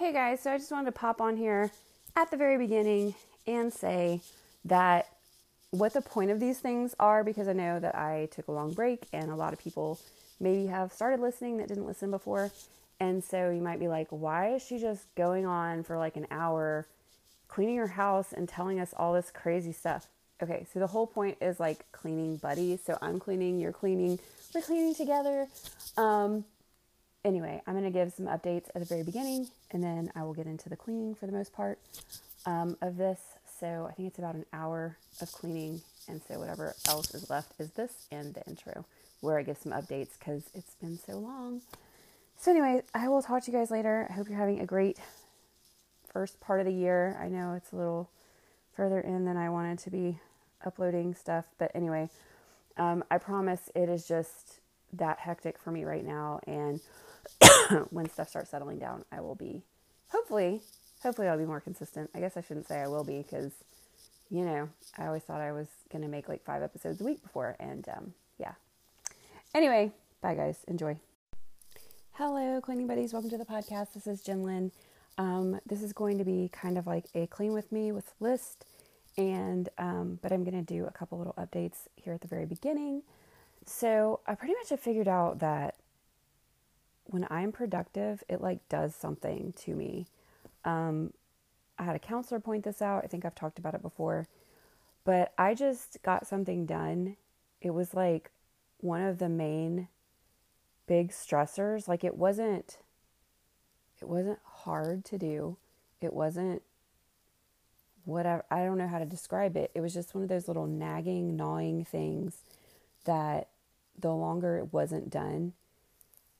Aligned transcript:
Hey 0.00 0.14
guys, 0.14 0.40
so 0.40 0.50
I 0.50 0.56
just 0.56 0.72
wanted 0.72 0.86
to 0.86 0.92
pop 0.92 1.20
on 1.20 1.36
here 1.36 1.70
at 2.16 2.30
the 2.30 2.36
very 2.38 2.56
beginning 2.56 3.14
and 3.46 3.70
say 3.70 4.22
that 4.64 5.08
what 5.72 5.92
the 5.92 6.00
point 6.00 6.30
of 6.30 6.40
these 6.40 6.58
things 6.58 6.94
are 6.98 7.22
because 7.22 7.48
I 7.48 7.52
know 7.52 7.78
that 7.78 7.94
I 7.94 8.30
took 8.32 8.48
a 8.48 8.52
long 8.52 8.72
break 8.72 9.04
and 9.12 9.30
a 9.30 9.36
lot 9.36 9.52
of 9.52 9.58
people 9.58 10.00
maybe 10.40 10.68
have 10.68 10.90
started 10.90 11.20
listening 11.20 11.58
that 11.58 11.68
didn't 11.68 11.84
listen 11.84 12.10
before. 12.10 12.50
And 12.98 13.22
so 13.22 13.50
you 13.50 13.60
might 13.60 13.78
be 13.78 13.88
like, 13.88 14.06
why 14.08 14.54
is 14.54 14.64
she 14.64 14.78
just 14.78 15.14
going 15.16 15.44
on 15.44 15.82
for 15.82 15.98
like 15.98 16.16
an 16.16 16.26
hour 16.30 16.86
cleaning 17.48 17.76
her 17.76 17.88
house 17.88 18.32
and 18.32 18.48
telling 18.48 18.80
us 18.80 18.94
all 18.96 19.12
this 19.12 19.30
crazy 19.30 19.72
stuff? 19.72 20.06
Okay, 20.42 20.66
so 20.72 20.78
the 20.78 20.86
whole 20.86 21.06
point 21.06 21.36
is 21.42 21.60
like 21.60 21.84
cleaning 21.92 22.38
buddies. 22.38 22.80
So 22.82 22.96
I'm 23.02 23.20
cleaning, 23.20 23.60
you're 23.60 23.70
cleaning, 23.70 24.18
we're 24.54 24.62
cleaning 24.62 24.94
together. 24.94 25.46
Um, 25.98 26.46
anyway, 27.24 27.62
I'm 27.66 27.74
going 27.74 27.84
to 27.84 27.90
give 27.90 28.12
some 28.12 28.26
updates 28.26 28.68
at 28.74 28.80
the 28.80 28.84
very 28.84 29.02
beginning 29.02 29.48
and 29.70 29.82
then 29.82 30.10
I 30.14 30.22
will 30.22 30.34
get 30.34 30.46
into 30.46 30.68
the 30.68 30.76
cleaning 30.76 31.14
for 31.14 31.26
the 31.26 31.32
most 31.32 31.52
part 31.52 31.78
um, 32.46 32.76
of 32.80 32.96
this. 32.96 33.20
So 33.58 33.86
I 33.88 33.92
think 33.92 34.08
it's 34.08 34.18
about 34.18 34.34
an 34.34 34.46
hour 34.52 34.96
of 35.20 35.30
cleaning. 35.32 35.82
And 36.08 36.20
so 36.26 36.38
whatever 36.38 36.74
else 36.88 37.14
is 37.14 37.28
left 37.30 37.52
is 37.58 37.70
this 37.72 38.06
and 38.10 38.34
the 38.34 38.42
intro 38.46 38.84
where 39.20 39.38
I 39.38 39.42
give 39.42 39.58
some 39.58 39.72
updates 39.72 40.18
because 40.18 40.44
it's 40.54 40.74
been 40.76 40.98
so 40.98 41.18
long. 41.18 41.60
So, 42.38 42.50
anyway, 42.50 42.82
I 42.94 43.08
will 43.08 43.22
talk 43.22 43.44
to 43.44 43.52
you 43.52 43.58
guys 43.58 43.70
later. 43.70 44.06
I 44.08 44.14
hope 44.14 44.28
you're 44.28 44.38
having 44.38 44.60
a 44.60 44.66
great 44.66 44.98
first 46.10 46.40
part 46.40 46.60
of 46.60 46.66
the 46.66 46.72
year. 46.72 47.18
I 47.22 47.28
know 47.28 47.52
it's 47.52 47.72
a 47.72 47.76
little 47.76 48.08
further 48.74 48.98
in 48.98 49.26
than 49.26 49.36
I 49.36 49.50
wanted 49.50 49.78
to 49.80 49.90
be 49.90 50.18
uploading 50.64 51.14
stuff, 51.14 51.44
but 51.58 51.70
anyway, 51.74 52.08
um, 52.78 53.04
I 53.10 53.18
promise 53.18 53.68
it 53.74 53.90
is 53.90 54.08
just 54.08 54.60
that 54.94 55.18
hectic 55.18 55.58
for 55.58 55.70
me 55.70 55.84
right 55.84 56.04
now. 56.04 56.40
And 56.46 56.80
when 57.90 58.08
stuff 58.08 58.28
starts 58.28 58.50
settling 58.50 58.78
down, 58.78 59.04
I 59.12 59.20
will 59.20 59.34
be 59.34 59.62
hopefully, 60.08 60.60
hopefully, 61.02 61.28
I'll 61.28 61.38
be 61.38 61.46
more 61.46 61.60
consistent. 61.60 62.10
I 62.14 62.20
guess 62.20 62.36
I 62.36 62.40
shouldn't 62.40 62.68
say 62.68 62.80
I 62.80 62.88
will 62.88 63.04
be 63.04 63.18
because, 63.18 63.52
you 64.30 64.44
know, 64.44 64.68
I 64.98 65.06
always 65.06 65.22
thought 65.22 65.40
I 65.40 65.52
was 65.52 65.68
going 65.90 66.02
to 66.02 66.08
make 66.08 66.28
like 66.28 66.44
five 66.44 66.62
episodes 66.62 67.00
a 67.00 67.04
week 67.04 67.22
before. 67.22 67.56
And 67.58 67.88
um, 67.88 68.14
yeah. 68.38 68.52
Anyway, 69.54 69.92
bye 70.20 70.34
guys. 70.34 70.58
Enjoy. 70.68 70.96
Hello, 72.12 72.60
cleaning 72.60 72.86
buddies. 72.86 73.12
Welcome 73.12 73.30
to 73.30 73.38
the 73.38 73.44
podcast. 73.44 73.94
This 73.94 74.06
is 74.06 74.20
Jen 74.20 74.42
Lynn. 74.42 74.72
Um, 75.16 75.60
this 75.66 75.82
is 75.82 75.92
going 75.92 76.18
to 76.18 76.24
be 76.24 76.50
kind 76.52 76.78
of 76.78 76.86
like 76.86 77.06
a 77.14 77.26
clean 77.26 77.52
with 77.52 77.70
me 77.72 77.92
with 77.92 78.12
list, 78.20 78.64
and 79.16 79.68
um, 79.78 80.18
but 80.22 80.32
I'm 80.32 80.44
going 80.44 80.64
to 80.64 80.74
do 80.74 80.86
a 80.86 80.90
couple 80.90 81.18
little 81.18 81.34
updates 81.34 81.88
here 81.96 82.12
at 82.12 82.20
the 82.20 82.28
very 82.28 82.46
beginning. 82.46 83.02
So 83.66 84.20
I 84.26 84.34
pretty 84.34 84.54
much 84.54 84.70
have 84.70 84.80
figured 84.80 85.08
out 85.08 85.40
that 85.40 85.76
when 87.10 87.26
I'm 87.28 87.52
productive, 87.52 88.22
it 88.28 88.40
like 88.40 88.66
does 88.68 88.94
something 88.94 89.52
to 89.58 89.74
me. 89.74 90.06
Um, 90.64 91.12
I 91.78 91.82
had 91.84 91.96
a 91.96 92.00
counselor 92.00 92.40
point 92.40 92.64
this 92.64 92.80
out. 92.80 93.02
I 93.04 93.08
think 93.08 93.24
I've 93.24 93.34
talked 93.34 93.58
about 93.58 93.74
it 93.74 93.82
before, 93.82 94.28
but 95.04 95.32
I 95.36 95.54
just 95.54 95.98
got 96.02 96.26
something 96.26 96.66
done. 96.66 97.16
It 97.60 97.70
was 97.70 97.94
like 97.94 98.30
one 98.78 99.02
of 99.02 99.18
the 99.18 99.28
main 99.28 99.88
big 100.86 101.10
stressors. 101.10 101.88
Like 101.88 102.04
it 102.04 102.16
wasn't 102.16 102.78
it 104.00 104.08
wasn't 104.08 104.38
hard 104.44 105.04
to 105.06 105.18
do. 105.18 105.56
It 106.00 106.12
wasn't 106.12 106.62
whatever 108.04 108.44
I 108.50 108.64
don't 108.64 108.78
know 108.78 108.88
how 108.88 108.98
to 108.98 109.04
describe 109.04 109.56
it. 109.56 109.72
It 109.74 109.80
was 109.80 109.92
just 109.92 110.14
one 110.14 110.22
of 110.22 110.28
those 110.28 110.48
little 110.48 110.66
nagging, 110.66 111.36
gnawing 111.36 111.84
things 111.84 112.44
that 113.04 113.48
the 113.98 114.12
longer 114.12 114.58
it 114.58 114.72
wasn't 114.72 115.10
done, 115.10 115.54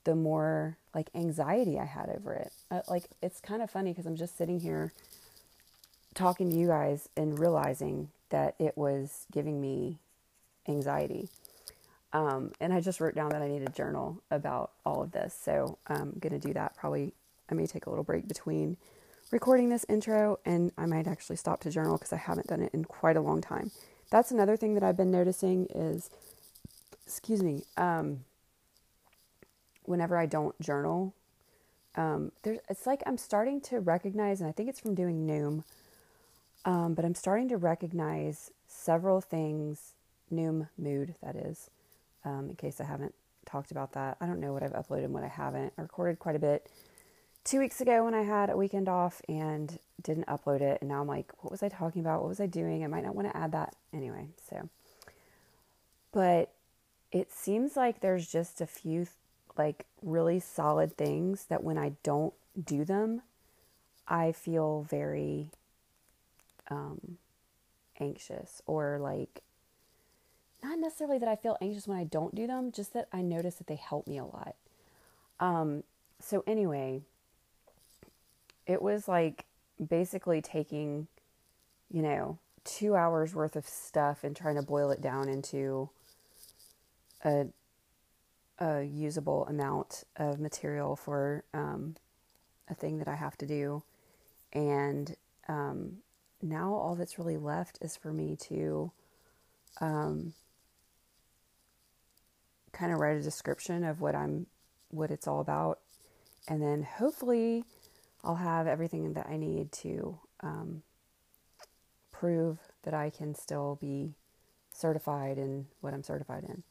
the 0.05 0.15
more 0.15 0.77
like 0.95 1.11
anxiety 1.15 1.79
I 1.79 1.85
had 1.85 2.09
over 2.09 2.33
it. 2.35 2.53
Uh, 2.71 2.81
like 2.89 3.05
it's 3.23 3.41
kind 3.41 3.63
of 3.63 3.71
funny 3.71 3.93
because 3.93 4.07
I'm 4.07 4.17
just 4.17 4.37
sitting 4.37 4.61
here 4.61 4.93
talking 6.15 6.51
to 6.51 6.57
you 6.57 6.67
guys 6.67 7.09
and 7.17 7.39
realizing 7.39 8.09
that 8.31 8.55
it 8.59 8.77
was 8.77 9.27
giving 9.33 9.61
me 9.61 9.99
anxiety. 10.69 11.29
Um, 12.13 12.53
and 12.61 12.73
I 12.73 12.81
just 12.81 13.01
wrote 13.01 13.15
down 13.15 13.31
that 13.31 13.43
I 13.43 13.49
need 13.49 13.63
a 13.63 13.71
journal 13.71 14.21
about 14.31 14.73
all 14.85 15.03
of 15.03 15.13
this. 15.13 15.39
So 15.41 15.79
I'm 15.87 16.17
going 16.19 16.39
to 16.39 16.45
do 16.45 16.53
that. 16.55 16.77
Probably 16.77 17.13
I 17.51 17.55
may 17.55 17.67
take 17.67 17.87
a 17.87 17.91
little 17.91 18.05
break 18.05 18.27
between 18.27 18.77
recording 19.31 19.69
this 19.69 19.87
intro 19.89 20.39
and 20.45 20.73
I 20.77 20.87
might 20.87 21.07
actually 21.07 21.37
stop 21.37 21.61
to 21.61 21.71
journal 21.71 21.97
because 21.97 22.13
I 22.13 22.17
haven't 22.17 22.49
done 22.49 22.63
it 22.63 22.75
in 22.75 22.85
quite 22.85 23.17
a 23.17 23.21
long 23.21 23.41
time. 23.41 23.71
That's 24.11 24.33
another 24.33 24.57
thing 24.57 24.75
that 24.75 24.83
I've 24.83 24.97
been 24.97 25.13
noticing 25.13 25.67
is, 25.73 26.11
excuse 27.07 27.43
me, 27.43 27.63
um, 27.77 28.25
whenever 29.91 30.17
I 30.17 30.27
don't 30.27 30.59
journal, 30.61 31.15
um, 31.97 32.33
there's, 32.43 32.59
it's 32.69 32.87
like 32.87 33.03
I'm 33.07 33.19
starting 33.19 33.61
to 33.63 33.81
recognize, 33.81 34.41
and 34.41 34.49
I 34.49 34.53
think 34.53 34.69
it's 34.69 34.81
from 34.81 34.95
doing 34.95 35.27
Noom, 35.27 35.65
um, 36.65 36.95
but 36.95 37.05
I'm 37.05 37.15
starting 37.15 37.49
to 37.49 37.57
recognize 37.57 38.53
several 38.69 39.21
things, 39.21 39.95
Noom 40.33 40.69
mood, 40.79 41.17
that 41.23 41.35
is, 41.35 41.71
um, 42.25 42.51
in 42.51 42.57
case 42.57 42.81
I 42.81 42.85
haven't 42.85 43.15
talked 43.45 43.73
about 43.73 43.93
that. 43.95 44.17
I 44.21 44.27
don't 44.27 44.41
know 44.41 44.53
what 44.53 44.63
I've 44.63 44.73
uploaded 44.73 45.05
and 45.05 45.13
what 45.13 45.25
I 45.25 45.29
haven't. 45.29 45.73
I 45.77 45.83
recorded 45.83 46.21
quite 46.21 46.37
a 46.37 46.39
bit 46.39 46.71
two 47.43 47.59
weeks 47.59 47.81
ago 47.81 48.05
when 48.05 48.15
I 48.15 48.23
had 48.23 48.51
a 48.51 48.57
weekend 48.57 48.89
off 48.89 49.21
and 49.29 49.79
didn't 50.03 50.27
upload 50.27 50.61
it. 50.61 50.79
And 50.81 50.91
now 50.91 51.01
I'm 51.01 51.09
like, 51.09 51.33
what 51.41 51.51
was 51.51 51.63
I 51.63 51.69
talking 51.69 52.01
about? 52.01 52.21
What 52.21 52.29
was 52.29 52.41
I 52.41 52.47
doing? 52.47 52.85
I 52.85 52.87
might 52.87 53.05
not 53.05 53.17
want 53.17 53.29
to 53.29 53.37
add 53.37 53.53
that 53.53 53.75
anyway. 53.93 54.29
So, 54.49 54.69
but 56.13 56.53
it 57.11 57.33
seems 57.33 57.77
like 57.77 58.01
there's 58.01 58.31
just 58.31 58.61
a 58.61 58.67
few 58.67 59.07
like 59.61 59.85
really 60.03 60.41
solid 60.41 60.97
things 60.97 61.45
that 61.51 61.63
when 61.63 61.77
I 61.77 61.93
don't 62.03 62.33
do 62.63 62.83
them, 62.83 63.21
I 64.09 64.33
feel 64.33 64.87
very 64.89 65.51
um, 66.71 67.19
anxious 68.01 68.63
or 68.67 68.99
like 68.99 69.43
not 70.63 70.79
necessarily 70.79 71.19
that 71.19 71.29
I 71.29 71.37
feel 71.37 71.59
anxious 71.61 71.87
when 71.87 71.99
I 71.99 72.05
don't 72.05 72.35
do 72.35 72.47
them, 72.47 72.73
just 72.73 72.95
that 72.95 73.09
I 73.13 73.21
notice 73.21 73.57
that 73.57 73.67
they 73.67 73.77
help 73.77 74.07
me 74.07 74.17
a 74.17 74.25
lot. 74.25 74.55
Um, 75.39 75.85
so, 76.21 76.43
anyway, 76.47 77.03
it 78.67 78.81
was 78.81 79.09
like 79.09 79.45
basically 79.89 80.41
taking, 80.41 81.07
you 81.91 82.01
know, 82.01 82.39
two 82.65 82.95
hours 82.95 83.35
worth 83.35 83.57
of 83.57 83.67
stuff 83.67 84.25
and 84.25 84.35
trying 84.35 84.57
to 84.57 84.63
boil 84.63 84.91
it 84.91 85.01
down 85.03 85.29
into 85.29 85.91
a, 87.25 87.47
a 88.61 88.83
usable 88.83 89.47
amount 89.47 90.05
of 90.17 90.39
material 90.39 90.97
for 90.97 91.45
um, 91.55 91.97
a 92.69 92.75
thing 92.75 92.99
that 92.99 93.09
I 93.09 93.15
have 93.15 93.37
to 93.39 93.47
do. 93.47 93.83
And 94.53 95.17
um, 95.49 95.99
now 96.43 96.75
all 96.75 96.95
that's 96.95 97.19
really 97.19 97.37
left 97.37 97.79
is 97.81 97.97
for 97.97 98.13
me 98.13 98.37
to 98.49 98.93
um, 99.81 100.35
kind 102.73 102.93
of 102.93 102.99
write 102.99 103.17
a 103.17 103.23
description 103.23 103.85
of 103.85 104.01
what 104.01 104.15
I'm 104.15 104.47
what 104.91 105.11
it's 105.11 105.29
all 105.29 105.41
about 105.41 105.79
and 106.49 106.61
then 106.61 106.83
hopefully 106.83 107.65
I'll 108.25 108.37
have 108.37 108.67
everything 108.67 109.13
that 109.15 109.27
I 109.29 109.37
need 109.37 109.73
to 109.73 110.19
um, 110.41 110.83
prove 112.11 112.59
that 112.83 112.95
I 112.95 113.11
can 113.11 113.35
still 113.35 113.79
be 113.81 114.15
certified 114.75 115.39
in 115.39 115.67
what 115.81 115.95
I'm 115.95 116.03
certified 116.03 116.45
in. 116.45 116.63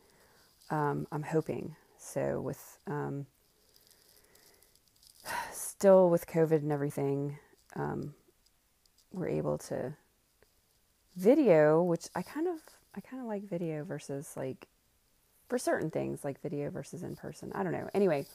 Um, 0.69 1.07
I'm 1.11 1.23
hoping 1.23 1.75
so 1.97 2.39
with 2.41 2.77
um, 2.87 3.25
still 5.51 6.09
with 6.09 6.27
COVID 6.27 6.57
and 6.57 6.71
everything, 6.71 7.37
um, 7.75 8.13
we're 9.11 9.29
able 9.29 9.57
to 9.57 9.93
video, 11.15 11.81
which 11.83 12.07
I 12.15 12.21
kind 12.21 12.47
of 12.47 12.59
I 12.95 13.01
kind 13.01 13.21
of 13.21 13.27
like 13.27 13.43
video 13.43 13.83
versus 13.83 14.33
like 14.35 14.67
for 15.47 15.57
certain 15.57 15.89
things 15.89 16.23
like 16.23 16.41
video 16.41 16.69
versus 16.69 17.03
in 17.03 17.15
person. 17.15 17.51
I 17.53 17.63
don't 17.63 17.73
know. 17.73 17.89
Anyway, 17.93 18.25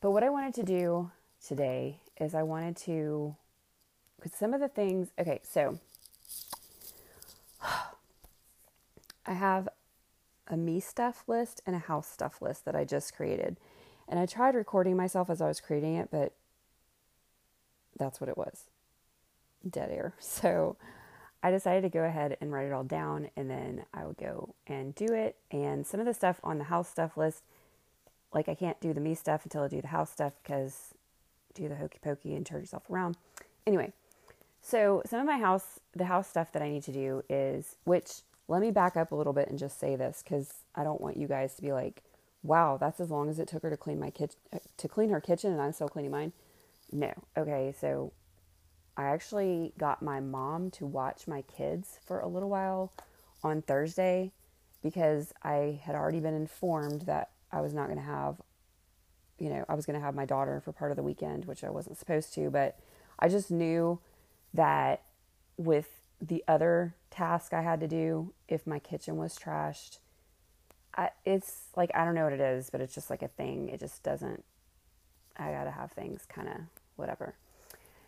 but 0.00 0.10
what 0.10 0.22
I 0.22 0.30
wanted 0.30 0.54
to 0.54 0.62
do 0.62 1.10
today 1.46 2.00
is 2.20 2.34
I 2.34 2.42
wanted 2.42 2.76
to 2.78 3.36
because 4.16 4.34
some 4.34 4.54
of 4.54 4.60
the 4.60 4.68
things 4.68 5.08
okay, 5.18 5.40
so 5.42 5.78
I 9.26 9.32
have 9.34 9.68
a 10.48 10.56
me 10.56 10.80
stuff 10.80 11.24
list 11.26 11.60
and 11.66 11.76
a 11.76 11.80
house 11.80 12.08
stuff 12.08 12.42
list 12.42 12.64
that 12.64 12.74
I 12.74 12.84
just 12.84 13.14
created. 13.14 13.56
And 14.08 14.18
I 14.18 14.26
tried 14.26 14.54
recording 14.54 14.96
myself 14.96 15.28
as 15.30 15.40
I 15.40 15.48
was 15.48 15.60
creating 15.60 15.94
it, 15.96 16.08
but 16.10 16.32
that's 17.98 18.20
what 18.20 18.28
it 18.28 18.38
was. 18.38 18.64
Dead 19.68 19.90
air. 19.90 20.14
So 20.20 20.76
I 21.42 21.50
decided 21.52 21.82
to 21.82 21.88
go 21.88 22.02
ahead 22.02 22.36
and 22.40 22.52
write 22.52 22.66
it 22.66 22.72
all 22.72 22.82
down 22.82 23.30
and 23.36 23.48
then 23.48 23.84
I 23.94 24.04
would 24.04 24.16
go 24.16 24.54
and 24.66 24.94
do 24.94 25.06
it. 25.12 25.36
And 25.50 25.86
some 25.86 26.00
of 26.00 26.06
the 26.06 26.14
stuff 26.14 26.40
on 26.42 26.58
the 26.58 26.64
house 26.64 26.88
stuff 26.88 27.16
list, 27.16 27.44
like 28.32 28.48
I 28.48 28.54
can't 28.54 28.80
do 28.80 28.92
the 28.92 29.00
me 29.00 29.14
stuff 29.14 29.44
until 29.44 29.62
I 29.62 29.68
do 29.68 29.80
the 29.80 29.88
house 29.88 30.10
stuff 30.10 30.32
because 30.42 30.94
do 31.54 31.68
the 31.68 31.76
hokey 31.76 31.98
pokey 32.02 32.34
and 32.34 32.44
turn 32.44 32.60
yourself 32.60 32.90
around. 32.90 33.16
Anyway, 33.66 33.92
so 34.60 35.02
some 35.06 35.20
of 35.20 35.26
my 35.26 35.38
house, 35.38 35.80
the 35.94 36.06
house 36.06 36.28
stuff 36.28 36.52
that 36.52 36.62
I 36.62 36.70
need 36.70 36.82
to 36.84 36.92
do 36.92 37.22
is, 37.28 37.76
which 37.84 38.22
let 38.48 38.62
me 38.62 38.70
back 38.70 38.96
up 38.96 39.12
a 39.12 39.14
little 39.14 39.34
bit 39.34 39.48
and 39.48 39.58
just 39.58 39.78
say 39.78 39.94
this 39.94 40.22
because 40.24 40.52
I 40.74 40.82
don't 40.82 41.00
want 41.00 41.18
you 41.18 41.28
guys 41.28 41.54
to 41.56 41.62
be 41.62 41.72
like, 41.72 42.02
wow, 42.42 42.78
that's 42.78 42.98
as 42.98 43.10
long 43.10 43.28
as 43.28 43.38
it 43.38 43.46
took 43.46 43.62
her 43.62 43.70
to 43.70 43.76
clean 43.76 44.00
my 44.00 44.10
kitchen, 44.10 44.38
uh, 44.52 44.58
to 44.78 44.88
clean 44.88 45.10
her 45.10 45.20
kitchen 45.20 45.52
and 45.52 45.60
I'm 45.60 45.72
still 45.72 45.88
cleaning 45.88 46.10
mine. 46.10 46.32
no. 46.90 47.12
Okay, 47.36 47.74
so 47.78 48.12
I 48.96 49.04
actually 49.04 49.74
got 49.78 50.02
my 50.02 50.18
mom 50.18 50.70
to 50.72 50.86
watch 50.86 51.28
my 51.28 51.42
kids 51.42 52.00
for 52.06 52.20
a 52.20 52.26
little 52.26 52.48
while 52.48 52.92
on 53.44 53.62
Thursday 53.62 54.32
because 54.82 55.32
I 55.42 55.80
had 55.84 55.94
already 55.94 56.20
been 56.20 56.34
informed 56.34 57.02
that 57.02 57.30
I 57.52 57.60
was 57.60 57.74
not 57.74 57.86
going 57.86 57.98
to 57.98 58.04
have, 58.04 58.40
you 59.38 59.50
know, 59.50 59.64
I 59.68 59.74
was 59.74 59.84
going 59.84 59.98
to 59.98 60.04
have 60.04 60.14
my 60.14 60.24
daughter 60.24 60.60
for 60.60 60.72
part 60.72 60.90
of 60.90 60.96
the 60.96 61.02
weekend, 61.02 61.44
which 61.44 61.64
I 61.64 61.70
wasn't 61.70 61.98
supposed 61.98 62.32
to, 62.34 62.50
but 62.50 62.78
I 63.18 63.28
just 63.28 63.50
knew 63.50 64.00
that 64.54 65.02
with 65.56 65.97
the 66.20 66.44
other 66.48 66.94
task 67.10 67.52
I 67.52 67.62
had 67.62 67.80
to 67.80 67.88
do, 67.88 68.32
if 68.48 68.66
my 68.66 68.78
kitchen 68.78 69.16
was 69.16 69.38
trashed, 69.38 69.98
I, 70.96 71.10
it's 71.24 71.66
like, 71.76 71.90
I 71.94 72.04
don't 72.04 72.14
know 72.14 72.24
what 72.24 72.32
it 72.32 72.40
is, 72.40 72.70
but 72.70 72.80
it's 72.80 72.94
just 72.94 73.10
like 73.10 73.22
a 73.22 73.28
thing. 73.28 73.68
It 73.68 73.80
just 73.80 74.02
doesn't, 74.02 74.44
I 75.36 75.52
gotta 75.52 75.70
have 75.70 75.92
things 75.92 76.26
kind 76.28 76.48
of 76.48 76.56
whatever. 76.96 77.34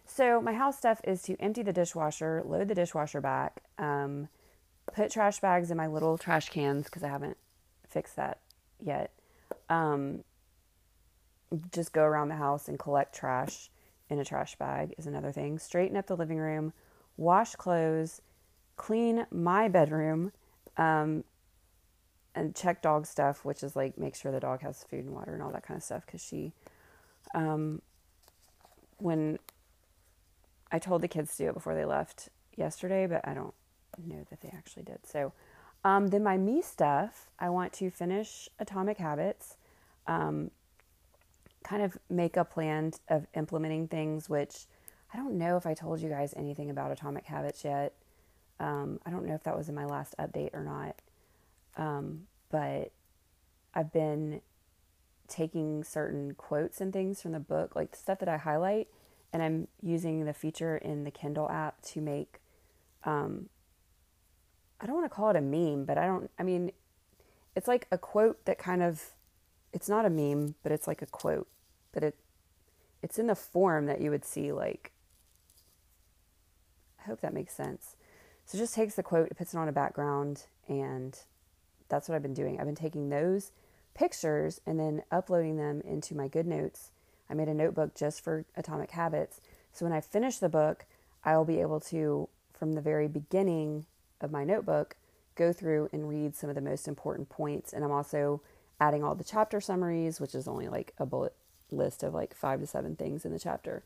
So, 0.07 0.41
my 0.41 0.55
house 0.55 0.77
stuff 0.77 1.01
is 1.05 1.23
to 1.23 1.37
empty 1.37 1.63
the 1.63 1.73
dishwasher, 1.73 2.43
load 2.45 2.67
the 2.67 2.75
dishwasher 2.75 3.21
back, 3.21 3.63
um, 3.79 4.29
put 4.93 5.13
trash 5.13 5.39
bags 5.39 5.71
in 5.71 5.77
my 5.77 5.87
little 5.87 6.19
trash 6.19 6.49
cans 6.49 6.87
because 6.87 7.05
I 7.05 7.09
haven't 7.09 7.37
fixed 7.89 8.17
that 8.17 8.39
yet. 8.81 9.13
Um, 9.69 10.25
just 11.73 11.93
go 11.93 12.03
around 12.03 12.29
the 12.29 12.37
house 12.37 12.69
and 12.69 12.79
collect 12.79 13.15
trash 13.15 13.71
in 14.09 14.19
a 14.19 14.25
trash 14.25 14.57
bag 14.57 14.95
is 14.99 15.07
another 15.07 15.33
thing. 15.33 15.59
Straighten 15.59 15.97
up 15.97 16.07
the 16.07 16.17
living 16.17 16.39
room, 16.39 16.73
wash 17.21 17.55
clothes, 17.55 18.23
clean 18.77 19.27
my 19.31 19.69
bedroom, 19.69 20.33
um, 20.79 21.23
and 22.35 22.57
check 22.57 22.81
dog 22.81 23.07
stuff, 23.07 23.45
which 23.45 23.63
is 23.63 23.77
like 23.77 23.99
make 23.99 24.17
sure 24.17 24.33
the 24.33 24.41
dog 24.41 24.63
has 24.63 24.83
food 24.85 25.05
and 25.05 25.15
water 25.15 25.35
and 25.35 25.43
all 25.43 25.53
that 25.53 25.63
kind 25.63 25.77
of 25.77 25.85
stuff. 25.85 26.07
Because 26.07 26.25
she, 26.25 26.53
um, 27.35 27.83
when 28.97 29.39
I 30.73 30.79
told 30.79 31.03
the 31.03 31.09
kids 31.09 31.37
to 31.37 31.45
do 31.45 31.49
it 31.51 31.55
before 31.55 31.75
they 31.75 31.85
left 31.85 32.31
yesterday, 32.57 33.07
but 33.07 33.21
I 33.29 33.35
don't 33.35 33.55
know 34.03 34.25
that 34.31 34.41
they 34.41 34.53
actually 34.57 34.85
did. 34.85 35.07
So, 35.07 35.33
um, 35.85 36.09
then 36.09 36.23
my 36.23 36.39
me 36.39 36.63
stuff, 36.63 37.29
I 37.39 37.51
want 37.51 37.75
to 37.75 37.91
finish 37.91 38.49
Atomic 38.59 38.97
Habits, 38.97 39.57
um, 40.07 40.51
kind 41.65 41.83
of 41.83 41.99
make 42.09 42.39
a 42.39 42.45
plan 42.45 42.93
of 43.09 43.27
implementing 43.35 43.89
things, 43.89 44.31
which 44.31 44.65
I 45.13 45.17
don't 45.17 45.39
know 45.39 45.57
if 45.57 45.67
I 45.67 45.75
told 45.75 46.01
you 46.01 46.09
guys 46.09 46.35
anything 46.37 46.71
about 46.71 46.93
Atomic 46.93 47.27
Habits 47.27 47.65
yet. 47.65 47.95
Um, 48.59 49.01
I 49.05 49.11
don't 49.11 49.27
know 49.27 49.35
if 49.35 49.43
that 49.45 49.57
was 49.57 49.69
in 49.69 49.75
my 49.75 49.87
last 49.87 50.15
update 50.19 50.55
or 50.55 50.63
not. 50.63 50.97
Um, 51.77 52.27
but 52.51 52.93
I've 53.75 53.93
been 53.93 54.41
taking 55.29 55.85
certain 55.85 56.35
quotes 56.35 56.81
and 56.81 56.93
things 56.93 57.23
from 57.23 57.33
the 57.33 57.41
book, 57.41 57.75
like 57.75 57.93
the 57.93 57.97
stuff 57.97 58.19
that 58.19 58.29
I 58.29 58.37
highlight, 58.37 58.89
and 59.33 59.43
I'm 59.43 59.69
using 59.83 60.25
the 60.25 60.35
feature 60.35 60.77
in 60.77 61.05
the 61.05 61.11
Kindle 61.11 61.49
app 61.49 61.81
to 61.83 62.01
make 62.01 62.41
um, 63.05 63.49
I 64.81 64.87
don't 64.87 64.95
want 64.95 65.11
to 65.11 65.15
call 65.15 65.31
it 65.31 65.37
a 65.37 65.41
meme, 65.41 65.85
but 65.85 65.99
I 65.99 66.07
don't, 66.07 66.31
I 66.39 66.43
mean, 66.43 66.73
it's 67.55 67.69
like 67.69 67.87
a 67.91 67.99
quote 67.99 68.45
that 68.47 68.59
kind 68.59 68.83
of, 68.83 69.11
it's 69.73 69.89
not 69.89 70.07
a 70.07 70.11
meme, 70.11 70.55
but 70.63 70.73
it's 70.73 70.87
like 70.87 71.03
a 71.03 71.07
quote, 71.07 71.49
but 71.93 72.03
it, 72.03 72.17
it's 73.03 73.19
in 73.19 73.27
the 73.27 73.35
form 73.35 73.87
that 73.87 74.01
you 74.01 74.11
would 74.11 74.25
see 74.25 74.53
like, 74.53 74.93
I 77.01 77.07
hope 77.07 77.21
that 77.21 77.35
makes 77.35 77.55
sense. 77.55 77.97
So 78.45 78.59
just 78.59 78.75
takes 78.75 78.95
the 78.95 79.03
quote, 79.03 79.35
puts 79.37 79.55
it 79.55 79.59
on 79.59 79.69
a 79.69 79.73
background, 79.73 80.45
and 80.69 81.19
that's 81.89 82.09
what 82.09 82.15
I've 82.15 82.23
been 82.23 82.35
doing. 82.35 82.59
I've 82.59 82.67
been 82.67 82.75
taking 82.75 83.09
those 83.09 83.53
pictures 83.95 84.61
and 84.67 84.79
then 84.79 85.03
uploading 85.11 85.57
them 85.57 85.83
into 85.83 86.15
my 86.15 86.29
GoodNotes. 86.29 86.91
I 87.29 87.35
made 87.35 87.49
a 87.49 87.55
notebook 87.55 87.95
just 87.95 88.23
for 88.23 88.45
Atomic 88.57 88.91
Habits. 88.93 89.41
So 89.73 89.85
when 89.85 89.93
I 89.93 90.01
finish 90.01 90.39
the 90.39 90.49
book, 90.49 90.85
I 91.25 91.37
will 91.37 91.45
be 91.45 91.61
able 91.61 91.81
to, 91.81 92.29
from 92.53 92.73
the 92.73 92.81
very 92.81 93.09
beginning, 93.09 93.87
of 94.21 94.31
my 94.31 94.45
notebook, 94.45 94.97
go 95.35 95.53
through 95.53 95.89
and 95.93 96.09
read 96.09 96.37
some 96.37 96.51
of 96.51 96.55
the 96.55 96.61
most 96.61 96.87
important 96.87 97.29
points. 97.29 97.73
And 97.73 97.85
I'm 97.85 97.91
also 97.91 98.43
adding 98.81 99.03
all 99.03 99.15
the 99.15 99.25
chapter 99.25 99.61
summaries, 99.61 100.21
which 100.21 100.35
is 100.35 100.47
only 100.47 100.69
like 100.69 100.93
a 100.99 101.07
bullet 101.07 101.35
list 101.71 102.03
of 102.03 102.15
like 102.15 102.35
five 102.35 102.61
to 102.61 102.67
seven 102.67 102.97
things 102.97 103.25
in 103.25 103.33
the 103.33 103.39
chapter. 103.39 103.83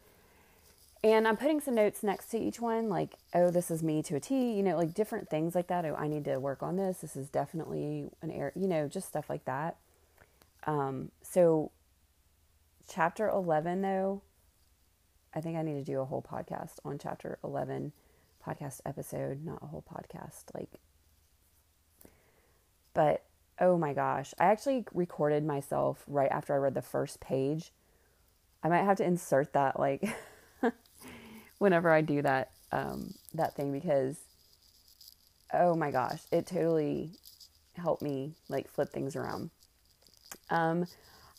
And 1.04 1.28
I'm 1.28 1.36
putting 1.36 1.60
some 1.60 1.74
notes 1.74 2.02
next 2.02 2.28
to 2.30 2.38
each 2.38 2.60
one, 2.60 2.88
like, 2.88 3.16
oh, 3.34 3.50
this 3.50 3.70
is 3.70 3.82
me 3.82 4.02
to 4.04 4.16
a 4.16 4.20
T, 4.20 4.52
you 4.54 4.62
know, 4.62 4.74
like 4.78 4.94
different 4.94 5.28
things 5.28 5.54
like 5.54 5.66
that. 5.66 5.84
Oh, 5.84 5.94
I 5.94 6.08
need 6.08 6.24
to 6.24 6.40
work 6.40 6.62
on 6.62 6.76
this. 6.76 7.02
This 7.02 7.14
is 7.14 7.28
definitely 7.28 8.08
an 8.22 8.30
error, 8.30 8.52
you 8.56 8.66
know, 8.66 8.88
just 8.88 9.08
stuff 9.08 9.28
like 9.28 9.44
that. 9.44 9.76
Um, 10.66 11.10
so, 11.20 11.72
chapter 12.88 13.28
11, 13.28 13.82
though, 13.82 14.22
I 15.34 15.42
think 15.42 15.58
I 15.58 15.62
need 15.62 15.74
to 15.74 15.84
do 15.84 16.00
a 16.00 16.06
whole 16.06 16.22
podcast 16.22 16.76
on 16.86 16.98
chapter 16.98 17.38
11 17.44 17.92
podcast 18.42 18.80
episode, 18.86 19.44
not 19.44 19.62
a 19.62 19.66
whole 19.66 19.84
podcast. 19.84 20.44
Like, 20.54 20.70
but 22.94 23.24
oh 23.60 23.76
my 23.76 23.92
gosh, 23.92 24.32
I 24.38 24.46
actually 24.46 24.86
recorded 24.94 25.44
myself 25.44 26.02
right 26.06 26.30
after 26.30 26.54
I 26.54 26.56
read 26.56 26.72
the 26.72 26.80
first 26.80 27.20
page. 27.20 27.72
I 28.62 28.68
might 28.70 28.84
have 28.84 28.96
to 28.96 29.04
insert 29.04 29.52
that 29.52 29.78
like 29.78 30.08
whenever 31.58 31.90
I 31.90 32.00
do 32.00 32.22
that 32.22 32.50
um, 32.72 33.14
that 33.34 33.54
thing 33.54 33.72
because 33.72 34.18
oh 35.52 35.74
my 35.74 35.90
gosh, 35.90 36.20
it 36.32 36.46
totally 36.46 37.10
helped 37.76 38.02
me 38.02 38.34
like 38.48 38.68
flip 38.68 38.90
things 38.90 39.16
around. 39.16 39.50
Um, 40.50 40.86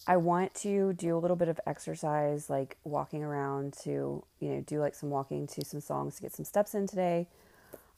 I 0.08 0.18
want 0.18 0.54
to 0.56 0.94
do 0.94 1.18
a 1.18 1.20
little 1.20 1.36
bit 1.36 1.48
of 1.48 1.60
exercise, 1.66 2.50
like 2.50 2.78
walking 2.84 3.24
around 3.24 3.74
to, 3.84 4.24
you 4.40 4.50
know, 4.50 4.62
do 4.62 4.80
like 4.80 4.96
some 4.96 5.10
walking 5.10 5.48
to 5.48 5.66
some 5.66 5.82
songs 5.82 6.16
to 6.16 6.22
get 6.22 6.34
some 6.34 6.46
steps 6.46 6.76
in 6.76 6.88
today. 6.88 7.28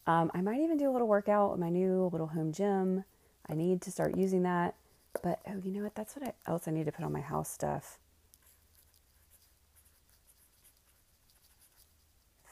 Um, 0.05 0.31
I 0.33 0.41
might 0.41 0.61
even 0.61 0.77
do 0.77 0.89
a 0.89 0.93
little 0.93 1.07
workout 1.07 1.53
at 1.53 1.59
my 1.59 1.69
new 1.69 2.09
little 2.11 2.27
home 2.27 2.53
gym. 2.53 3.03
I 3.49 3.55
need 3.55 3.81
to 3.81 3.91
start 3.91 4.15
using 4.15 4.43
that. 4.43 4.75
But 5.21 5.39
oh, 5.47 5.59
you 5.63 5.71
know 5.71 5.83
what? 5.83 5.95
That's 5.95 6.15
what 6.15 6.29
I, 6.29 6.49
else 6.49 6.67
I 6.67 6.71
need 6.71 6.85
to 6.85 6.91
put 6.91 7.03
on 7.03 7.11
my 7.11 7.21
house 7.21 7.49
stuff. 7.49 7.97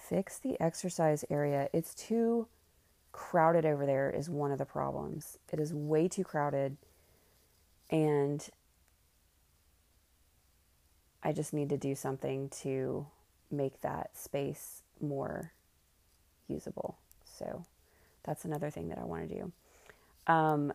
Fix 0.10 0.38
the 0.38 0.62
exercise 0.62 1.26
area. 1.30 1.70
It's 1.74 1.96
too 1.96 2.48
crowded 3.12 3.66
over 3.66 3.86
there, 3.86 4.10
is 4.10 4.30
one 4.30 4.52
of 4.52 4.58
the 4.58 4.66
problems. 4.66 5.38
It 5.52 5.60
is 5.60 5.74
way 5.74 6.08
too 6.08 6.24
crowded. 6.24 6.78
And 7.90 8.48
I 11.24 11.32
just 11.32 11.54
need 11.54 11.70
to 11.70 11.78
do 11.78 11.96
something 11.96 12.50
to 12.62 13.08
make 13.50 13.82
that 13.82 14.12
space 14.16 14.84
more 15.02 15.54
usable. 16.48 16.98
So 17.24 17.66
that's 18.24 18.46
another 18.46 18.70
thing 18.70 18.90
that 18.90 19.00
I 19.00 19.06
want 19.06 19.28
to 19.30 19.36
do. 19.36 19.52
Um, 20.28 20.74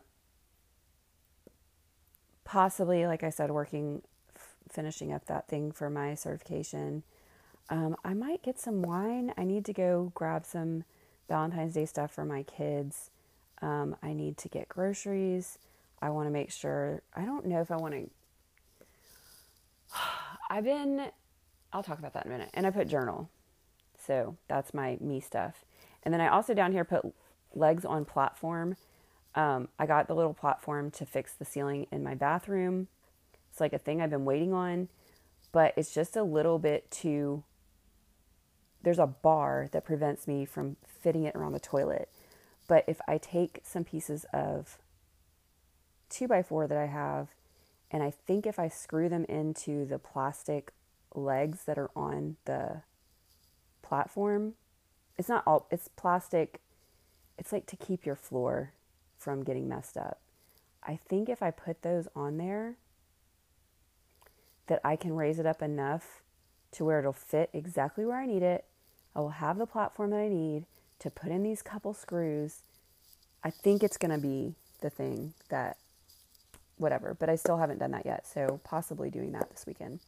possibly, 2.44 3.06
like 3.06 3.22
I 3.22 3.30
said, 3.30 3.50
working, 3.50 4.02
f- 4.34 4.56
finishing 4.68 5.12
up 5.12 5.26
that 5.26 5.46
thing 5.46 5.70
for 5.70 5.88
my 5.88 6.14
certification. 6.14 7.04
Um, 7.70 7.96
I 8.04 8.14
might 8.14 8.42
get 8.42 8.58
some 8.58 8.82
wine. 8.82 9.32
I 9.38 9.44
need 9.44 9.64
to 9.66 9.72
go 9.72 10.12
grab 10.14 10.44
some 10.44 10.84
Valentine's 11.28 11.74
Day 11.74 11.86
stuff 11.86 12.12
for 12.12 12.24
my 12.24 12.42
kids. 12.42 13.10
Um, 13.62 13.96
I 14.02 14.12
need 14.12 14.36
to 14.38 14.48
get 14.48 14.68
groceries. 14.68 15.58
I 16.02 16.10
want 16.10 16.26
to 16.26 16.30
make 16.30 16.50
sure. 16.50 17.02
I 17.14 17.22
don't 17.24 17.46
know 17.46 17.60
if 17.60 17.70
I 17.70 17.76
want 17.76 17.94
to 17.94 18.10
I've 20.50 20.64
been, 20.64 21.10
I'll 21.72 21.82
talk 21.82 21.98
about 21.98 22.14
that 22.14 22.26
in 22.26 22.32
a 22.32 22.34
minute. 22.34 22.50
And 22.54 22.66
I 22.66 22.70
put 22.70 22.88
journal. 22.88 23.30
So 24.06 24.36
that's 24.48 24.74
my 24.74 24.98
me 25.00 25.20
stuff. 25.20 25.64
And 26.02 26.12
then 26.12 26.20
I 26.20 26.28
also 26.28 26.54
down 26.54 26.72
here 26.72 26.84
put 26.84 27.04
legs 27.54 27.84
on 27.84 28.04
platform. 28.04 28.76
Um, 29.34 29.68
I 29.78 29.86
got 29.86 30.08
the 30.08 30.14
little 30.14 30.34
platform 30.34 30.90
to 30.92 31.06
fix 31.06 31.34
the 31.34 31.44
ceiling 31.44 31.86
in 31.92 32.02
my 32.02 32.14
bathroom. 32.14 32.88
It's 33.50 33.60
like 33.60 33.72
a 33.72 33.78
thing 33.78 34.00
I've 34.00 34.10
been 34.10 34.24
waiting 34.24 34.52
on, 34.52 34.88
but 35.52 35.74
it's 35.76 35.92
just 35.92 36.16
a 36.16 36.22
little 36.22 36.58
bit 36.58 36.90
too. 36.90 37.44
There's 38.82 38.98
a 38.98 39.06
bar 39.06 39.68
that 39.72 39.84
prevents 39.84 40.26
me 40.26 40.44
from 40.44 40.76
fitting 40.86 41.24
it 41.24 41.34
around 41.34 41.52
the 41.52 41.60
toilet. 41.60 42.08
But 42.66 42.84
if 42.86 43.00
I 43.08 43.18
take 43.18 43.60
some 43.64 43.84
pieces 43.84 44.24
of 44.32 44.78
two 46.08 46.26
by 46.28 46.42
four 46.42 46.66
that 46.66 46.78
I 46.78 46.86
have 46.86 47.28
and 47.90 48.02
I 48.02 48.10
think 48.10 48.46
if 48.46 48.58
I 48.58 48.68
screw 48.68 49.08
them 49.08 49.24
into 49.28 49.84
the 49.84 49.98
plastic 49.98 50.72
legs 51.14 51.64
that 51.64 51.78
are 51.78 51.90
on 51.96 52.36
the 52.44 52.82
platform, 53.82 54.54
it's 55.18 55.28
not 55.28 55.42
all, 55.46 55.66
it's 55.70 55.88
plastic. 55.88 56.60
It's 57.36 57.52
like 57.52 57.66
to 57.66 57.76
keep 57.76 58.06
your 58.06 58.16
floor 58.16 58.72
from 59.18 59.42
getting 59.42 59.68
messed 59.68 59.96
up. 59.96 60.20
I 60.82 60.96
think 60.96 61.28
if 61.28 61.42
I 61.42 61.50
put 61.50 61.82
those 61.82 62.08
on 62.14 62.38
there, 62.38 62.76
that 64.68 64.80
I 64.84 64.94
can 64.94 65.16
raise 65.16 65.38
it 65.40 65.46
up 65.46 65.60
enough 65.60 66.22
to 66.72 66.84
where 66.84 67.00
it'll 67.00 67.12
fit 67.12 67.50
exactly 67.52 68.06
where 68.06 68.18
I 68.18 68.26
need 68.26 68.42
it. 68.42 68.64
I 69.14 69.20
will 69.20 69.30
have 69.30 69.58
the 69.58 69.66
platform 69.66 70.10
that 70.10 70.18
I 70.18 70.28
need 70.28 70.64
to 71.00 71.10
put 71.10 71.30
in 71.30 71.42
these 71.42 71.62
couple 71.62 71.94
screws. 71.94 72.60
I 73.42 73.50
think 73.50 73.82
it's 73.82 73.96
going 73.96 74.12
to 74.12 74.18
be 74.18 74.54
the 74.80 74.90
thing 74.90 75.34
that 75.48 75.76
whatever, 76.76 77.14
but 77.18 77.28
I 77.28 77.36
still 77.36 77.58
haven't 77.58 77.78
done 77.78 77.90
that 77.92 78.06
yet. 78.06 78.26
So 78.26 78.60
possibly 78.64 79.10
doing 79.10 79.32
that 79.32 79.50
this 79.50 79.66
weekend. 79.66 80.00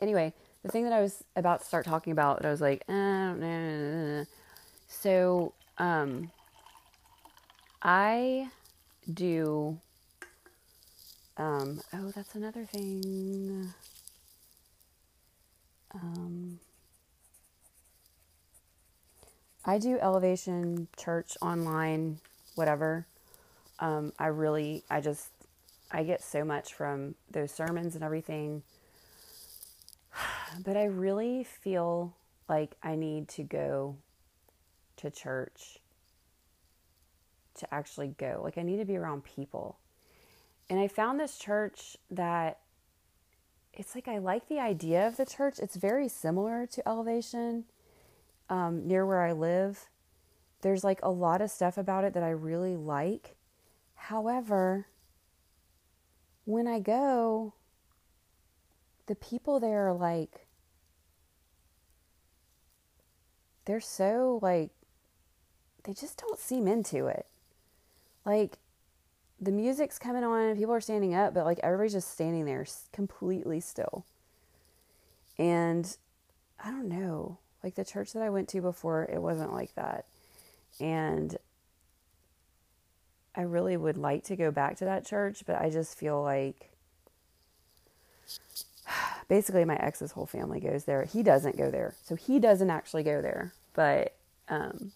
Anyway, 0.00 0.34
the 0.62 0.70
thing 0.70 0.84
that 0.84 0.92
I 0.92 1.00
was 1.00 1.24
about 1.36 1.60
to 1.60 1.66
start 1.66 1.86
talking 1.86 2.12
about 2.12 2.42
that 2.42 2.48
I 2.48 2.50
was 2.50 2.60
like, 2.60 2.84
eh, 2.88 2.92
know. 2.92 4.24
So, 4.88 5.52
um, 5.78 6.30
I 7.82 8.48
do, 9.12 9.78
um, 11.36 11.80
oh, 11.92 12.10
that's 12.14 12.34
another 12.34 12.64
thing. 12.64 13.72
Um, 15.94 16.58
I 19.66 19.78
do 19.78 19.98
elevation 19.98 20.88
church 20.96 21.36
online, 21.40 22.18
whatever. 22.54 23.06
Um, 23.78 24.12
I 24.18 24.26
really, 24.26 24.84
I 24.90 25.00
just, 25.00 25.30
I 25.90 26.02
get 26.02 26.22
so 26.22 26.44
much 26.44 26.74
from 26.74 27.14
those 27.30 27.50
sermons 27.50 27.94
and 27.94 28.04
everything. 28.04 28.62
But 30.64 30.76
I 30.76 30.84
really 30.84 31.42
feel 31.42 32.14
like 32.48 32.76
I 32.80 32.94
need 32.94 33.26
to 33.30 33.42
go 33.42 33.96
to 34.98 35.10
church 35.10 35.80
to 37.56 37.74
actually 37.74 38.14
go. 38.16 38.40
Like, 38.44 38.56
I 38.56 38.62
need 38.62 38.76
to 38.76 38.84
be 38.84 38.96
around 38.96 39.24
people. 39.24 39.78
And 40.70 40.78
I 40.78 40.86
found 40.86 41.18
this 41.18 41.36
church 41.36 41.96
that 42.08 42.60
it's 43.72 43.96
like 43.96 44.06
I 44.06 44.18
like 44.18 44.48
the 44.48 44.60
idea 44.60 45.08
of 45.08 45.16
the 45.16 45.26
church. 45.26 45.58
It's 45.58 45.74
very 45.74 46.08
similar 46.08 46.66
to 46.66 46.88
Elevation 46.88 47.64
um, 48.48 48.86
near 48.86 49.06
where 49.06 49.22
I 49.22 49.32
live. 49.32 49.88
There's 50.62 50.84
like 50.84 51.00
a 51.02 51.10
lot 51.10 51.40
of 51.40 51.50
stuff 51.50 51.76
about 51.76 52.04
it 52.04 52.14
that 52.14 52.22
I 52.22 52.30
really 52.30 52.76
like. 52.76 53.36
However, 53.94 54.86
when 56.44 56.66
I 56.66 56.78
go, 56.78 57.54
the 59.06 59.14
people 59.14 59.60
there 59.60 59.88
are 59.88 59.94
like, 59.94 60.46
they're 63.64 63.80
so 63.80 64.38
like, 64.42 64.70
they 65.84 65.92
just 65.92 66.18
don't 66.18 66.38
seem 66.38 66.66
into 66.66 67.06
it. 67.06 67.26
Like, 68.24 68.58
the 69.40 69.52
music's 69.52 69.98
coming 69.98 70.24
on 70.24 70.40
and 70.40 70.58
people 70.58 70.74
are 70.74 70.80
standing 70.80 71.14
up, 71.14 71.34
but 71.34 71.44
like 71.44 71.60
everybody's 71.62 71.92
just 71.92 72.10
standing 72.10 72.46
there 72.46 72.66
completely 72.92 73.60
still. 73.60 74.06
And 75.38 75.96
I 76.62 76.70
don't 76.70 76.88
know, 76.88 77.38
like 77.64 77.74
the 77.74 77.84
church 77.84 78.12
that 78.12 78.22
I 78.22 78.28
went 78.28 78.48
to 78.50 78.60
before, 78.60 79.08
it 79.10 79.20
wasn't 79.20 79.52
like 79.52 79.74
that. 79.74 80.04
And 80.78 81.36
I 83.34 83.40
really 83.40 83.76
would 83.76 83.96
like 83.96 84.22
to 84.24 84.36
go 84.36 84.50
back 84.50 84.76
to 84.76 84.84
that 84.84 85.06
church, 85.06 85.42
but 85.46 85.60
I 85.60 85.70
just 85.70 85.98
feel 85.98 86.22
like 86.22 86.70
basically 89.28 89.64
my 89.64 89.76
ex's 89.76 90.12
whole 90.12 90.26
family 90.26 90.60
goes 90.60 90.84
there. 90.84 91.04
He 91.04 91.22
doesn't 91.22 91.56
go 91.56 91.70
there. 91.70 91.94
So 92.04 92.14
he 92.14 92.38
doesn't 92.38 92.70
actually 92.70 93.02
go 93.02 93.22
there, 93.22 93.54
but 93.72 94.14
um, 94.48 94.92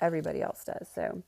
everybody 0.00 0.40
else 0.40 0.64
does. 0.64 0.86
So 0.94 1.22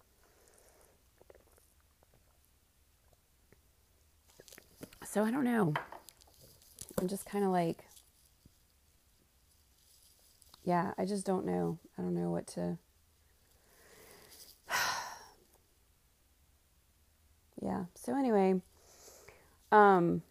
So 5.05 5.25
I 5.25 5.31
don't 5.31 5.45
know. 5.45 5.75
I'm 6.99 7.07
just 7.07 7.27
kind 7.27 7.45
of 7.45 7.51
like 7.51 7.85
yeah, 10.65 10.93
I 10.97 11.05
just 11.05 11.27
don't 11.27 11.45
know. 11.47 11.79
I 11.99 12.03
don't 12.03 12.15
know 12.15 12.31
what 12.31 12.47
to 12.49 12.79
yeah. 17.61 17.85
So 17.95 18.17
anyway, 18.17 18.61
um 19.71 20.23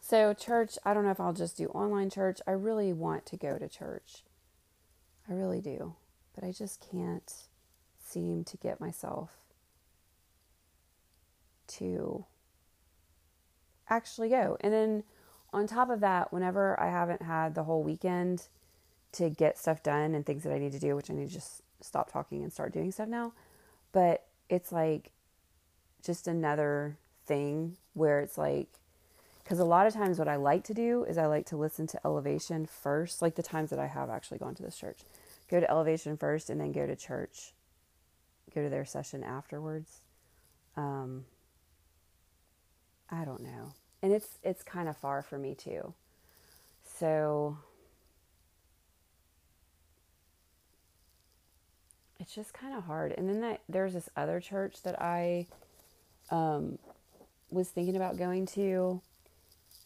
so 0.00 0.34
church, 0.34 0.76
I 0.84 0.92
don't 0.92 1.04
know 1.04 1.10
if 1.10 1.18
I'll 1.18 1.32
just 1.32 1.56
do 1.56 1.68
online 1.68 2.10
church. 2.10 2.40
I 2.46 2.50
really 2.50 2.92
want 2.92 3.24
to 3.26 3.38
go 3.38 3.58
to 3.58 3.68
church. 3.68 4.22
I 5.28 5.32
really 5.32 5.62
do. 5.62 5.94
But 6.34 6.44
I 6.44 6.52
just 6.52 6.86
can't 6.90 7.32
seem 8.04 8.44
to 8.44 8.56
get 8.58 8.80
myself 8.80 9.30
to 11.68 12.26
actually 13.88 14.28
go. 14.28 14.58
And 14.60 14.72
then 14.72 15.04
on 15.52 15.66
top 15.66 15.88
of 15.88 16.00
that, 16.00 16.32
whenever 16.32 16.78
I 16.78 16.90
haven't 16.90 17.22
had 17.22 17.54
the 17.54 17.64
whole 17.64 17.82
weekend 17.82 18.48
to 19.14 19.30
get 19.30 19.58
stuff 19.58 19.82
done 19.82 20.14
and 20.14 20.24
things 20.24 20.42
that 20.42 20.52
I 20.52 20.58
need 20.58 20.72
to 20.72 20.78
do, 20.78 20.96
which 20.96 21.10
I 21.10 21.14
need 21.14 21.28
to 21.28 21.34
just 21.34 21.62
stop 21.80 22.10
talking 22.10 22.42
and 22.42 22.52
start 22.52 22.72
doing 22.72 22.90
stuff 22.92 23.08
now, 23.08 23.32
but 23.92 24.26
it's 24.48 24.72
like 24.72 25.10
just 26.04 26.26
another 26.26 26.96
thing 27.26 27.76
where 27.94 28.20
it's 28.20 28.36
like 28.36 28.68
because 29.42 29.58
a 29.58 29.64
lot 29.64 29.86
of 29.86 29.92
times 29.92 30.18
what 30.18 30.28
I 30.28 30.36
like 30.36 30.64
to 30.64 30.74
do 30.74 31.04
is 31.04 31.18
I 31.18 31.26
like 31.26 31.44
to 31.46 31.56
listen 31.56 31.86
to 31.88 32.00
Elevation 32.04 32.64
first, 32.64 33.20
like 33.20 33.34
the 33.34 33.42
times 33.42 33.68
that 33.70 33.78
I 33.78 33.86
have 33.86 34.08
actually 34.08 34.38
gone 34.38 34.54
to 34.54 34.62
this 34.62 34.76
church. 34.76 35.00
Go 35.50 35.60
to 35.60 35.70
Elevation 35.70 36.16
first 36.16 36.48
and 36.48 36.58
then 36.58 36.72
go 36.72 36.86
to 36.86 36.96
church, 36.96 37.52
go 38.54 38.62
to 38.62 38.70
their 38.70 38.86
session 38.86 39.22
afterwards. 39.22 39.98
Um, 40.78 41.26
I 43.10 43.26
don't 43.26 43.42
know. 43.42 43.74
And 44.02 44.12
it's 44.12 44.38
it's 44.42 44.62
kind 44.62 44.88
of 44.88 44.96
far 44.96 45.22
for 45.22 45.38
me 45.38 45.54
too. 45.54 45.92
So 46.98 47.58
it's 52.24 52.34
just 52.34 52.54
kind 52.54 52.74
of 52.74 52.84
hard. 52.84 53.12
And 53.12 53.28
then 53.28 53.42
that, 53.42 53.60
there's 53.68 53.92
this 53.92 54.08
other 54.16 54.40
church 54.40 54.82
that 54.84 54.98
I 54.98 55.46
um, 56.30 56.78
was 57.50 57.68
thinking 57.68 57.96
about 57.96 58.16
going 58.16 58.46
to, 58.46 59.02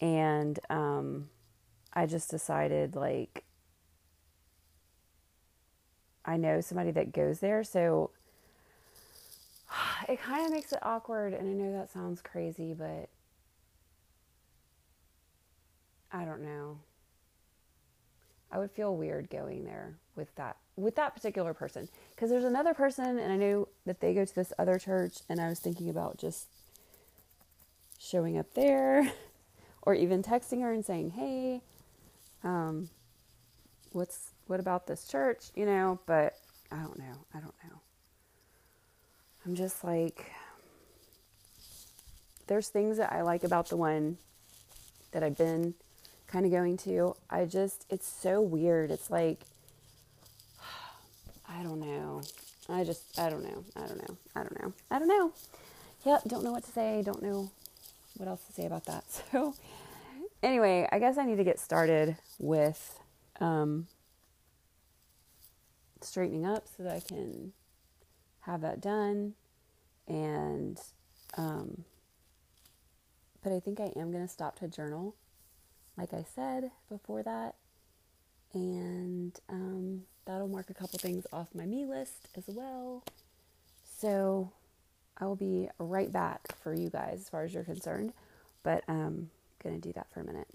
and 0.01 0.57
um, 0.71 1.31
I 1.93 2.07
just 2.07 2.31
decided 2.31 2.95
like 2.95 3.43
I 6.25 6.37
know 6.37 6.61
somebody 6.61 6.93
that 6.93 7.13
goes 7.13 7.41
there, 7.41 7.65
so 7.65 8.13
it 10.09 10.23
kind 10.23 10.47
of 10.47 10.53
makes 10.53 10.71
it 10.71 10.79
awkward. 10.83 11.35
And 11.35 11.49
I 11.49 11.53
know 11.65 11.73
that 11.73 11.91
sounds 11.91 12.23
crazy, 12.23 12.73
but 12.73 13.09
I 16.13 16.25
don't 16.25 16.45
know. 16.45 16.79
I 18.53 18.59
would 18.59 18.71
feel 18.71 18.97
weird 18.97 19.29
going 19.29 19.65
there 19.65 19.97
with 20.15 20.33
that 20.37 20.57
with 20.79 20.97
that 20.97 21.15
particular 21.15 21.53
person 21.53 21.89
because 22.15 22.31
there's 22.31 22.45
another 22.45 22.73
person 22.73 23.19
and 23.19 23.33
I 23.33 23.37
know 23.37 23.69
that 23.85 24.01
they 24.01 24.15
go 24.15 24.25
to 24.25 24.35
this 24.35 24.53
other 24.59 24.79
church 24.79 25.19
and 25.29 25.41
I 25.41 25.49
was 25.49 25.59
thinking 25.59 25.91
about 25.91 26.19
just 26.19 26.47
showing 27.99 28.39
up 28.39 28.55
there 28.55 29.11
or 29.83 29.95
even 29.95 30.23
texting 30.23 30.63
her 30.63 30.73
and 30.73 30.85
saying, 30.85 31.11
"Hey, 31.11 31.63
um 32.45 32.89
what's 33.93 34.31
what 34.47 34.61
about 34.61 34.87
this 34.87 35.07
church?" 35.07 35.51
you 35.55 35.67
know, 35.67 35.99
but 36.07 36.35
I 36.71 36.77
don't 36.77 36.99
know. 36.99 37.27
I 37.35 37.41
don't 37.41 37.55
know. 37.65 37.81
I'm 39.45 39.55
just 39.55 39.83
like 39.83 40.31
there's 42.47 42.69
things 42.69 42.97
that 42.97 43.13
I 43.13 43.23
like 43.23 43.45
about 43.45 43.69
the 43.69 43.77
one 43.77 44.19
that 45.13 45.23
I've 45.23 45.37
been 45.37 45.75
kind 46.27 46.45
of 46.45 46.51
going 46.51 46.77
to. 46.79 47.15
I 47.31 47.45
just, 47.45 47.87
it's 47.91 48.09
so 48.09 48.41
weird. 48.41 48.91
It's 48.91 49.11
like, 49.11 49.41
I 51.49 51.63
don't 51.63 51.81
know. 51.81 52.23
I 52.69 52.85
just, 52.85 53.19
I 53.19 53.31
don't 53.31 53.43
know. 53.43 53.65
I 53.77 53.87
don't 53.87 53.99
know. 53.99 54.17
I 54.35 54.43
don't 54.43 54.63
know. 54.63 54.73
I 54.91 54.99
don't 54.99 55.09
know. 55.09 55.33
Yep, 56.05 56.23
don't 56.27 56.45
know 56.45 56.53
what 56.53 56.65
to 56.65 56.71
say. 56.71 57.03
Don't 57.05 57.23
know 57.23 57.51
what 58.17 58.29
else 58.29 58.43
to 58.45 58.53
say 58.53 58.67
about 58.67 58.85
that. 58.87 59.05
So, 59.33 59.55
anyway, 60.43 60.89
I 60.91 60.99
guess 60.99 61.19
I 61.19 61.25
need 61.25 61.37
to 61.37 61.45
get 61.45 61.59
started 61.59 62.17
with 62.39 62.99
um, 63.41 63.87
straightening 66.01 66.47
up 66.47 66.67
so 66.77 66.83
that 66.83 66.95
I 66.95 67.01
can 67.01 67.53
have 68.41 68.61
that 68.61 68.81
done. 68.81 69.35
And, 70.07 70.79
um, 71.37 71.85
but 73.43 73.53
I 73.53 73.61
think 73.61 73.81
I 73.81 73.93
am 73.97 74.13
going 74.13 74.25
to 74.25 74.33
stop 74.33 74.59
to 74.61 74.69
journal 74.69 75.15
like 75.99 76.15
I 76.15 76.25
said 76.35 76.71
before 76.89 77.23
that. 77.25 77.57
And 78.55 79.39
um, 79.49 80.03
that'll 80.25 80.49
mark 80.49 80.71
a 80.71 80.75
couple 80.75 80.99
things 80.99 81.27
off 81.33 81.49
my 81.55 81.67
me 81.67 81.85
list 81.85 82.29
as 82.37 82.45
well. 82.47 83.05
So 83.99 84.53
I 85.19 85.27
will 85.27 85.37
be 85.37 85.69
right 85.79 86.11
back 86.11 86.57
for 86.63 86.73
you 86.75 86.91
guys 86.91 87.21
as 87.21 87.29
far 87.29 87.45
as 87.45 87.53
you're 87.53 87.65
concerned. 87.65 88.13
But 88.63 88.85
I'm 88.89 88.97
um, 88.97 89.31
to 89.65 89.89
do 89.89 89.93
that 89.93 90.11
for 90.13 90.21
a 90.21 90.25
minute. 90.25 90.49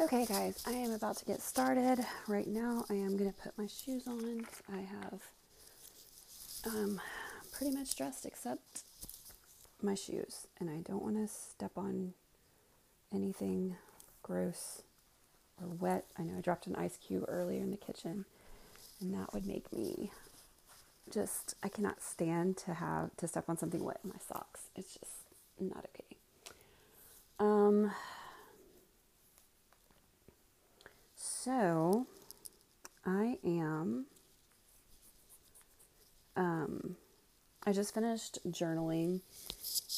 Okay, 0.00 0.26
guys, 0.26 0.62
I 0.64 0.72
am 0.72 0.92
about 0.92 1.16
to 1.16 1.24
get 1.24 1.42
started. 1.42 2.04
Right 2.28 2.46
now, 2.46 2.84
I 2.88 2.94
am 2.94 3.18
to 3.32 3.36
put 3.36 3.58
my 3.58 3.66
shoes 3.66 4.06
on. 4.06 4.46
I 4.72 4.82
have 4.82 5.20
um, 6.66 7.00
pretty 7.52 7.74
much 7.74 7.96
dressed 7.96 8.24
except 8.24 8.82
my 9.82 9.94
shoes, 9.94 10.46
and 10.60 10.70
I 10.70 10.76
don't 10.88 11.02
want 11.02 11.16
to 11.16 11.26
step 11.26 11.72
on 11.76 12.14
anything 13.12 13.76
gross 14.22 14.82
or 15.60 15.68
wet. 15.68 16.04
I 16.18 16.22
know 16.22 16.38
I 16.38 16.40
dropped 16.40 16.66
an 16.66 16.76
ice 16.76 16.96
cube 16.96 17.24
earlier 17.28 17.60
in 17.60 17.70
the 17.70 17.76
kitchen, 17.76 18.24
and 19.00 19.14
that 19.14 19.32
would 19.32 19.46
make 19.46 19.72
me 19.72 20.10
just 21.10 21.54
I 21.62 21.68
cannot 21.68 22.02
stand 22.02 22.56
to 22.58 22.74
have 22.74 23.16
to 23.16 23.28
step 23.28 23.48
on 23.48 23.56
something 23.56 23.82
wet 23.82 24.00
in 24.04 24.10
my 24.10 24.16
socks. 24.26 24.62
It's 24.76 24.94
just 24.94 25.12
not 25.58 25.86
okay. 25.94 26.16
Um 27.38 27.92
so 31.48 32.06
I 33.04 33.38
am. 33.42 34.04
Um, 36.36 36.96
I 37.66 37.72
just 37.72 37.94
finished 37.94 38.38
journaling, 38.50 39.20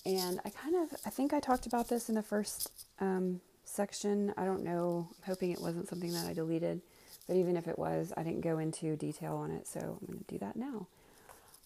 and 0.07 0.41
I 0.45 0.51
kind 0.51 0.77
of 0.77 0.99
I 1.05 1.11
think 1.11 1.35
I 1.35 1.41
talked 1.41 1.67
about 1.67 1.89
this 1.89 2.09
in 2.09 2.15
the 2.15 2.23
first 2.23 2.71
um, 3.01 3.41
section. 3.81 4.35
I 4.37 4.45
don't 4.45 4.63
know. 4.63 5.09
I'm 5.11 5.25
hoping 5.25 5.53
it 5.53 5.61
wasn't 5.61 5.89
something 5.89 6.13
that 6.13 6.27
I 6.27 6.35
deleted, 6.35 6.83
but 7.27 7.37
even 7.37 7.57
if 7.57 7.67
it 7.67 7.79
was, 7.79 8.13
I 8.15 8.23
didn't 8.23 8.43
go 8.43 8.59
into 8.59 8.95
detail 8.95 9.37
on 9.37 9.51
it, 9.51 9.67
so 9.67 9.81
I'm 9.81 10.07
going 10.07 10.19
to 10.19 10.35
do 10.35 10.39
that 10.39 10.55
now. 10.55 10.87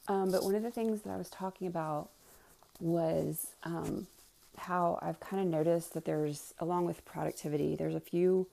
Um, 0.06 0.30
but 0.30 0.44
one 0.44 0.54
of 0.54 0.62
the 0.62 0.70
things 0.70 1.02
that 1.02 1.10
I 1.10 1.16
was 1.16 1.28
talking 1.28 1.66
about 1.66 2.10
was 2.78 3.48
um, 3.64 4.06
how 4.56 5.00
I've 5.02 5.18
kind 5.18 5.42
of 5.42 5.48
noticed 5.48 5.92
that 5.94 6.04
there's, 6.04 6.54
along 6.60 6.84
with 6.84 7.04
productivity, 7.04 7.74
there's 7.74 7.96
a 7.96 8.00
few 8.00 8.46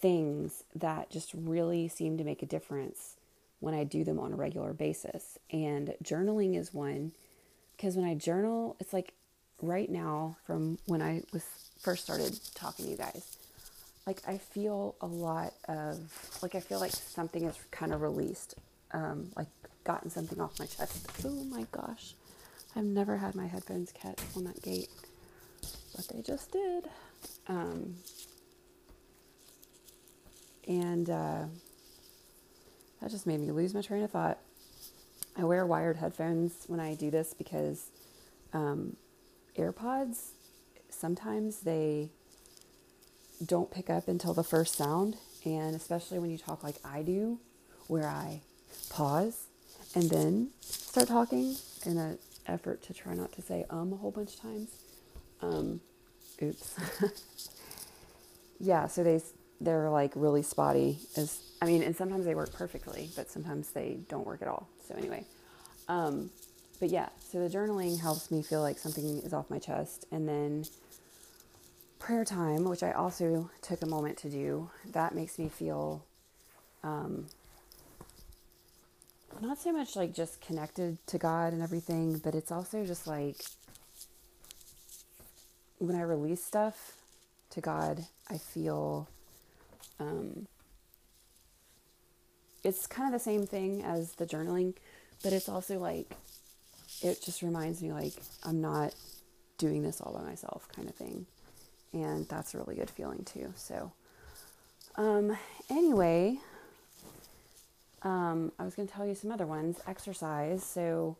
things 0.00 0.62
that 0.76 1.10
just 1.10 1.32
really 1.34 1.88
seem 1.88 2.16
to 2.18 2.22
make 2.22 2.44
a 2.44 2.46
difference 2.46 3.16
when 3.58 3.74
I 3.74 3.82
do 3.82 4.04
them 4.04 4.20
on 4.20 4.32
a 4.32 4.36
regular 4.36 4.72
basis. 4.72 5.36
And 5.50 5.94
journaling 6.04 6.56
is 6.56 6.72
one 6.72 7.10
because 7.76 7.96
when 7.96 8.06
I 8.06 8.14
journal, 8.14 8.76
it's 8.78 8.92
like 8.92 9.14
right 9.60 9.90
now 9.90 10.36
from 10.46 10.78
when 10.86 11.02
I 11.02 11.22
was 11.32 11.63
first 11.78 12.04
started 12.04 12.38
talking 12.54 12.86
to 12.86 12.90
you 12.90 12.96
guys, 12.96 13.36
like 14.06 14.20
I 14.26 14.38
feel 14.38 14.96
a 15.00 15.06
lot 15.06 15.54
of 15.68 15.98
like 16.42 16.54
I 16.54 16.60
feel 16.60 16.80
like 16.80 16.92
something 16.92 17.44
is 17.44 17.56
kind 17.70 17.92
of 17.92 18.02
released, 18.02 18.54
um, 18.92 19.30
like 19.36 19.48
gotten 19.84 20.10
something 20.10 20.40
off 20.40 20.58
my 20.58 20.66
chest. 20.66 21.06
Oh 21.24 21.44
my 21.44 21.66
gosh, 21.72 22.14
I've 22.76 22.84
never 22.84 23.16
had 23.16 23.34
my 23.34 23.46
headphones 23.46 23.92
catch 23.92 24.18
on 24.36 24.44
that 24.44 24.62
gate, 24.62 24.90
but 25.94 26.08
they 26.08 26.22
just 26.22 26.52
did. 26.52 26.88
Um, 27.48 27.96
and 30.66 31.08
uh, 31.10 31.44
that 33.00 33.10
just 33.10 33.26
made 33.26 33.40
me 33.40 33.50
lose 33.50 33.74
my 33.74 33.82
train 33.82 34.02
of 34.02 34.10
thought. 34.10 34.38
I 35.36 35.44
wear 35.44 35.66
wired 35.66 35.96
headphones 35.96 36.52
when 36.68 36.80
I 36.80 36.94
do 36.94 37.10
this 37.10 37.34
because 37.34 37.90
um, 38.52 38.96
AirPods 39.58 40.30
sometimes 41.04 41.60
they 41.60 42.08
don't 43.44 43.70
pick 43.70 43.90
up 43.90 44.08
until 44.08 44.32
the 44.32 44.42
first 44.42 44.74
sound, 44.74 45.18
and 45.44 45.76
especially 45.76 46.18
when 46.18 46.30
you 46.30 46.38
talk 46.38 46.64
like 46.64 46.76
I 46.82 47.02
do, 47.02 47.38
where 47.88 48.08
I 48.08 48.40
pause 48.88 49.48
and 49.94 50.08
then 50.08 50.48
start 50.62 51.08
talking 51.08 51.56
in 51.84 51.98
an 51.98 52.18
effort 52.46 52.82
to 52.84 52.94
try 52.94 53.12
not 53.12 53.32
to 53.32 53.42
say 53.42 53.66
um 53.68 53.92
a 53.92 53.96
whole 53.96 54.12
bunch 54.12 54.36
of 54.36 54.40
times. 54.40 54.70
Um, 55.42 55.82
oops. 56.42 56.74
yeah, 58.58 58.86
so 58.86 59.04
they 59.04 59.20
they're 59.60 59.90
like 59.90 60.12
really 60.16 60.42
spotty. 60.42 61.00
As 61.18 61.38
I 61.60 61.66
mean, 61.66 61.82
and 61.82 61.94
sometimes 61.94 62.24
they 62.24 62.34
work 62.34 62.54
perfectly, 62.54 63.10
but 63.14 63.30
sometimes 63.30 63.72
they 63.72 63.98
don't 64.08 64.26
work 64.26 64.40
at 64.40 64.48
all. 64.48 64.70
So 64.88 64.94
anyway, 64.94 65.26
um, 65.86 66.30
but 66.80 66.88
yeah, 66.88 67.10
so 67.30 67.46
the 67.46 67.54
journaling 67.54 68.00
helps 68.00 68.30
me 68.30 68.42
feel 68.42 68.62
like 68.62 68.78
something 68.78 69.18
is 69.18 69.34
off 69.34 69.50
my 69.50 69.58
chest, 69.58 70.06
and 70.10 70.26
then 70.26 70.64
prayer 71.98 72.24
time, 72.24 72.64
which 72.64 72.82
I 72.82 72.92
also 72.92 73.50
took 73.62 73.82
a 73.82 73.86
moment 73.86 74.18
to 74.18 74.30
do, 74.30 74.70
that 74.92 75.14
makes 75.14 75.38
me 75.38 75.48
feel 75.48 76.04
um, 76.82 77.26
not 79.40 79.58
so 79.58 79.72
much 79.72 79.96
like 79.96 80.14
just 80.14 80.40
connected 80.40 80.98
to 81.06 81.18
God 81.18 81.52
and 81.52 81.62
everything, 81.62 82.18
but 82.18 82.34
it's 82.34 82.52
also 82.52 82.84
just 82.84 83.06
like 83.06 83.36
when 85.78 85.96
I 85.96 86.02
release 86.02 86.44
stuff 86.44 86.94
to 87.50 87.60
God, 87.60 88.04
I 88.30 88.38
feel 88.38 89.08
um, 89.98 90.46
it's 92.62 92.86
kind 92.86 93.12
of 93.12 93.18
the 93.18 93.22
same 93.22 93.46
thing 93.46 93.82
as 93.82 94.12
the 94.12 94.26
journaling, 94.26 94.74
but 95.22 95.32
it's 95.32 95.48
also 95.48 95.78
like 95.78 96.10
it 97.02 97.20
just 97.22 97.42
reminds 97.42 97.82
me 97.82 97.92
like 97.92 98.14
I'm 98.42 98.60
not 98.60 98.94
doing 99.58 99.82
this 99.82 100.00
all 100.00 100.12
by 100.12 100.22
myself 100.22 100.68
kind 100.74 100.88
of 100.88 100.94
thing. 100.94 101.26
And 101.94 102.28
that's 102.28 102.54
a 102.54 102.58
really 102.58 102.74
good 102.74 102.90
feeling 102.90 103.24
too. 103.24 103.52
So 103.56 103.92
um 104.96 105.36
anyway, 105.70 106.38
um 108.02 108.52
I 108.58 108.64
was 108.64 108.74
going 108.74 108.88
to 108.88 108.94
tell 108.94 109.06
you 109.06 109.14
some 109.14 109.30
other 109.30 109.46
ones, 109.46 109.80
exercise. 109.86 110.64
So 110.64 111.16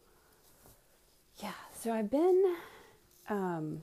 yeah, 1.42 1.52
so 1.80 1.92
I've 1.92 2.10
been 2.10 2.56
um 3.28 3.82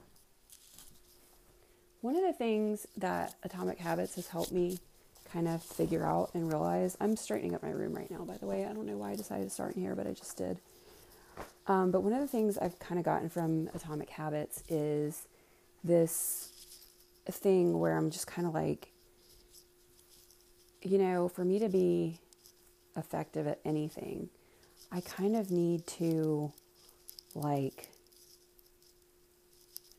one 2.01 2.15
of 2.15 2.23
the 2.23 2.33
things 2.33 2.87
that 2.97 3.35
Atomic 3.43 3.77
Habits 3.77 4.15
has 4.15 4.27
helped 4.27 4.51
me 4.51 4.79
kind 5.31 5.47
of 5.47 5.63
figure 5.63 6.05
out 6.05 6.31
and 6.33 6.51
realize 6.51 6.97
I'm 6.99 7.15
straightening 7.15 7.55
up 7.55 7.63
my 7.63 7.69
room 7.69 7.93
right 7.93 8.09
now, 8.11 8.25
by 8.25 8.37
the 8.37 8.47
way. 8.47 8.65
I 8.65 8.73
don't 8.73 8.85
know 8.85 8.97
why 8.97 9.11
I 9.11 9.15
decided 9.15 9.45
to 9.45 9.49
start 9.49 9.75
in 9.75 9.81
here, 9.81 9.95
but 9.95 10.07
I 10.07 10.11
just 10.11 10.35
did. 10.35 10.57
Um, 11.67 11.91
but 11.91 12.01
one 12.01 12.11
of 12.11 12.19
the 12.19 12.27
things 12.27 12.57
I've 12.57 12.77
kind 12.79 12.99
of 12.99 13.05
gotten 13.05 13.29
from 13.29 13.69
Atomic 13.73 14.09
Habits 14.09 14.63
is 14.67 15.27
this 15.83 16.60
thing 17.29 17.79
where 17.79 17.97
I'm 17.97 18.09
just 18.09 18.27
kind 18.27 18.47
of 18.47 18.53
like, 18.53 18.91
you 20.81 20.97
know, 20.97 21.27
for 21.29 21.45
me 21.45 21.59
to 21.59 21.69
be 21.69 22.19
effective 22.95 23.47
at 23.47 23.59
anything, 23.63 24.29
I 24.91 25.01
kind 25.01 25.35
of 25.35 25.51
need 25.51 25.87
to 25.87 26.51
like 27.35 27.89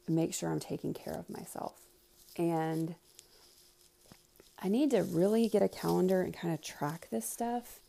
make 0.09 0.35
sure 0.35 0.51
I'm 0.51 0.61
taking 0.61 0.93
care 0.93 1.15
of 1.15 1.31
myself. 1.31 1.81
And 2.37 2.95
I 4.63 4.69
need 4.69 4.91
to 4.93 5.03
really 5.03 5.49
get 5.49 5.63
a 5.63 5.69
calendar 5.69 6.23
and 6.23 6.33
kind 6.35 6.55
of 6.55 6.61
track 6.63 7.09
this 7.11 7.29
stuff. 7.29 7.81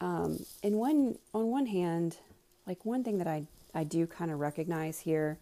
Um, 0.00 0.44
and 0.62 0.76
one 0.76 1.18
on 1.34 1.46
one 1.48 1.66
hand, 1.66 2.18
like 2.66 2.84
one 2.84 3.02
thing 3.02 3.18
that 3.18 3.26
I 3.26 3.46
I 3.74 3.84
do 3.84 4.06
kind 4.06 4.30
of 4.30 4.38
recognize 4.38 5.00
here 5.00 5.38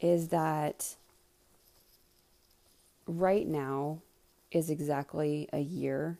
is 0.00 0.28
that 0.28 0.96
right 3.06 3.46
now 3.46 4.00
is 4.50 4.70
exactly 4.70 5.48
a 5.52 5.60
year 5.60 6.18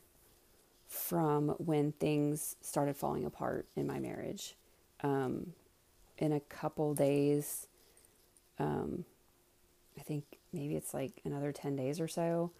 from 0.87 1.49
when 1.57 1.91
things 1.93 2.55
started 2.61 2.95
falling 2.95 3.25
apart 3.25 3.65
in 3.75 3.87
my 3.87 3.99
marriage. 3.99 4.55
Um, 5.01 5.53
in 6.17 6.31
a 6.31 6.39
couple 6.39 6.93
days, 6.93 7.67
um, 8.59 9.05
I 9.97 10.01
think 10.01 10.23
maybe 10.51 10.75
it's 10.75 10.93
like 10.93 11.13
another 11.25 11.51
10 11.51 11.75
days 11.75 11.99
or 11.99 12.07
so, 12.07 12.51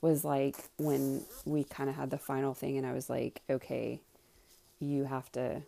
was 0.00 0.24
like 0.24 0.56
when 0.78 1.22
we 1.44 1.64
kind 1.64 1.88
of 1.88 1.96
had 1.96 2.10
the 2.10 2.18
final 2.18 2.54
thing, 2.54 2.76
and 2.76 2.86
I 2.86 2.92
was 2.92 3.08
like, 3.08 3.40
okay, 3.48 4.00
you 4.80 5.04
have 5.04 5.30
to 5.32 5.62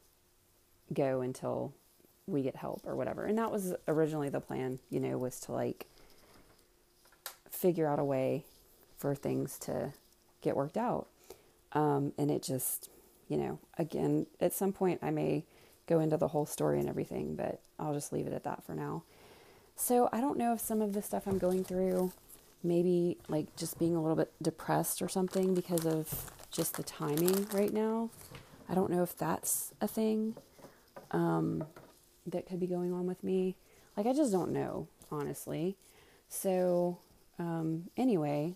go 0.93 1.21
until 1.21 1.73
we 2.27 2.43
get 2.43 2.57
help 2.57 2.83
or 2.85 2.97
whatever. 2.97 3.25
And 3.25 3.39
that 3.39 3.53
was 3.53 3.75
originally 3.87 4.29
the 4.29 4.41
plan, 4.41 4.81
you 4.91 4.99
know, 4.99 5.19
was 5.19 5.39
to 5.41 5.53
like 5.53 5.87
figure 7.55 7.87
out 7.87 7.99
a 7.99 8.05
way 8.05 8.45
for 8.99 9.15
things 9.15 9.59
to 9.61 9.93
get 10.43 10.57
worked 10.57 10.77
out. 10.77 11.07
Um, 11.73 12.13
and 12.19 12.31
it 12.31 12.43
just, 12.43 12.89
you 13.29 13.37
know, 13.37 13.59
again, 13.79 14.27
at 14.41 14.53
some 14.53 14.73
point 14.73 15.01
I 15.03 15.11
may 15.11 15.45
go 15.87 16.01
into 16.01 16.17
the 16.17 16.29
whole 16.29 16.47
story 16.47 16.81
and 16.81 16.89
everything, 16.89 17.35
but 17.35 17.61
I'll 17.79 17.95
just 17.95 18.13
leave 18.13 18.27
it 18.27 18.33
at 18.33 18.45
that 18.45 18.65
for 18.65 18.75
now. 18.75 19.03
So 19.77 20.09
I 20.13 20.21
don't 20.21 20.39
know 20.39 20.53
if 20.53 20.61
some 20.61 20.81
of 20.81 20.93
the 20.93 21.03
stuff 21.03 21.27
I'm 21.27 21.39
going 21.39 21.65
through, 21.65 22.13
maybe 22.63 23.19
like 23.29 23.55
just 23.57 23.79
being 23.79 23.97
a 23.97 24.01
little 24.01 24.17
bit 24.17 24.33
depressed 24.41 25.03
or 25.03 25.09
something 25.09 25.55
because 25.55 25.85
of 25.85 26.31
just 26.51 26.77
the 26.77 26.83
timing 26.83 27.47
right 27.53 27.73
now. 27.73 28.11
I 28.69 28.75
don't 28.75 28.91
know 28.91 29.03
if 29.03 29.17
that's 29.17 29.73
a 29.81 29.89
thing 29.89 30.37
um, 31.11 31.65
that 32.27 32.47
could 32.47 32.61
be 32.61 32.67
going 32.67 32.93
on 32.93 33.07
with 33.07 33.23
me. 33.23 33.57
Like, 33.97 34.07
I 34.07 34.13
just 34.13 34.33
don't 34.33 34.53
know, 34.53 34.89
honestly. 35.11 35.77
So, 36.29 36.99
um, 37.39 37.85
anyway, 37.97 38.55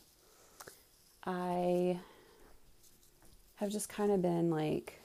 I 1.24 1.98
have 3.56 3.70
just 3.70 3.88
kind 3.88 4.12
of 4.12 4.22
been 4.22 4.50
like, 4.50 5.00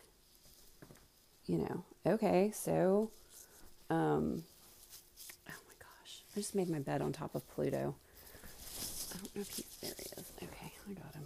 you 1.45 1.57
know, 1.57 1.83
okay, 2.05 2.51
so 2.53 3.09
um, 3.89 4.43
oh 5.49 5.61
my 5.67 5.75
gosh, 5.79 6.21
I 6.35 6.39
just 6.39 6.55
made 6.55 6.69
my 6.69 6.79
bed 6.79 7.01
on 7.01 7.11
top 7.11 7.35
of 7.35 7.47
Pluto. 7.53 7.95
I 9.13 9.17
don't 9.17 9.35
know 9.35 9.41
if 9.41 9.49
he's 9.49 9.65
there. 9.81 9.91
He 9.97 10.03
is. 10.03 10.31
Okay, 10.41 10.71
I 10.89 10.93
got 10.93 11.13
him. 11.13 11.23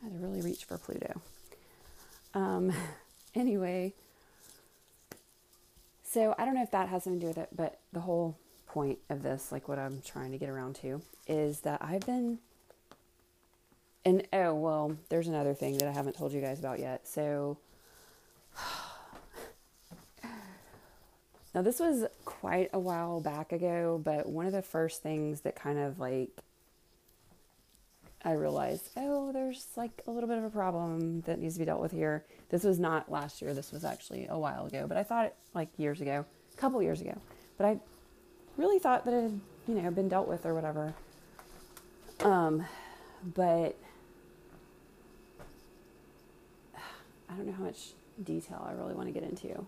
I 0.00 0.04
had 0.06 0.12
to 0.14 0.26
really 0.26 0.42
reach 0.42 0.64
for 0.64 0.78
Pluto. 0.78 1.20
Um, 2.34 2.72
anyway, 3.34 3.92
so 6.04 6.34
I 6.38 6.44
don't 6.44 6.54
know 6.54 6.62
if 6.62 6.70
that 6.72 6.88
has 6.88 7.04
something 7.04 7.20
to 7.20 7.26
do 7.26 7.28
with 7.28 7.38
it, 7.38 7.48
but 7.54 7.78
the 7.92 8.00
whole 8.00 8.36
point 8.72 8.98
of 9.10 9.22
this, 9.22 9.52
like 9.52 9.68
what 9.68 9.78
I'm 9.78 10.00
trying 10.04 10.32
to 10.32 10.38
get 10.38 10.48
around 10.48 10.76
to, 10.76 11.02
is 11.26 11.60
that 11.60 11.82
I've 11.82 12.06
been. 12.06 12.38
And 14.04 14.26
oh, 14.32 14.54
well, 14.54 14.96
there's 15.08 15.28
another 15.28 15.54
thing 15.54 15.78
that 15.78 15.88
I 15.88 15.92
haven't 15.92 16.16
told 16.16 16.32
you 16.32 16.40
guys 16.40 16.58
about 16.58 16.80
yet. 16.80 17.06
So 17.06 17.58
Now, 21.54 21.60
this 21.60 21.80
was 21.80 22.06
quite 22.24 22.70
a 22.72 22.78
while 22.78 23.20
back 23.20 23.52
ago, 23.52 24.00
but 24.02 24.26
one 24.26 24.46
of 24.46 24.52
the 24.52 24.62
first 24.62 25.02
things 25.02 25.42
that 25.42 25.54
kind 25.54 25.78
of 25.78 25.98
like 25.98 26.30
I 28.24 28.32
realized, 28.32 28.88
oh, 28.96 29.32
there's 29.32 29.66
like 29.76 30.02
a 30.06 30.10
little 30.10 30.28
bit 30.28 30.38
of 30.38 30.44
a 30.44 30.50
problem 30.50 31.20
that 31.22 31.38
needs 31.38 31.54
to 31.54 31.58
be 31.58 31.66
dealt 31.66 31.80
with 31.80 31.92
here. 31.92 32.24
This 32.48 32.64
was 32.64 32.78
not 32.78 33.10
last 33.10 33.42
year. 33.42 33.52
This 33.52 33.70
was 33.70 33.84
actually 33.84 34.26
a 34.30 34.38
while 34.38 34.66
ago, 34.66 34.86
but 34.88 34.96
I 34.96 35.02
thought 35.02 35.26
it 35.26 35.36
like 35.54 35.68
years 35.76 36.00
ago, 36.00 36.24
a 36.54 36.56
couple 36.56 36.82
years 36.82 37.00
ago. 37.02 37.18
But 37.58 37.66
I 37.66 37.80
really 38.56 38.78
thought 38.78 39.04
that 39.04 39.14
it 39.14 39.22
had, 39.22 39.40
you 39.68 39.74
know, 39.74 39.90
been 39.90 40.08
dealt 40.08 40.28
with 40.28 40.46
or 40.46 40.54
whatever. 40.54 40.94
Um, 42.20 42.64
but 43.34 43.76
I 47.28 47.34
don't 47.36 47.46
know 47.46 47.52
how 47.52 47.64
much 47.64 47.92
detail 48.22 48.64
I 48.68 48.72
really 48.72 48.94
want 48.94 49.08
to 49.08 49.12
get 49.12 49.22
into. 49.22 49.66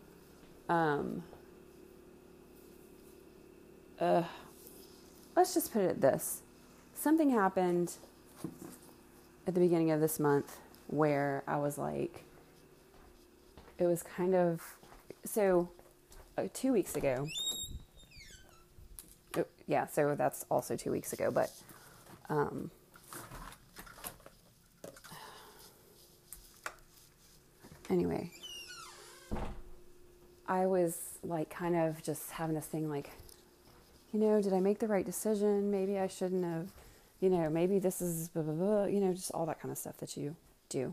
Um, 0.68 1.22
uh, 4.00 4.22
let's 5.36 5.54
just 5.54 5.72
put 5.72 5.82
it 5.82 6.00
this 6.00 6.42
something 7.04 7.30
happened 7.30 7.92
at 9.46 9.52
the 9.52 9.60
beginning 9.60 9.90
of 9.90 10.00
this 10.00 10.18
month 10.18 10.56
where 10.86 11.42
I 11.46 11.58
was 11.58 11.76
like, 11.76 12.24
it 13.78 13.84
was 13.84 14.02
kind 14.02 14.34
of 14.34 14.62
so 15.24 15.68
uh, 16.38 16.44
two 16.54 16.72
weeks 16.72 16.96
ago. 16.96 17.28
Yeah, 19.66 19.86
so 19.86 20.14
that's 20.14 20.44
also 20.50 20.76
two 20.76 20.90
weeks 20.90 21.12
ago, 21.12 21.30
but 21.30 21.50
um, 22.28 22.70
anyway, 27.88 28.30
I 30.46 30.66
was 30.66 31.18
like 31.22 31.48
kind 31.50 31.76
of 31.76 32.02
just 32.02 32.30
having 32.32 32.54
this 32.54 32.66
thing 32.66 32.90
like, 32.90 33.10
you 34.12 34.20
know, 34.20 34.42
did 34.42 34.52
I 34.52 34.60
make 34.60 34.78
the 34.78 34.86
right 34.86 35.04
decision? 35.04 35.70
Maybe 35.70 35.98
I 35.98 36.08
shouldn't 36.08 36.44
have 36.44 36.70
you 37.24 37.30
know, 37.30 37.48
maybe 37.48 37.78
this 37.78 38.02
is 38.02 38.28
blah, 38.28 38.42
blah, 38.42 38.52
blah, 38.52 38.84
you 38.84 39.00
know, 39.00 39.14
just 39.14 39.30
all 39.30 39.46
that 39.46 39.58
kind 39.58 39.72
of 39.72 39.78
stuff 39.78 39.96
that 39.96 40.14
you 40.14 40.36
do. 40.68 40.92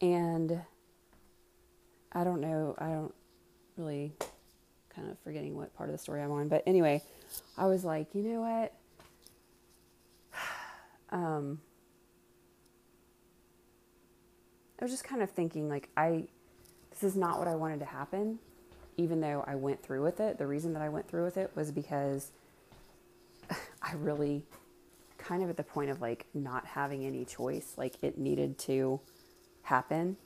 And 0.00 0.60
I 2.10 2.24
don't 2.24 2.40
know, 2.40 2.74
I 2.76 2.88
don't 2.88 3.14
really 3.76 4.14
kind 4.92 5.08
of 5.08 5.16
forgetting 5.20 5.56
what 5.56 5.72
part 5.76 5.90
of 5.90 5.94
the 5.94 5.98
story 5.98 6.22
I'm 6.22 6.32
on. 6.32 6.48
But 6.48 6.64
anyway, 6.66 7.02
I 7.56 7.66
was 7.66 7.84
like, 7.84 8.14
you 8.14 8.22
know 8.22 8.40
what? 8.40 8.72
Um, 11.10 11.58
I 14.78 14.84
was 14.84 14.92
just 14.92 15.04
kind 15.04 15.22
of 15.22 15.30
thinking, 15.30 15.66
like, 15.66 15.88
I, 15.96 16.24
this 16.90 17.02
is 17.02 17.16
not 17.16 17.38
what 17.38 17.48
I 17.48 17.54
wanted 17.54 17.80
to 17.80 17.86
happen, 17.86 18.38
even 18.98 19.22
though 19.22 19.42
I 19.46 19.54
went 19.54 19.82
through 19.82 20.02
with 20.02 20.20
it. 20.20 20.36
The 20.36 20.46
reason 20.46 20.74
that 20.74 20.82
I 20.82 20.90
went 20.90 21.08
through 21.08 21.24
with 21.24 21.38
it 21.38 21.50
was 21.54 21.72
because 21.72 22.30
I 23.82 23.94
really 23.94 24.42
kind 25.16 25.42
of 25.42 25.50
at 25.50 25.56
the 25.56 25.62
point 25.62 25.90
of 25.90 26.00
like 26.00 26.26
not 26.32 26.64
having 26.64 27.04
any 27.04 27.24
choice. 27.24 27.74
Like 27.76 27.94
it 28.02 28.18
needed 28.18 28.58
to 28.60 29.00
happen. 29.62 30.16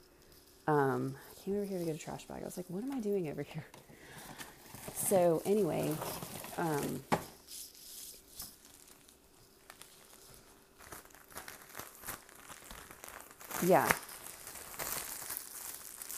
Um, 0.67 1.15
I 1.31 1.43
came 1.43 1.55
over 1.55 1.65
here 1.65 1.79
to 1.79 1.85
get 1.85 1.95
a 1.95 1.99
trash 1.99 2.25
bag. 2.25 2.41
I 2.41 2.45
was 2.45 2.57
like, 2.57 2.69
what 2.69 2.83
am 2.83 2.91
I 2.91 2.99
doing 2.99 3.29
over 3.29 3.43
here? 3.43 3.65
So 4.95 5.41
anyway, 5.45 5.91
um, 6.57 7.03
yeah. 13.65 13.91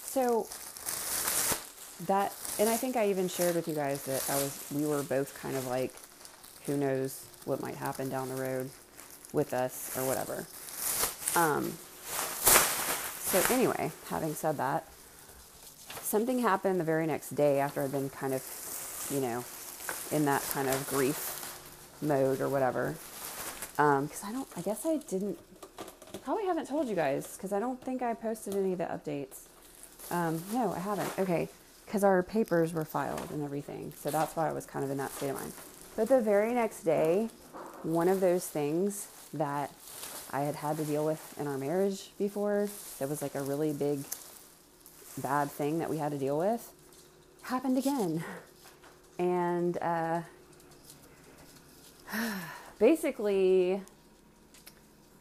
So 0.06 0.48
that, 2.06 2.34
and 2.60 2.70
I 2.70 2.78
think 2.78 2.96
I 2.96 3.10
even 3.10 3.28
shared 3.28 3.56
with 3.56 3.68
you 3.68 3.76
guys 3.76 4.04
that 4.06 4.24
I 4.30 4.36
was, 4.36 4.64
we 4.74 4.86
were 4.86 5.04
both 5.04 5.40
kind 5.42 5.56
of 5.56 5.68
like, 5.68 5.94
who 6.66 6.78
knows 6.78 7.26
what 7.46 7.62
might 7.62 7.76
happen 7.76 8.10
down 8.10 8.30
the 8.30 8.36
road 8.36 8.70
with 9.34 9.54
us 9.54 9.96
or 9.98 10.06
whatever. 10.06 10.46
Um, 11.36 11.74
so, 13.26 13.54
anyway, 13.54 13.92
having 14.10 14.34
said 14.34 14.58
that, 14.58 14.88
something 16.02 16.40
happened 16.40 16.80
the 16.80 16.86
very 16.86 17.06
next 17.06 17.36
day 17.36 17.60
after 17.60 17.84
I'd 17.84 17.92
been 17.92 18.10
kind 18.10 18.34
of, 18.34 18.42
you 19.14 19.20
know, 19.20 19.44
in 20.12 20.26
that 20.26 20.42
kind 20.52 20.70
of 20.70 20.88
grief 20.88 21.36
mode 22.02 22.42
or 22.42 22.50
whatever. 22.50 22.96
Because 23.72 24.24
um, 24.24 24.30
I 24.30 24.32
don't, 24.32 24.48
I 24.56 24.62
guess 24.62 24.86
I 24.86 24.98
didn't, 24.98 25.38
I 26.14 26.18
probably 26.20 26.46
haven't 26.46 26.68
told 26.68 26.88
you 26.88 26.96
guys 26.96 27.36
because 27.36 27.52
I 27.52 27.60
don't 27.60 27.82
think 27.82 28.02
I 28.02 28.14
posted 28.14 28.56
any 28.56 28.74
of 28.74 28.78
the 28.78 28.86
updates. 28.86 29.42
Um, 30.12 30.42
no, 30.54 30.72
I 30.74 30.80
haven't. 30.80 31.12
Okay, 31.20 31.50
because 31.86 32.04
our 32.04 32.24
papers 32.24 32.74
were 32.74 32.86
filed 32.86 33.32
and 33.32 33.44
everything. 33.44 33.94
So 34.00 34.12
that's 34.12 34.36
why 34.36 34.50
I 34.50 34.54
was 34.54 34.66
kind 34.66 34.86
of 34.86 34.92
in 34.92 34.98
that 34.98 35.12
state 35.12 35.30
of 35.30 35.36
mind. 35.36 35.54
But 35.96 36.10
the 36.10 36.22
very 36.22 36.54
next 36.54 36.84
day, 36.84 37.30
one 37.84 38.08
of 38.08 38.20
those 38.20 38.48
things 38.48 39.08
that 39.34 39.72
I 40.32 40.42
had 40.42 40.56
had 40.56 40.78
to 40.78 40.86
deal 40.86 41.06
with 41.06 41.38
in 41.40 41.48
our 41.48 41.58
marriage 41.58 42.10
before, 42.18 42.70
that 43.00 43.10
was 43.10 43.22
like 43.22 43.36
a 43.36 43.42
really 43.42 43.74
big, 43.74 44.04
bad 45.22 45.52
thing 45.52 45.80
that 45.80 45.90
we 45.90 45.98
had 45.98 46.12
to 46.12 46.18
deal 46.18 46.38
with, 46.38 46.72
happened 47.44 47.78
again. 47.78 48.24
And 49.18 49.78
uh, 49.82 50.22
basically, 52.80 53.82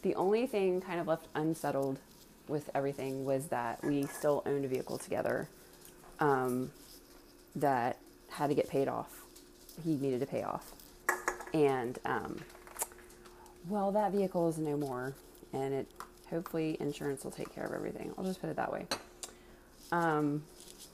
the 0.02 0.14
only 0.14 0.46
thing 0.46 0.80
kind 0.80 1.00
of 1.00 1.06
left 1.06 1.28
unsettled 1.34 1.98
with 2.48 2.70
everything 2.74 3.24
was 3.24 3.46
that 3.48 3.82
we 3.82 4.06
still 4.06 4.42
owned 4.44 4.64
a 4.64 4.68
vehicle 4.68 4.98
together 4.98 5.48
um, 6.20 6.70
that 7.56 7.98
had 8.30 8.48
to 8.48 8.54
get 8.54 8.68
paid 8.68 8.88
off 8.88 9.24
he 9.82 9.96
needed 9.96 10.20
to 10.20 10.26
pay 10.26 10.42
off. 10.42 10.72
And 11.52 11.98
um, 12.04 12.40
well, 13.68 13.92
that 13.92 14.12
vehicle 14.12 14.48
is 14.48 14.58
no 14.58 14.76
more, 14.76 15.14
and 15.52 15.74
it 15.74 15.86
hopefully 16.30 16.76
insurance 16.80 17.24
will 17.24 17.30
take 17.30 17.54
care 17.54 17.64
of 17.64 17.72
everything. 17.72 18.12
I'll 18.16 18.24
just 18.24 18.40
put 18.40 18.50
it 18.50 18.56
that 18.56 18.72
way. 18.72 18.86
Um, 19.92 20.42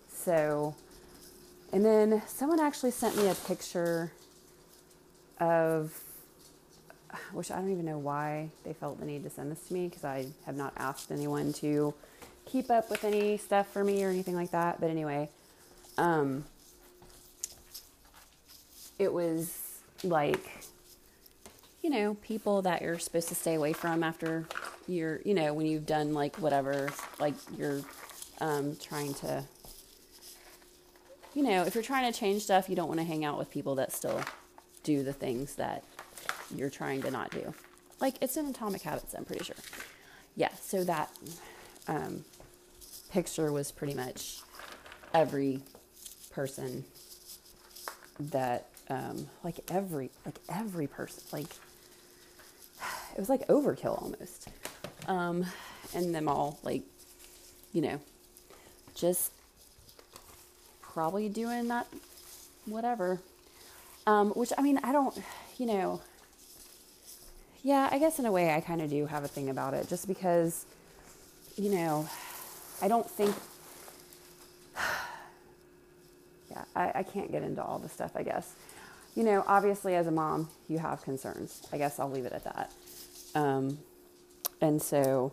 so, 0.08 0.74
and 1.72 1.84
then 1.84 2.22
someone 2.26 2.60
actually 2.60 2.90
sent 2.90 3.16
me 3.16 3.28
a 3.28 3.34
picture 3.34 4.12
of, 5.38 5.98
which 7.32 7.50
I 7.50 7.56
don't 7.56 7.70
even 7.70 7.84
know 7.84 7.98
why 7.98 8.50
they 8.64 8.72
felt 8.72 8.98
the 9.00 9.06
need 9.06 9.22
to 9.24 9.30
send 9.30 9.50
this 9.50 9.68
to 9.68 9.74
me 9.74 9.88
because 9.88 10.04
I 10.04 10.26
have 10.46 10.56
not 10.56 10.72
asked 10.76 11.10
anyone 11.10 11.52
to 11.54 11.94
keep 12.46 12.70
up 12.70 12.90
with 12.90 13.04
any 13.04 13.36
stuff 13.36 13.68
for 13.72 13.84
me 13.84 14.04
or 14.04 14.10
anything 14.10 14.34
like 14.34 14.50
that. 14.50 14.80
But 14.80 14.90
anyway, 14.90 15.28
um, 15.96 16.44
it 18.98 19.12
was 19.12 19.80
like 20.02 20.64
you 21.82 21.90
know 21.90 22.14
people 22.22 22.62
that 22.62 22.82
you're 22.82 22.98
supposed 22.98 23.28
to 23.28 23.34
stay 23.34 23.54
away 23.54 23.72
from 23.72 24.02
after 24.02 24.46
you're 24.86 25.20
you 25.24 25.34
know 25.34 25.52
when 25.54 25.66
you've 25.66 25.86
done 25.86 26.12
like 26.12 26.36
whatever 26.36 26.90
like 27.18 27.34
you're 27.56 27.80
um, 28.40 28.76
trying 28.80 29.12
to 29.14 29.44
you 31.34 31.42
know 31.42 31.62
if 31.62 31.74
you're 31.74 31.84
trying 31.84 32.10
to 32.10 32.18
change 32.18 32.42
stuff 32.42 32.68
you 32.68 32.76
don't 32.76 32.88
want 32.88 33.00
to 33.00 33.06
hang 33.06 33.24
out 33.24 33.38
with 33.38 33.50
people 33.50 33.74
that 33.76 33.92
still 33.92 34.20
do 34.82 35.02
the 35.02 35.12
things 35.12 35.56
that 35.56 35.84
you're 36.54 36.70
trying 36.70 37.02
to 37.02 37.10
not 37.10 37.30
do. 37.30 37.54
Like 38.00 38.14
it's 38.20 38.36
in 38.36 38.46
atomic 38.46 38.82
habits 38.82 39.14
i'm 39.14 39.24
pretty 39.24 39.44
sure. 39.44 39.56
Yeah 40.36 40.52
so 40.60 40.84
that 40.84 41.10
um, 41.88 42.24
picture 43.10 43.52
was 43.52 43.72
pretty 43.72 43.94
much 43.94 44.40
every 45.12 45.60
person 46.30 46.84
that 48.18 48.66
um, 48.88 49.26
like 49.42 49.60
every 49.70 50.10
like 50.24 50.38
every 50.48 50.86
person 50.86 51.22
like 51.32 51.50
it 53.12 53.18
was 53.18 53.28
like 53.28 53.46
overkill 53.48 54.00
almost. 54.02 54.48
Um, 55.08 55.46
and 55.94 56.14
them 56.14 56.28
all 56.28 56.58
like 56.62 56.82
you 57.72 57.82
know 57.82 58.00
just 58.94 59.32
probably 61.00 61.30
doing 61.30 61.68
that 61.68 61.86
whatever 62.66 63.18
um, 64.06 64.32
which 64.32 64.52
i 64.58 64.60
mean 64.60 64.78
i 64.84 64.92
don't 64.92 65.18
you 65.56 65.64
know 65.64 65.98
yeah 67.62 67.88
i 67.90 67.98
guess 67.98 68.18
in 68.18 68.26
a 68.26 68.30
way 68.30 68.54
i 68.54 68.60
kind 68.60 68.82
of 68.82 68.90
do 68.90 69.06
have 69.06 69.24
a 69.24 69.28
thing 69.28 69.48
about 69.48 69.72
it 69.72 69.88
just 69.88 70.06
because 70.06 70.66
you 71.56 71.70
know 71.70 72.06
i 72.82 72.88
don't 72.88 73.08
think 73.08 73.34
yeah 76.50 76.64
I, 76.76 76.92
I 76.96 77.02
can't 77.02 77.32
get 77.32 77.42
into 77.42 77.64
all 77.64 77.78
the 77.78 77.88
stuff 77.88 78.12
i 78.14 78.22
guess 78.22 78.54
you 79.16 79.24
know, 79.24 79.44
obviously 79.46 79.96
as 79.96 80.06
a 80.06 80.10
mom, 80.12 80.48
you 80.68 80.78
have 80.78 81.02
concerns. 81.02 81.66
I 81.72 81.78
guess 81.78 81.98
I'll 81.98 82.10
leave 82.10 82.26
it 82.26 82.32
at 82.32 82.44
that. 82.44 82.70
Um, 83.34 83.78
and 84.60 84.80
so 84.80 85.32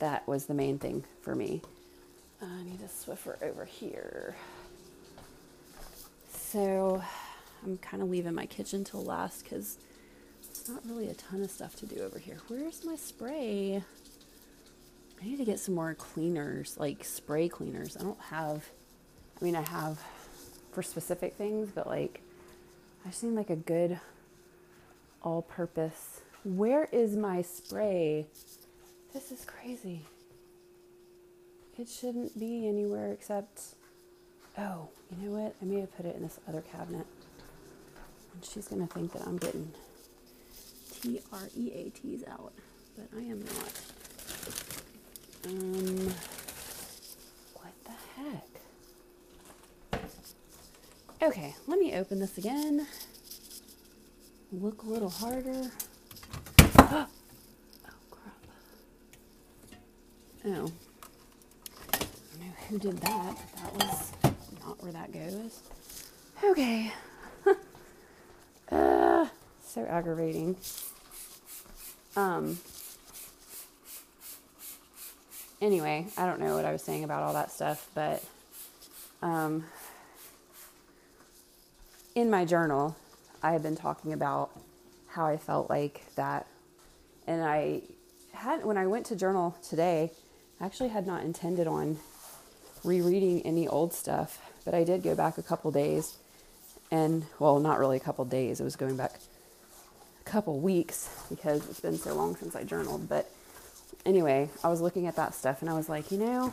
that 0.00 0.26
was 0.26 0.46
the 0.46 0.54
main 0.54 0.78
thing 0.78 1.04
for 1.20 1.34
me. 1.34 1.62
I 2.42 2.64
need 2.64 2.80
a 2.80 2.88
Swiffer 2.88 3.40
over 3.42 3.64
here. 3.64 4.34
So 6.52 7.02
I'm 7.64 7.78
kind 7.78 8.02
of 8.02 8.10
leaving 8.10 8.34
my 8.34 8.44
kitchen 8.44 8.84
till 8.84 9.02
last 9.02 9.42
because 9.42 9.78
it's 10.50 10.68
not 10.68 10.84
really 10.84 11.08
a 11.08 11.14
ton 11.14 11.42
of 11.42 11.50
stuff 11.50 11.74
to 11.76 11.86
do 11.86 12.02
over 12.02 12.18
here. 12.18 12.36
Where's 12.48 12.84
my 12.84 12.94
spray? 12.94 13.82
I 15.18 15.24
need 15.24 15.38
to 15.38 15.46
get 15.46 15.60
some 15.60 15.74
more 15.74 15.94
cleaners, 15.94 16.76
like 16.78 17.04
spray 17.04 17.48
cleaners. 17.48 17.96
I 17.96 18.02
don't 18.02 18.20
have, 18.20 18.66
I 19.40 19.44
mean, 19.46 19.56
I 19.56 19.62
have 19.62 19.98
for 20.72 20.82
specific 20.82 21.36
things, 21.36 21.70
but 21.74 21.86
like 21.86 22.20
I 23.06 23.08
just 23.08 23.24
need 23.24 23.34
like 23.34 23.48
a 23.48 23.56
good 23.56 23.98
all 25.22 25.40
purpose 25.40 26.20
Where 26.44 26.84
is 26.92 27.16
my 27.16 27.40
spray? 27.40 28.26
This 29.14 29.32
is 29.32 29.46
crazy. 29.46 30.02
It 31.78 31.88
shouldn't 31.88 32.38
be 32.38 32.68
anywhere 32.68 33.10
except. 33.10 33.76
Oh, 34.58 34.88
you 35.10 35.28
know 35.28 35.38
what? 35.38 35.54
I 35.60 35.64
may 35.64 35.80
have 35.80 35.96
put 35.96 36.04
it 36.06 36.14
in 36.16 36.22
this 36.22 36.38
other 36.48 36.60
cabinet. 36.60 37.06
And 38.34 38.44
she's 38.44 38.68
going 38.68 38.86
to 38.86 38.92
think 38.92 39.12
that 39.12 39.22
I'm 39.26 39.38
getting 39.38 39.72
T 41.00 41.20
R 41.32 41.48
E 41.56 41.72
A 41.74 41.90
T's 41.90 42.22
out, 42.30 42.52
but 42.96 43.08
I 43.16 43.22
am 43.22 43.40
not. 43.40 43.72
Um, 45.44 46.14
what 47.54 47.72
the 47.84 47.92
heck? 48.16 48.48
Okay, 51.22 51.54
let 51.66 51.78
me 51.78 51.94
open 51.94 52.18
this 52.20 52.36
again. 52.38 52.86
Look 54.52 54.82
a 54.82 54.86
little 54.86 55.10
harder. 55.10 55.70
oh, 56.78 57.06
crap. 58.10 58.46
Oh. 60.44 60.48
I 61.94 61.98
don't 61.98 62.40
know 62.40 62.52
who 62.68 62.78
did 62.78 62.98
that. 62.98 63.36
but 63.54 63.78
That 63.78 63.88
was 63.88 64.12
where 64.82 64.92
that 64.92 65.12
goes. 65.12 65.60
Okay. 66.42 66.92
uh, 68.70 69.26
so 69.64 69.84
aggravating. 69.86 70.56
Um. 72.16 72.58
Anyway, 75.60 76.08
I 76.18 76.26
don't 76.26 76.40
know 76.40 76.56
what 76.56 76.64
I 76.64 76.72
was 76.72 76.82
saying 76.82 77.04
about 77.04 77.22
all 77.22 77.32
that 77.34 77.52
stuff, 77.52 77.88
but 77.94 78.24
um, 79.22 79.64
in 82.16 82.28
my 82.30 82.44
journal, 82.44 82.96
I 83.42 83.52
have 83.52 83.62
been 83.62 83.76
talking 83.76 84.12
about 84.12 84.50
how 85.06 85.24
I 85.26 85.36
felt 85.36 85.70
like 85.70 86.02
that. 86.16 86.46
And 87.28 87.44
I 87.44 87.82
had, 88.32 88.64
when 88.64 88.76
I 88.76 88.88
went 88.88 89.06
to 89.06 89.16
journal 89.16 89.56
today, 89.62 90.10
I 90.60 90.66
actually 90.66 90.88
had 90.88 91.06
not 91.06 91.22
intended 91.22 91.68
on 91.68 91.98
rereading 92.82 93.42
any 93.42 93.68
old 93.68 93.92
stuff, 93.92 94.51
but 94.64 94.74
I 94.74 94.84
did 94.84 95.02
go 95.02 95.14
back 95.14 95.38
a 95.38 95.42
couple 95.42 95.70
days. 95.70 96.16
And, 96.90 97.24
well, 97.38 97.58
not 97.58 97.78
really 97.78 97.96
a 97.96 98.00
couple 98.00 98.24
days, 98.24 98.60
it 98.60 98.64
was 98.64 98.76
going 98.76 98.96
back 98.96 99.18
a 100.20 100.24
couple 100.28 100.60
weeks 100.60 101.08
because 101.30 101.68
it's 101.70 101.80
been 101.80 101.96
so 101.96 102.14
long 102.14 102.36
since 102.36 102.54
I 102.54 102.64
journaled. 102.64 103.08
But 103.08 103.30
anyway, 104.04 104.50
I 104.62 104.68
was 104.68 104.80
looking 104.80 105.06
at 105.06 105.16
that 105.16 105.34
stuff 105.34 105.62
and 105.62 105.70
I 105.70 105.74
was 105.74 105.88
like, 105.88 106.10
you 106.12 106.18
know, 106.18 106.52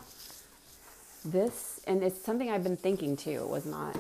this, 1.26 1.82
and 1.86 2.02
it's 2.04 2.22
something 2.22 2.50
I've 2.50 2.64
been 2.64 2.78
thinking 2.78 3.18
too, 3.18 3.32
it 3.32 3.50
was 3.50 3.66
not, 3.66 3.98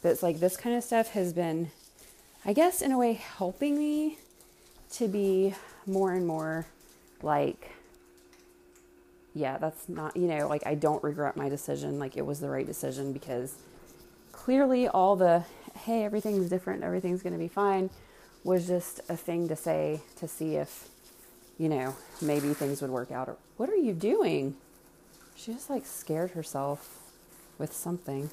but 0.00 0.08
it's 0.08 0.22
like 0.22 0.40
this 0.40 0.56
kind 0.56 0.74
of 0.76 0.82
stuff 0.82 1.10
has 1.10 1.34
been 1.34 1.70
I 2.44 2.52
guess 2.54 2.82
in 2.82 2.90
a 2.90 2.98
way 2.98 3.12
helping 3.12 3.78
me 3.78 4.18
to 4.94 5.06
be 5.06 5.54
more 5.86 6.12
and 6.12 6.26
more 6.26 6.66
like 7.22 7.70
yeah, 9.34 9.58
that's 9.58 9.88
not, 9.88 10.16
you 10.16 10.26
know, 10.28 10.48
like 10.48 10.66
I 10.66 10.74
don't 10.74 11.02
regret 11.02 11.36
my 11.36 11.48
decision. 11.48 11.98
Like 11.98 12.16
it 12.16 12.26
was 12.26 12.40
the 12.40 12.50
right 12.50 12.66
decision 12.66 13.12
because 13.12 13.56
clearly 14.32 14.88
all 14.88 15.16
the, 15.16 15.44
hey, 15.84 16.04
everything's 16.04 16.48
different, 16.48 16.82
everything's 16.82 17.22
going 17.22 17.32
to 17.32 17.38
be 17.38 17.48
fine 17.48 17.90
was 18.44 18.66
just 18.66 19.00
a 19.08 19.16
thing 19.16 19.48
to 19.48 19.56
say 19.56 20.00
to 20.16 20.26
see 20.26 20.56
if, 20.56 20.88
you 21.58 21.68
know, 21.68 21.94
maybe 22.20 22.52
things 22.54 22.82
would 22.82 22.90
work 22.90 23.10
out. 23.10 23.28
Or, 23.28 23.36
what 23.56 23.68
are 23.68 23.76
you 23.76 23.92
doing? 23.92 24.56
She 25.36 25.52
just 25.52 25.70
like 25.70 25.86
scared 25.86 26.32
herself 26.32 26.98
with 27.58 27.72
something. 27.72 28.30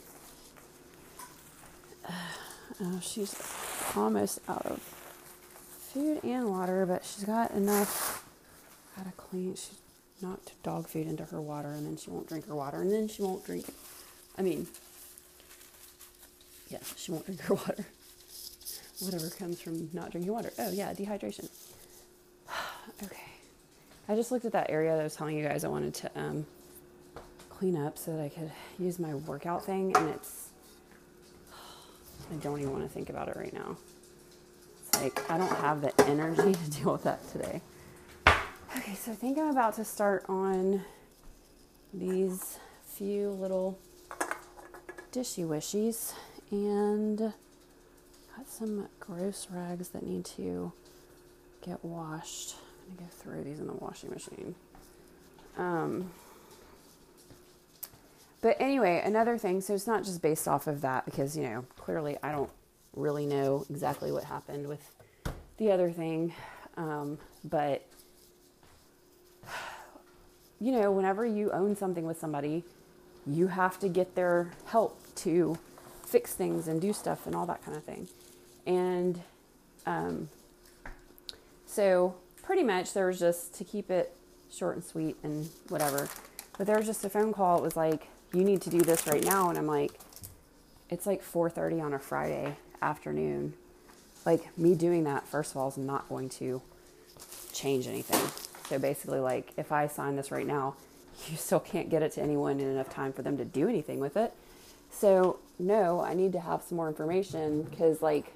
Oh, 2.82 3.00
she's 3.02 3.36
almost 3.96 4.40
out 4.48 4.66
of 4.66 4.80
food 5.94 6.24
and 6.24 6.50
water, 6.50 6.86
but 6.86 7.06
she's 7.06 7.24
got 7.24 7.52
enough. 7.52 8.26
Gotta 8.98 9.12
clean. 9.12 9.56
She 9.56 9.72
knocked 10.22 10.62
dog 10.64 10.88
food 10.88 11.08
into 11.08 11.26
her 11.26 11.42
water, 11.42 11.70
and 11.70 11.86
then 11.86 11.98
she 11.98 12.10
won't 12.10 12.28
drink 12.28 12.48
her 12.48 12.56
water, 12.56 12.82
and 12.82 12.92
then 12.92 13.08
she 13.08 13.22
won't 13.22 13.46
drink. 13.46 13.66
I 14.38 14.42
mean, 14.42 14.68
yeah, 16.70 16.80
she 16.96 17.12
won't 17.12 17.26
drink 17.26 17.42
her 17.42 17.54
water. 17.56 17.86
Whatever 19.00 19.30
comes 19.30 19.62
from 19.62 19.90
not 19.94 20.12
drinking 20.12 20.32
water. 20.32 20.52
Oh 20.60 20.72
yeah, 20.72 20.94
dehydration. 20.94 21.50
okay, 23.04 23.30
I 24.08 24.16
just 24.16 24.32
looked 24.32 24.46
at 24.46 24.52
that 24.52 24.70
area 24.70 24.94
that 24.94 25.02
I 25.02 25.04
was 25.04 25.16
telling 25.16 25.38
you 25.38 25.48
guys 25.48 25.64
I 25.64 25.70
wanted 25.70 25.94
to 25.96 26.12
um, 26.16 26.46
clean 27.50 27.78
up 27.78 27.98
so 27.98 28.16
that 28.16 28.22
I 28.22 28.30
could 28.30 28.52
use 28.78 29.00
my 29.00 29.16
workout 29.16 29.66
thing, 29.66 29.96
and 29.96 30.10
it's 30.10 30.50
I 32.32 32.36
don't 32.36 32.60
even 32.60 32.72
want 32.72 32.84
to 32.84 32.90
think 32.90 33.10
about 33.10 33.28
it 33.30 33.36
right 33.38 33.54
now. 33.54 33.78
It's 34.82 35.02
like 35.02 35.30
I 35.32 35.38
don't 35.38 35.56
have 35.58 35.82
the 35.82 35.94
energy 36.08 36.54
to 36.66 36.70
deal 36.72 36.92
with 36.92 37.04
that 37.04 37.28
today. 37.32 37.62
Okay, 38.78 38.94
so 38.94 39.12
I 39.12 39.16
think 39.16 39.40
I'm 39.40 39.50
about 39.50 39.74
to 39.76 39.84
start 39.84 40.26
on 40.30 40.84
these 41.92 42.60
few 42.86 43.30
little 43.32 43.80
dishy 45.12 45.46
wishies 45.48 46.14
and 46.52 47.18
got 47.18 48.48
some 48.48 48.88
gross 49.00 49.48
rags 49.50 49.90
that 49.90 50.04
need 50.06 50.24
to 50.26 50.72
get 51.66 51.84
washed. 51.84 52.56
I'm 52.88 52.96
gonna 52.96 53.10
go 53.10 53.16
throw 53.16 53.44
these 53.44 53.60
in 53.60 53.66
the 53.66 53.74
washing 53.74 54.12
machine. 54.12 54.54
Um, 55.58 56.12
but 58.42 58.56
anyway, 58.60 59.02
another 59.04 59.40
thing, 59.40 59.62
so 59.62 59.74
it's 59.74 59.88
not 59.88 60.04
just 60.04 60.22
based 60.22 60.48
off 60.48 60.68
of 60.68 60.82
that 60.82 61.06
because, 61.06 61.36
you 61.36 61.44
know, 61.44 61.66
clearly 61.76 62.18
I 62.22 62.32
don't 62.32 62.52
really 62.96 63.26
know 63.26 63.66
exactly 63.70 64.12
what 64.12 64.26
happened 64.26 64.68
with 64.68 64.96
the 65.58 65.72
other 65.72 65.92
thing. 65.92 66.34
Um, 66.78 67.18
but, 67.44 67.86
you 70.60 70.72
know, 70.72 70.92
whenever 70.92 71.26
you 71.26 71.52
own 71.52 71.76
something 71.76 72.06
with 72.06 72.20
somebody, 72.20 72.64
you 73.26 73.48
have 73.48 73.80
to 73.80 73.90
get 73.90 74.16
their 74.16 74.52
help 74.66 75.00
to 75.16 75.58
fix 76.06 76.34
things 76.34 76.68
and 76.68 76.82
do 76.82 76.94
stuff 76.94 77.26
and 77.26 77.36
all 77.36 77.46
that 77.46 77.64
kind 77.64 77.78
of 77.78 77.84
thing. 77.84 78.08
And 78.66 79.22
um, 79.86 80.30
so, 81.66 82.16
pretty 82.44 82.64
much, 82.64 82.94
there 82.94 83.08
was 83.08 83.20
just 83.20 83.54
to 83.56 83.64
keep 83.64 83.90
it 83.90 84.14
short 84.52 84.76
and 84.76 84.84
sweet 84.84 85.16
and 85.24 85.50
whatever. 85.70 86.10
But 86.58 86.68
there 86.68 86.78
was 86.78 86.88
just 86.88 87.06
a 87.06 87.10
phone 87.10 87.34
call. 87.34 87.58
It 87.58 87.64
was 87.64 87.76
like, 87.76 88.08
you 88.34 88.44
need 88.44 88.62
to 88.62 88.70
do 88.70 88.82
this 88.82 89.08
right 89.08 89.24
now 89.24 89.50
and 89.50 89.58
i'm 89.58 89.68
like 89.68 90.00
it's 90.90 91.06
like 91.06 91.24
4.30 91.24 91.84
on 91.84 91.94
a 91.94 92.00
friday 92.00 92.56
afternoon 92.82 93.54
like 94.26 94.58
me 94.58 94.76
doing 94.76 95.04
that 95.06 95.28
first 95.28 95.52
of 95.52 95.58
all 95.58 95.70
is 95.70 95.78
not 95.78 96.08
going 96.10 96.30
to 96.30 96.62
change 97.54 97.88
anything 97.88 98.49
so 98.70 98.80
basically 98.80 99.20
like 99.20 99.52
if 99.58 99.72
i 99.72 99.88
sign 99.88 100.16
this 100.16 100.32
right 100.32 100.48
now 100.48 100.76
you 101.30 101.36
still 101.36 101.60
can't 101.60 101.90
get 101.90 102.02
it 102.02 102.12
to 102.14 102.22
anyone 102.22 102.60
in 102.60 102.68
enough 102.68 102.90
time 102.90 103.12
for 103.12 103.22
them 103.22 103.38
to 103.38 103.46
do 103.46 103.68
anything 103.68 104.00
with 104.00 104.16
it 104.16 104.34
so 104.92 105.40
no 105.58 106.02
i 106.02 106.14
need 106.14 106.32
to 106.32 106.40
have 106.40 106.62
some 106.62 106.78
more 106.78 106.88
information 106.88 107.64
because 107.64 108.02
like 108.02 108.34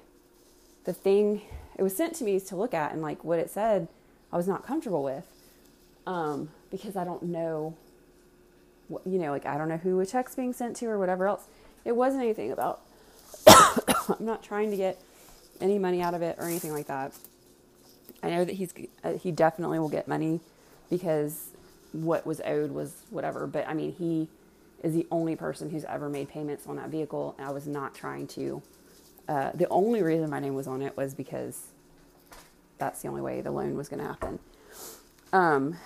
the 0.84 0.92
thing 0.92 1.40
it 1.76 1.82
was 1.82 1.96
sent 1.96 2.14
to 2.14 2.24
me 2.24 2.36
is 2.36 2.44
to 2.44 2.56
look 2.56 2.74
at 2.74 2.92
and 2.92 3.00
like 3.00 3.24
what 3.24 3.38
it 3.38 3.50
said 3.50 3.88
i 4.32 4.36
was 4.36 4.46
not 4.46 4.66
comfortable 4.66 5.02
with 5.02 5.26
um, 6.06 6.50
because 6.70 6.96
i 6.96 7.04
don't 7.04 7.22
know 7.22 7.74
what, 8.88 9.06
you 9.06 9.18
know, 9.18 9.30
like 9.30 9.46
I 9.46 9.56
don't 9.56 9.68
know 9.68 9.76
who 9.76 10.00
a 10.00 10.06
check's 10.06 10.34
being 10.34 10.52
sent 10.52 10.76
to 10.76 10.86
or 10.86 10.98
whatever 10.98 11.26
else. 11.26 11.44
It 11.84 11.96
wasn't 11.96 12.22
anything 12.22 12.52
about. 12.52 12.80
I'm 13.46 14.24
not 14.24 14.42
trying 14.42 14.70
to 14.70 14.76
get 14.76 15.00
any 15.60 15.78
money 15.78 16.02
out 16.02 16.14
of 16.14 16.22
it 16.22 16.36
or 16.38 16.46
anything 16.46 16.72
like 16.72 16.86
that. 16.86 17.12
I 18.24 18.30
know 18.30 18.44
that 18.44 18.54
he's 18.54 18.72
uh, 19.02 19.12
he 19.12 19.30
definitely 19.30 19.78
will 19.78 19.88
get 19.88 20.08
money 20.08 20.40
because 20.90 21.50
what 21.92 22.26
was 22.26 22.40
owed 22.44 22.72
was 22.72 23.02
whatever. 23.10 23.46
But 23.46 23.68
I 23.68 23.74
mean, 23.74 23.92
he 23.92 24.28
is 24.82 24.94
the 24.94 25.06
only 25.10 25.36
person 25.36 25.70
who's 25.70 25.84
ever 25.84 26.08
made 26.08 26.28
payments 26.28 26.66
on 26.66 26.76
that 26.76 26.88
vehicle. 26.88 27.34
And 27.38 27.46
I 27.46 27.52
was 27.52 27.66
not 27.66 27.94
trying 27.94 28.26
to. 28.28 28.62
Uh, 29.28 29.50
the 29.54 29.68
only 29.68 30.02
reason 30.02 30.28
my 30.30 30.40
name 30.40 30.54
was 30.54 30.66
on 30.66 30.82
it 30.82 30.96
was 30.96 31.14
because 31.14 31.68
that's 32.78 33.02
the 33.02 33.08
only 33.08 33.22
way 33.22 33.40
the 33.40 33.50
loan 33.50 33.76
was 33.76 33.88
going 33.88 34.00
to 34.00 34.06
happen. 34.06 34.38
Um, 35.32 35.76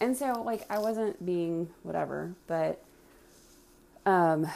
and 0.00 0.16
so 0.16 0.42
like 0.44 0.70
I 0.70 0.78
wasn't 0.78 1.24
being 1.24 1.68
whatever, 1.82 2.34
but 2.46 2.82
um 4.06 4.46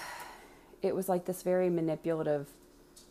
it 0.83 0.95
was 0.95 1.09
like 1.09 1.25
this 1.25 1.43
very 1.43 1.71
manipulative 1.71 2.49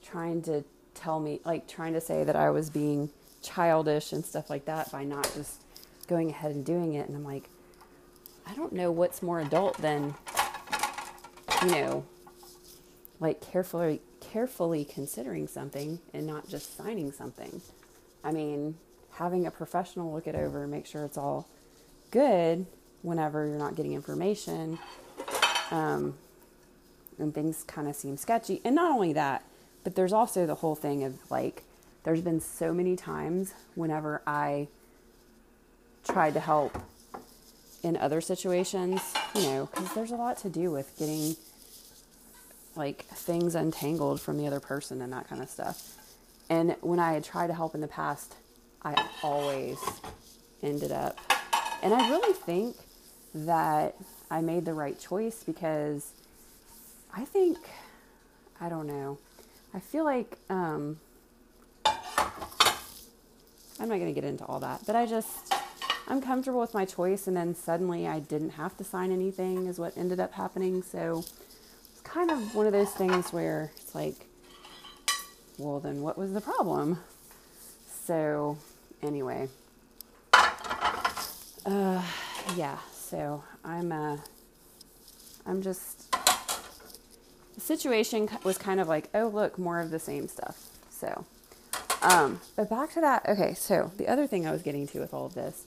trying 0.04 0.42
to 0.44 0.64
tell 0.94 1.20
me 1.20 1.40
like 1.46 1.68
trying 1.68 1.94
to 1.94 2.02
say 2.02 2.24
that 2.24 2.36
I 2.36 2.50
was 2.50 2.70
being 2.70 3.10
childish 3.42 4.12
and 4.14 4.26
stuff 4.26 4.50
like 4.50 4.66
that 4.66 4.92
by 4.92 5.04
not 5.04 5.24
just 5.34 5.62
going 6.08 6.30
ahead 6.30 6.52
and 6.52 6.66
doing 6.66 6.94
it 6.94 7.08
and 7.08 7.16
I'm 7.16 7.24
like 7.24 7.50
I 8.48 8.54
don't 8.54 8.74
know 8.74 8.92
what's 8.92 9.22
more 9.22 9.40
adult 9.40 9.78
than 9.78 10.14
you 11.64 11.72
know 11.72 12.06
like 13.20 13.40
carefully 13.40 14.02
carefully 14.20 14.86
considering 14.86 15.48
something 15.48 16.00
and 16.14 16.26
not 16.26 16.48
just 16.48 16.78
signing 16.78 17.12
something. 17.12 17.62
I 18.24 18.32
mean, 18.32 18.78
having 19.12 19.46
a 19.46 19.52
professional 19.52 20.14
look 20.14 20.28
it 20.28 20.36
over 20.36 20.64
and 20.64 20.72
make 20.72 20.86
sure 20.86 21.04
it's 21.04 21.18
all 21.18 21.48
good 22.12 22.66
whenever 23.02 23.46
you're 23.48 23.58
not 23.58 23.76
getting 23.76 23.94
information 23.94 24.80
um, 25.72 26.16
and 27.18 27.34
things 27.34 27.64
kind 27.64 27.88
of 27.88 27.96
seem 27.96 28.18
sketchy. 28.18 28.62
And 28.64 28.76
not 28.76 28.92
only 28.92 29.14
that, 29.14 29.44
but 29.84 29.96
there's 29.96 30.14
also 30.14 30.46
the 30.46 30.56
whole 30.56 30.76
thing 30.76 31.04
of 31.04 31.32
like 31.32 31.64
there's 32.04 32.22
been 32.22 32.40
so 32.40 32.74
many 32.74 32.96
times 32.96 33.54
whenever 33.76 34.22
I 34.26 34.68
tried 36.04 36.34
to 36.34 36.40
help 36.40 36.78
in 37.84 37.98
other 37.98 38.22
situations, 38.22 39.02
you 39.36 39.42
know, 39.44 39.70
because 39.72 39.94
there's 39.94 40.12
a 40.12 40.16
lot 40.16 40.38
to 40.38 40.50
do 40.50 40.72
with 40.72 40.96
getting 40.98 41.36
like 42.76 43.04
things 43.04 43.56
untangled 43.56 44.22
from 44.22 44.38
the 44.38 44.48
other 44.48 44.60
person 44.60 45.02
and 45.02 45.12
that 45.14 45.28
kind 45.28 45.42
of 45.42 45.50
stuff. 45.50 45.98
And 46.50 46.76
when 46.82 47.00
I 47.00 47.14
had 47.14 47.24
tried 47.24 47.48
to 47.48 47.54
help 47.54 47.76
in 47.76 47.82
the 47.82 47.88
past, 47.88 48.36
I 48.84 49.08
always 49.24 49.78
ended 50.64 50.92
up, 50.92 51.20
and 51.82 51.94
I 51.94 52.10
really 52.10 52.34
think 52.34 52.76
that 53.34 53.96
I 54.30 54.42
made 54.42 54.66
the 54.66 54.74
right 54.74 55.00
choice 55.00 55.44
because 55.44 56.12
I 57.14 57.26
think, 57.26 57.58
I 58.60 58.70
don't 58.70 58.88
know, 58.88 59.18
I 59.74 59.80
feel 59.80 60.04
like, 60.04 60.38
um, 60.50 61.00
I'm 63.82 63.90
not 63.90 63.96
going 63.96 64.14
to 64.14 64.22
get 64.22 64.24
into 64.24 64.46
all 64.46 64.60
that, 64.60 64.82
but 64.86 64.96
I 64.96 65.08
just, 65.08 65.54
I'm 66.08 66.22
comfortable 66.22 66.60
with 66.60 66.76
my 66.76 66.86
choice. 66.86 67.26
And 67.26 67.36
then 67.36 67.56
suddenly 67.56 68.08
I 68.08 68.20
didn't 68.20 68.52
have 68.52 68.78
to 68.78 68.84
sign 68.84 69.12
anything, 69.12 69.66
is 69.66 69.80
what 69.80 69.98
ended 69.98 70.20
up 70.20 70.34
happening. 70.34 70.84
So 70.84 71.26
it's 71.92 72.02
kind 72.04 72.30
of 72.30 72.54
one 72.54 72.68
of 72.68 72.74
those 72.74 72.92
things 72.92 73.34
where 73.34 73.72
it's 73.78 73.96
like, 73.96 74.28
well, 75.58 75.80
then 75.80 76.02
what 76.02 76.16
was 76.16 76.32
the 76.32 76.42
problem? 76.42 77.00
So, 78.06 78.58
anyway, 79.02 79.48
uh, 81.66 82.04
yeah. 82.56 82.78
So 82.94 83.44
I'm 83.64 83.92
uh, 83.92 84.18
I'm 85.46 85.62
just 85.62 86.16
the 87.56 87.62
situation 87.62 88.30
was 88.44 88.58
kind 88.58 88.80
of 88.80 88.88
like, 88.88 89.10
oh 89.14 89.28
look, 89.28 89.58
more 89.58 89.80
of 89.80 89.92
the 89.92 90.00
same 90.00 90.28
stuff. 90.28 90.70
So, 90.90 91.26
um, 92.02 92.40
but 92.56 92.70
back 92.70 92.92
to 92.94 93.02
that. 93.02 93.28
Okay, 93.28 93.54
so 93.54 93.92
the 93.98 94.08
other 94.08 94.28
thing 94.28 94.48
I 94.48 94.52
was 94.52 94.62
getting 94.62 94.88
to 94.88 95.00
with 95.00 95.14
all 95.14 95.26
of 95.26 95.34
this 95.34 95.66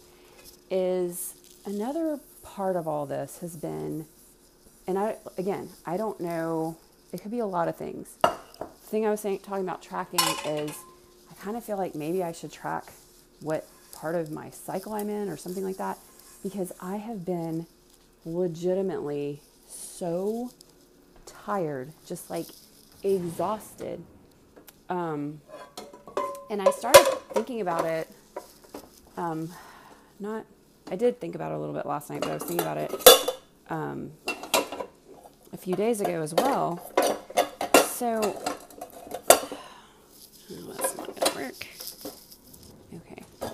is 0.70 1.34
another 1.64 2.18
part 2.42 2.76
of 2.76 2.88
all 2.88 3.06
this 3.06 3.38
has 3.38 3.56
been, 3.56 4.06
and 4.86 4.98
I 4.98 5.16
again, 5.38 5.70
I 5.86 5.96
don't 5.96 6.20
know. 6.20 6.76
It 7.12 7.22
could 7.22 7.30
be 7.30 7.38
a 7.38 7.46
lot 7.46 7.68
of 7.68 7.76
things. 7.76 8.16
The 8.22 8.90
thing 8.90 9.06
I 9.06 9.10
was 9.10 9.20
saying, 9.20 9.40
talking 9.40 9.64
about 9.64 9.82
tracking 9.82 10.20
is, 10.44 10.76
I 11.30 11.34
kind 11.42 11.56
of 11.56 11.64
feel 11.64 11.76
like 11.76 11.94
maybe 11.94 12.22
I 12.22 12.32
should 12.32 12.50
track 12.50 12.92
what 13.40 13.66
part 13.92 14.16
of 14.16 14.30
my 14.30 14.50
cycle 14.50 14.94
I'm 14.94 15.08
in 15.08 15.28
or 15.28 15.36
something 15.36 15.62
like 15.62 15.76
that 15.76 15.98
because 16.42 16.72
I 16.80 16.96
have 16.96 17.24
been 17.24 17.66
legitimately 18.24 19.40
so 19.68 20.50
tired, 21.26 21.92
just 22.06 22.30
like 22.30 22.46
exhausted. 23.02 24.02
Um, 24.88 25.40
and 26.54 26.62
I 26.62 26.70
started 26.70 27.04
thinking 27.32 27.60
about 27.60 27.84
it. 27.84 28.08
Um, 29.16 29.50
not, 30.20 30.46
I 30.88 30.94
did 30.94 31.20
think 31.20 31.34
about 31.34 31.50
it 31.50 31.56
a 31.56 31.58
little 31.58 31.74
bit 31.74 31.84
last 31.84 32.10
night, 32.10 32.20
but 32.20 32.30
I 32.30 32.34
was 32.34 32.44
thinking 32.44 32.60
about 32.60 32.76
it 32.76 32.92
um, 33.70 34.12
a 35.52 35.56
few 35.56 35.74
days 35.74 36.00
ago 36.00 36.22
as 36.22 36.32
well. 36.32 36.80
So, 37.86 38.20
oh, 39.32 39.58
that's 40.68 40.96
not 40.96 41.16
to 41.16 41.36
work. 41.36 41.66
Okay. 42.94 43.24
I 43.42 43.46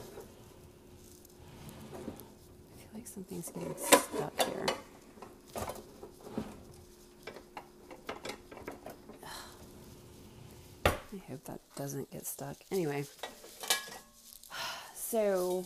feel 2.77 2.91
like 2.93 3.07
something's 3.07 3.49
getting 3.49 3.75
stuck 3.79 4.43
here. 4.43 4.67
I 10.85 11.20
hope 11.31 11.45
that 11.45 11.61
doesn't 11.77 12.11
get 12.11 12.27
stuck. 12.27 12.57
Anyway, 12.71 13.05
so 14.95 15.65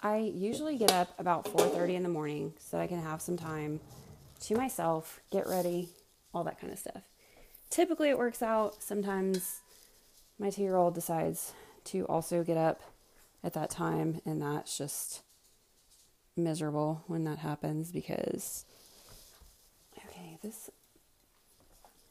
I 0.00 0.18
usually 0.18 0.76
get 0.76 0.92
up 0.92 1.18
about 1.18 1.46
4:30 1.46 1.94
in 1.94 2.02
the 2.02 2.08
morning 2.08 2.52
so 2.58 2.76
that 2.76 2.82
I 2.82 2.86
can 2.86 3.02
have 3.02 3.20
some 3.20 3.36
time 3.36 3.80
to 4.40 4.56
myself, 4.56 5.20
get 5.30 5.46
ready, 5.46 5.88
all 6.32 6.44
that 6.44 6.60
kind 6.60 6.72
of 6.72 6.78
stuff. 6.78 7.02
Typically 7.70 8.10
it 8.10 8.18
works 8.18 8.42
out. 8.42 8.82
Sometimes 8.82 9.62
my 10.38 10.48
2-year-old 10.48 10.94
decides 10.94 11.54
to 11.84 12.04
also 12.06 12.44
get 12.44 12.56
up 12.56 12.82
at 13.42 13.54
that 13.54 13.70
time 13.70 14.20
and 14.24 14.40
that's 14.42 14.76
just 14.76 15.22
miserable 16.36 17.04
when 17.06 17.24
that 17.24 17.38
happens 17.38 17.90
because 17.92 18.64
okay, 19.96 20.38
this 20.42 20.70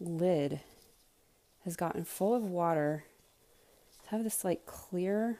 lid 0.03 0.59
has 1.63 1.75
gotten 1.75 2.03
full 2.03 2.35
of 2.35 2.43
water. 2.43 3.05
Have 4.07 4.23
this 4.23 4.43
like 4.43 4.65
clear 4.65 5.39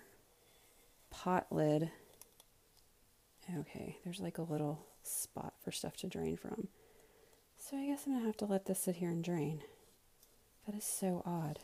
pot 1.09 1.47
lid. 1.51 1.91
Okay, 3.59 3.97
there's 4.03 4.19
like 4.19 4.37
a 4.37 4.43
little 4.43 4.85
spot 5.03 5.53
for 5.63 5.71
stuff 5.71 5.97
to 5.97 6.07
drain 6.07 6.37
from. 6.37 6.69
So 7.59 7.77
I 7.77 7.85
guess 7.85 8.05
I'm 8.05 8.13
gonna 8.13 8.25
have 8.25 8.37
to 8.37 8.45
let 8.45 8.65
this 8.65 8.79
sit 8.79 8.97
here 8.97 9.09
and 9.09 9.23
drain. 9.23 9.61
That 10.65 10.75
is 10.75 10.83
so 10.83 11.21
odd. 11.25 11.59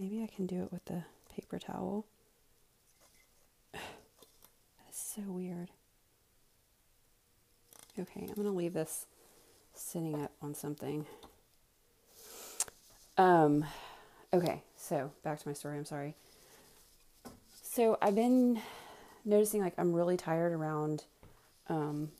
Maybe 0.00 0.22
I 0.22 0.26
can 0.34 0.46
do 0.46 0.62
it 0.62 0.72
with 0.72 0.84
the 0.86 1.04
paper 1.34 1.58
towel. 1.58 2.06
that 3.72 3.80
is 4.90 4.96
so 4.96 5.22
weird. 5.26 5.70
Okay, 7.98 8.26
I'm 8.28 8.34
gonna 8.34 8.52
leave 8.52 8.74
this 8.74 9.06
sitting 9.74 10.22
up 10.22 10.32
on 10.40 10.54
something. 10.54 11.06
Um, 13.18 13.64
okay, 14.32 14.62
so 14.76 15.10
back 15.24 15.40
to 15.40 15.48
my 15.48 15.52
story. 15.52 15.76
I'm 15.76 15.84
sorry. 15.84 16.14
So 17.62 17.98
I've 18.00 18.14
been 18.14 18.60
noticing 19.24 19.60
like 19.60 19.74
I'm 19.76 19.92
really 19.92 20.16
tired 20.16 20.52
around 20.52 21.04
um, 21.68 22.10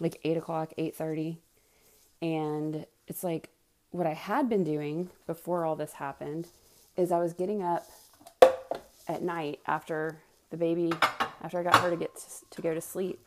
like 0.00 0.18
eight 0.24 0.38
o'clock, 0.38 0.72
eight 0.78 0.96
thirty, 0.96 1.38
and 2.22 2.86
it's 3.06 3.22
like 3.22 3.50
what 3.90 4.06
I 4.06 4.14
had 4.14 4.48
been 4.48 4.64
doing 4.64 5.10
before 5.26 5.64
all 5.64 5.76
this 5.76 5.94
happened 5.94 6.48
is 6.96 7.12
I 7.12 7.18
was 7.18 7.34
getting 7.34 7.62
up 7.62 7.86
at 9.06 9.22
night 9.22 9.60
after 9.66 10.18
the 10.50 10.56
baby 10.56 10.92
after 11.42 11.60
I 11.60 11.62
got 11.62 11.76
her 11.76 11.90
to 11.90 11.96
get 11.96 12.16
to, 12.16 12.22
to 12.50 12.62
go 12.62 12.74
to 12.74 12.80
sleep. 12.80 13.20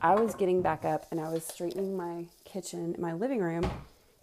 I 0.00 0.14
was 0.14 0.34
getting 0.36 0.62
back 0.62 0.84
up 0.84 1.06
and 1.10 1.20
I 1.20 1.28
was 1.28 1.44
straightening 1.44 1.96
my 1.96 2.26
kitchen, 2.44 2.94
my 2.98 3.12
living 3.12 3.40
room, 3.40 3.68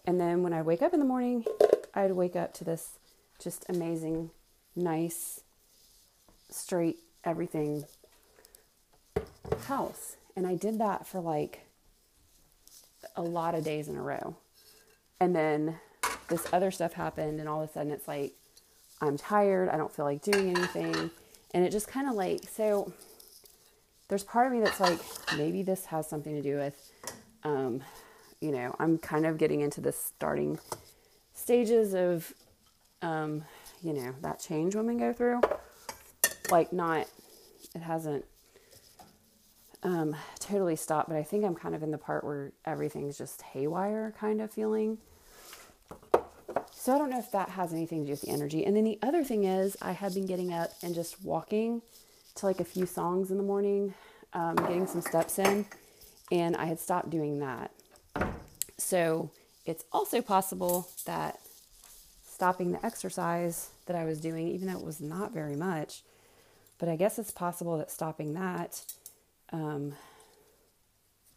and 0.05 0.19
then 0.19 0.43
when 0.43 0.53
I 0.53 0.61
wake 0.61 0.81
up 0.81 0.93
in 0.93 0.99
the 0.99 1.05
morning, 1.05 1.45
I'd 1.93 2.11
wake 2.11 2.35
up 2.35 2.53
to 2.55 2.63
this 2.63 2.99
just 3.39 3.65
amazing, 3.69 4.31
nice, 4.75 5.41
straight, 6.49 6.97
everything 7.23 7.85
house. 9.67 10.17
And 10.35 10.45
I 10.45 10.55
did 10.55 10.79
that 10.79 11.07
for 11.07 11.19
like 11.19 11.61
a 13.15 13.21
lot 13.21 13.55
of 13.55 13.63
days 13.63 13.87
in 13.87 13.95
a 13.95 14.01
row. 14.01 14.35
And 15.19 15.35
then 15.35 15.79
this 16.27 16.45
other 16.51 16.71
stuff 16.71 16.93
happened, 16.93 17.39
and 17.39 17.47
all 17.47 17.61
of 17.61 17.69
a 17.69 17.73
sudden 17.73 17.91
it's 17.91 18.07
like, 18.07 18.33
I'm 19.01 19.17
tired. 19.17 19.69
I 19.69 19.77
don't 19.77 19.91
feel 19.91 20.05
like 20.05 20.21
doing 20.21 20.55
anything. 20.55 21.11
And 21.53 21.65
it 21.65 21.71
just 21.71 21.87
kind 21.87 22.09
of 22.09 22.15
like, 22.15 22.41
so 22.49 22.91
there's 24.07 24.23
part 24.23 24.47
of 24.47 24.53
me 24.53 24.59
that's 24.59 24.79
like, 24.79 24.99
maybe 25.37 25.63
this 25.63 25.85
has 25.85 26.07
something 26.07 26.33
to 26.33 26.41
do 26.41 26.57
with 26.57 26.91
um, 27.43 27.81
you 28.41 28.51
know, 28.51 28.75
I'm 28.79 28.97
kind 28.97 29.25
of 29.25 29.37
getting 29.37 29.61
into 29.61 29.81
the 29.81 29.91
starting 29.91 30.59
stages 31.33 31.93
of, 31.93 32.33
um, 33.01 33.43
you 33.81 33.93
know, 33.93 34.13
that 34.21 34.39
change 34.39 34.75
women 34.75 34.97
go 34.97 35.13
through. 35.13 35.41
Like, 36.49 36.71
not, 36.71 37.07
it 37.73 37.81
hasn't 37.81 38.25
um, 39.83 40.15
totally 40.39 40.75
stopped, 40.75 41.09
but 41.09 41.17
I 41.17 41.23
think 41.23 41.45
I'm 41.45 41.55
kind 41.55 41.75
of 41.75 41.83
in 41.83 41.91
the 41.91 41.97
part 41.97 42.23
where 42.23 42.51
everything's 42.65 43.17
just 43.17 43.41
haywire 43.41 44.13
kind 44.19 44.41
of 44.41 44.51
feeling. 44.51 44.97
So 46.71 46.93
I 46.93 46.97
don't 46.97 47.09
know 47.09 47.19
if 47.19 47.31
that 47.31 47.49
has 47.49 47.73
anything 47.73 48.01
to 48.01 48.05
do 48.05 48.11
with 48.11 48.21
the 48.21 48.29
energy. 48.29 48.65
And 48.65 48.75
then 48.75 48.83
the 48.83 48.99
other 49.01 49.23
thing 49.23 49.43
is, 49.43 49.75
I 49.81 49.91
had 49.91 50.13
been 50.13 50.27
getting 50.27 50.53
up 50.53 50.71
and 50.83 50.93
just 50.93 51.23
walking 51.23 51.81
to 52.35 52.45
like 52.45 52.59
a 52.59 52.65
few 52.65 52.85
songs 52.85 53.31
in 53.31 53.37
the 53.37 53.43
morning, 53.43 53.93
um, 54.33 54.55
getting 54.55 54.85
some 54.85 55.01
steps 55.01 55.39
in, 55.39 55.65
and 56.31 56.55
I 56.55 56.65
had 56.65 56.79
stopped 56.79 57.09
doing 57.09 57.39
that. 57.39 57.71
So 58.77 59.31
it's 59.65 59.83
also 59.91 60.21
possible 60.21 60.87
that 61.05 61.39
stopping 62.27 62.71
the 62.71 62.85
exercise 62.85 63.69
that 63.85 63.95
I 63.95 64.05
was 64.05 64.19
doing, 64.19 64.47
even 64.49 64.67
though 64.67 64.77
it 64.77 64.85
was 64.85 64.99
not 64.99 65.33
very 65.33 65.55
much, 65.55 66.03
but 66.77 66.89
I 66.89 66.95
guess 66.95 67.17
it's 67.17 67.31
possible 67.31 67.77
that 67.77 67.89
stopping 67.89 68.33
that 68.33 68.81
um, 69.51 69.93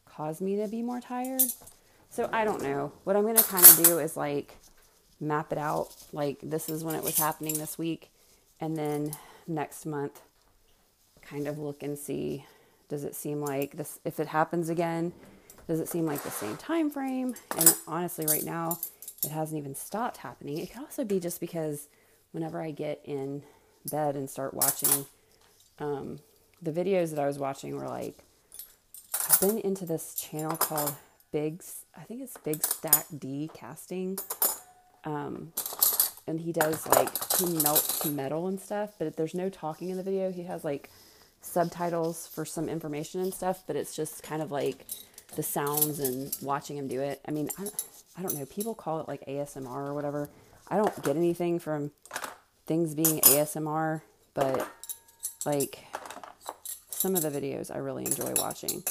caused 0.05 0.41
me 0.41 0.57
to 0.57 0.67
be 0.67 0.83
more 0.83 1.01
tired. 1.01 1.43
So 2.11 2.29
I 2.33 2.45
don't 2.45 2.63
know. 2.63 2.93
What 3.05 3.17
I'm 3.17 3.23
going 3.23 3.37
to 3.37 3.45
kind 3.45 3.65
of 3.65 3.85
do 3.85 3.99
is 3.99 4.17
like 4.17 4.57
map 5.21 5.53
it 5.53 5.59
out. 5.59 5.95
Like 6.13 6.39
this 6.43 6.69
is 6.69 6.83
when 6.83 6.95
it 6.95 7.05
was 7.05 7.17
happening 7.17 7.59
this 7.59 7.79
week. 7.79 8.11
And 8.61 8.77
then 8.77 9.13
next 9.47 9.87
month, 9.87 10.21
kind 11.23 11.47
of 11.47 11.59
look 11.59 11.83
and 11.83 11.99
see 11.99 12.45
does 12.89 13.05
it 13.05 13.15
seem 13.15 13.41
like 13.41 13.73
this, 13.77 14.01
if 14.05 14.19
it 14.19 14.29
happens 14.29 14.71
again, 14.71 15.13
does 15.69 15.81
it 15.81 15.89
seem 15.89 16.07
like 16.07 16.23
the 16.23 16.31
same 16.31 16.57
time 16.57 16.91
frame? 16.91 17.35
And 17.57 17.75
honestly, 17.87 18.27
right 18.27 18.43
now, 18.43 18.81
it 19.23 19.31
hasn't 19.31 19.59
even 19.59 19.75
stopped 19.75 20.17
happening. 20.17 20.59
It 20.59 20.73
could 20.73 20.81
also 20.81 21.05
be 21.05 21.21
just 21.21 21.41
because 21.41 21.89
whenever 22.33 22.61
I 22.61 22.71
get 22.71 23.01
in 23.05 23.43
bed 23.91 24.17
and 24.17 24.29
start 24.29 24.55
watching, 24.55 25.07
um, 25.79 26.21
the 26.63 26.73
videos 26.73 27.11
that 27.11 27.21
I 27.21 27.27
was 27.27 27.39
watching 27.39 27.77
were 27.77 27.87
like, 27.87 28.19
I've 29.31 29.41
been 29.41 29.59
into 29.59 29.85
this 29.85 30.15
channel 30.15 30.57
called 30.57 30.95
Big, 31.33 31.63
I 31.97 32.01
think 32.01 32.23
it's 32.23 32.37
Big 32.39 32.65
Stack 32.65 33.07
D 33.17 33.51
Casting. 33.53 34.19
Um, 35.05 35.53
and 36.27 36.41
he 36.41 36.53
does 36.53 36.87
like, 36.87 37.11
he 37.35 37.47
melts 37.63 38.07
metal 38.07 38.49
and 38.49 38.59
stuff, 38.59 38.95
but 38.99 39.17
there's 39.17 39.35
no 39.35 39.51
talking 39.51 39.91
in 39.91 39.99
the 39.99 40.03
video. 40.03 40.33
He 40.33 40.45
has 40.45 40.65
like 40.65 40.91
subtitles 41.43 42.27
for 42.27 42.45
some 42.45 42.69
information 42.69 43.21
and 43.21 43.33
stuff, 43.33 43.65
but 43.67 43.77
it's 43.77 43.95
just 43.95 44.23
kind 44.23 44.41
of 44.41 44.51
like 44.51 44.87
the 45.37 45.43
sounds 45.43 45.99
and 46.01 46.35
watching 46.43 46.77
him 46.77 46.89
do 46.89 47.01
it. 47.01 47.21
I 47.27 47.31
mean, 47.31 47.51
I, 47.59 47.67
I 48.17 48.23
don't 48.23 48.35
know. 48.35 48.47
People 48.47 48.75
call 48.75 49.01
it 49.01 49.09
like 49.09 49.25
ASMR 49.27 49.89
or 49.89 49.95
whatever. 49.95 50.29
I 50.69 50.77
don't 50.77 51.03
get 51.03 51.17
anything 51.17 51.59
from 51.59 51.93
things 52.67 52.95
being 52.95 53.21
ASMR, 53.21 54.03
but 54.35 54.69
like 55.47 55.85
some 56.91 57.15
of 57.15 57.23
the 57.23 57.31
videos 57.31 57.75
I 57.75 57.79
really 57.79 58.05
enjoy 58.05 58.33
watching, 58.37 58.83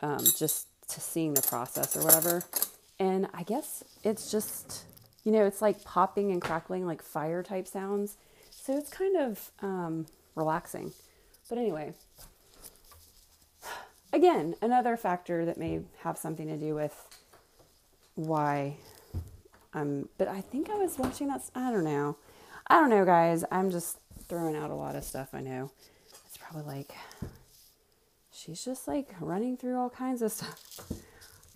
um, 0.00 0.24
just 0.36 0.66
to 0.88 1.00
seeing 1.00 1.34
the 1.34 1.42
process 1.42 1.96
or 1.96 2.04
whatever. 2.04 2.42
And 3.00 3.28
I 3.32 3.42
guess 3.42 3.84
it's 4.04 4.30
just, 4.30 4.84
you 5.24 5.32
know, 5.32 5.44
it's 5.44 5.62
like 5.62 5.82
popping 5.84 6.30
and 6.30 6.42
crackling, 6.42 6.86
like 6.86 7.02
fire 7.02 7.42
type 7.42 7.66
sounds. 7.66 8.16
So 8.50 8.76
it's 8.76 8.90
kind 8.90 9.16
of 9.16 9.50
um, 9.62 10.06
relaxing. 10.34 10.92
But 11.48 11.58
anyway, 11.58 11.94
again, 14.12 14.54
another 14.62 14.96
factor 14.96 15.44
that 15.44 15.58
may 15.58 15.80
have 16.02 16.18
something 16.18 16.46
to 16.46 16.56
do 16.56 16.74
with 16.74 16.94
why 18.14 18.76
I'm, 19.72 20.08
but 20.18 20.28
I 20.28 20.40
think 20.40 20.70
I 20.70 20.74
was 20.74 20.98
watching 20.98 21.28
that. 21.28 21.42
I 21.54 21.70
don't 21.70 21.84
know. 21.84 22.16
I 22.66 22.80
don't 22.80 22.90
know, 22.90 23.04
guys. 23.04 23.44
I'm 23.50 23.70
just 23.70 23.98
throwing 24.28 24.56
out 24.56 24.70
a 24.70 24.74
lot 24.74 24.96
of 24.96 25.04
stuff. 25.04 25.30
I 25.32 25.40
know. 25.40 25.70
It's 26.26 26.36
probably 26.36 26.74
like, 26.74 26.92
she's 28.32 28.64
just 28.64 28.88
like 28.88 29.14
running 29.20 29.56
through 29.56 29.78
all 29.78 29.90
kinds 29.90 30.22
of 30.22 30.32
stuff. 30.32 30.64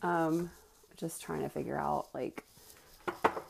Um, 0.05 0.51
just 0.97 1.23
trying 1.23 1.43
to 1.43 1.49
figure 1.49 1.79
out 1.79 2.09
like 2.13 2.43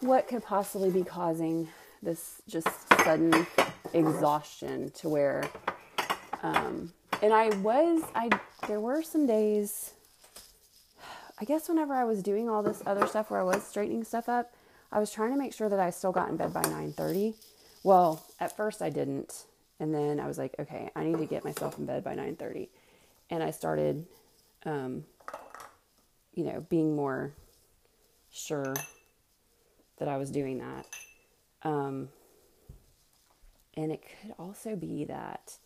what 0.01 0.29
could 0.29 0.43
possibly 0.45 0.91
be 0.91 1.03
causing 1.03 1.67
this 2.03 2.43
just 2.47 2.69
sudden 3.05 3.47
exhaustion 3.95 4.91
to 4.91 5.09
where 5.09 5.45
um, 6.43 6.93
and 7.23 7.33
I 7.33 7.51
was, 7.59 8.03
I, 8.15 8.29
there 8.67 8.81
were 8.81 9.03
some 9.03 9.27
days, 9.27 9.93
I 11.41 11.45
guess 11.45 11.69
whenever 11.69 11.95
I 11.95 12.05
was 12.05 12.21
doing 12.21 12.49
all 12.51 12.65
this 12.65 12.83
other 12.85 13.07
stuff 13.07 13.31
where 13.31 13.41
I 13.41 13.45
was 13.45 13.63
straightening 13.63 14.03
stuff 14.03 14.29
up, 14.29 14.53
I 14.91 14.99
was 14.99 15.13
trying 15.13 15.31
to 15.31 15.39
make 15.39 15.55
sure 15.55 15.69
that 15.69 15.79
I 15.79 15.91
still 15.91 16.13
got 16.13 16.29
in 16.29 16.37
bed 16.37 16.53
by 16.53 16.63
9:30. 16.63 17.35
Well, 17.85 18.27
at 18.41 18.57
first 18.57 18.83
I 18.83 18.91
didn't, 18.91 19.47
and 19.81 19.95
then 19.95 20.21
I 20.21 20.27
was 20.27 20.37
like, 20.37 20.55
okay, 20.59 20.91
I 20.95 21.05
need 21.05 21.19
to 21.19 21.27
get 21.27 21.45
myself 21.45 21.79
in 21.79 21.87
bed 21.87 22.05
by 22.05 22.15
9:30, 22.15 22.69
and 23.31 23.43
I 23.43 23.53
started, 23.53 24.05
um, 24.67 25.05
you 26.35 26.45
know, 26.45 26.67
being 26.69 26.95
more 26.95 27.33
sure 28.31 28.75
that 29.99 30.09
I 30.09 30.17
was 30.17 30.31
doing 30.31 30.59
that. 30.59 30.87
Um, 31.63 32.09
and 33.75 33.93
it 33.93 34.03
could 34.03 34.35
also 34.39 34.77
be 34.77 35.05
that 35.05 35.57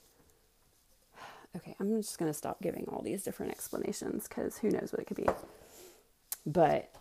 okay, 1.56 1.74
I'm 1.80 2.00
just 2.00 2.18
going 2.18 2.30
to 2.30 2.36
stop 2.36 2.62
giving 2.62 2.86
all 2.88 3.02
these 3.02 3.22
different 3.22 3.52
explanations 3.52 4.28
because 4.28 4.58
who 4.58 4.70
knows 4.70 4.92
what 4.92 5.00
it 5.00 5.06
could 5.06 5.16
be. 5.16 5.26
But 6.44 6.92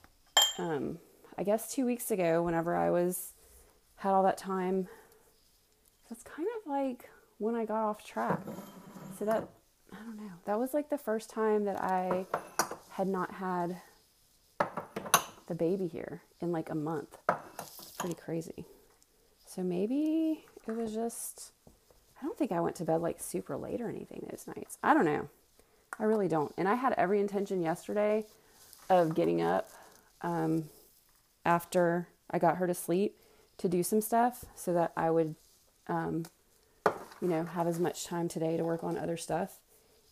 um, 0.58 1.00
I 1.38 1.44
guess 1.44 1.74
two 1.74 1.86
weeks 1.86 2.12
ago, 2.12 2.42
whenever 2.42 2.76
I 2.76 2.90
was 2.90 3.34
had 3.98 4.12
all 4.12 4.24
that 4.24 4.38
time, 4.38 4.88
that's 6.10 6.24
kind 6.24 6.48
of 6.60 6.72
like 6.72 7.10
when 7.38 7.56
I 7.56 7.66
got 7.66 7.84
off 7.84 8.06
track. 8.06 8.40
So 9.20 9.26
that 9.26 9.48
I 9.92 9.98
don't 10.04 10.18
know. 10.18 10.32
That 10.46 10.60
was 10.60 10.74
like 10.74 10.90
the 10.90 10.98
first 10.98 11.30
time 11.30 11.66
that 11.66 11.82
I 11.82 12.26
had 12.90 13.08
not 13.08 13.36
had 13.36 13.82
the 15.48 15.56
baby 15.56 15.88
here 15.88 16.22
in 16.42 16.52
like 16.52 16.70
a 16.70 16.76
month. 16.76 17.18
It's 17.60 17.92
pretty 17.98 18.16
crazy. 18.16 18.66
So 19.46 19.64
maybe 19.64 20.44
it 20.68 20.76
was 20.76 20.94
just 20.94 21.52
I 22.22 22.26
don't 22.26 22.38
think 22.38 22.52
I 22.52 22.60
went 22.60 22.76
to 22.78 22.86
bed 22.86 23.02
like 23.02 23.20
super 23.20 23.58
late 23.58 23.82
or 23.82 23.90
anything 23.90 24.26
those 24.30 24.48
nights. 24.48 24.78
I 24.84 24.94
don't 24.94 25.06
know. 25.06 25.30
I 26.00 26.04
really 26.04 26.28
don't. 26.28 26.54
And 26.58 26.68
I 26.68 26.76
had 26.76 26.94
every 26.94 27.20
intention 27.20 27.62
yesterday 27.62 28.26
of 28.90 29.16
getting 29.16 29.42
up 29.42 29.70
um, 30.22 30.70
after 31.46 32.08
I 32.30 32.40
got 32.40 32.58
her 32.58 32.68
to 32.68 32.74
sleep 32.74 33.18
to 33.58 33.70
do 33.70 33.84
some 33.84 34.02
stuff 34.02 34.46
so 34.56 34.74
that 34.74 34.92
I 34.98 35.10
would, 35.10 35.36
um, 35.88 36.26
you 37.22 37.28
know, 37.28 37.44
have 37.44 37.68
as 37.68 37.80
much 37.80 38.06
time 38.06 38.28
today 38.28 38.58
to 38.58 38.64
work 38.64 38.84
on 38.84 38.98
other 38.98 39.18
stuff. 39.18 39.60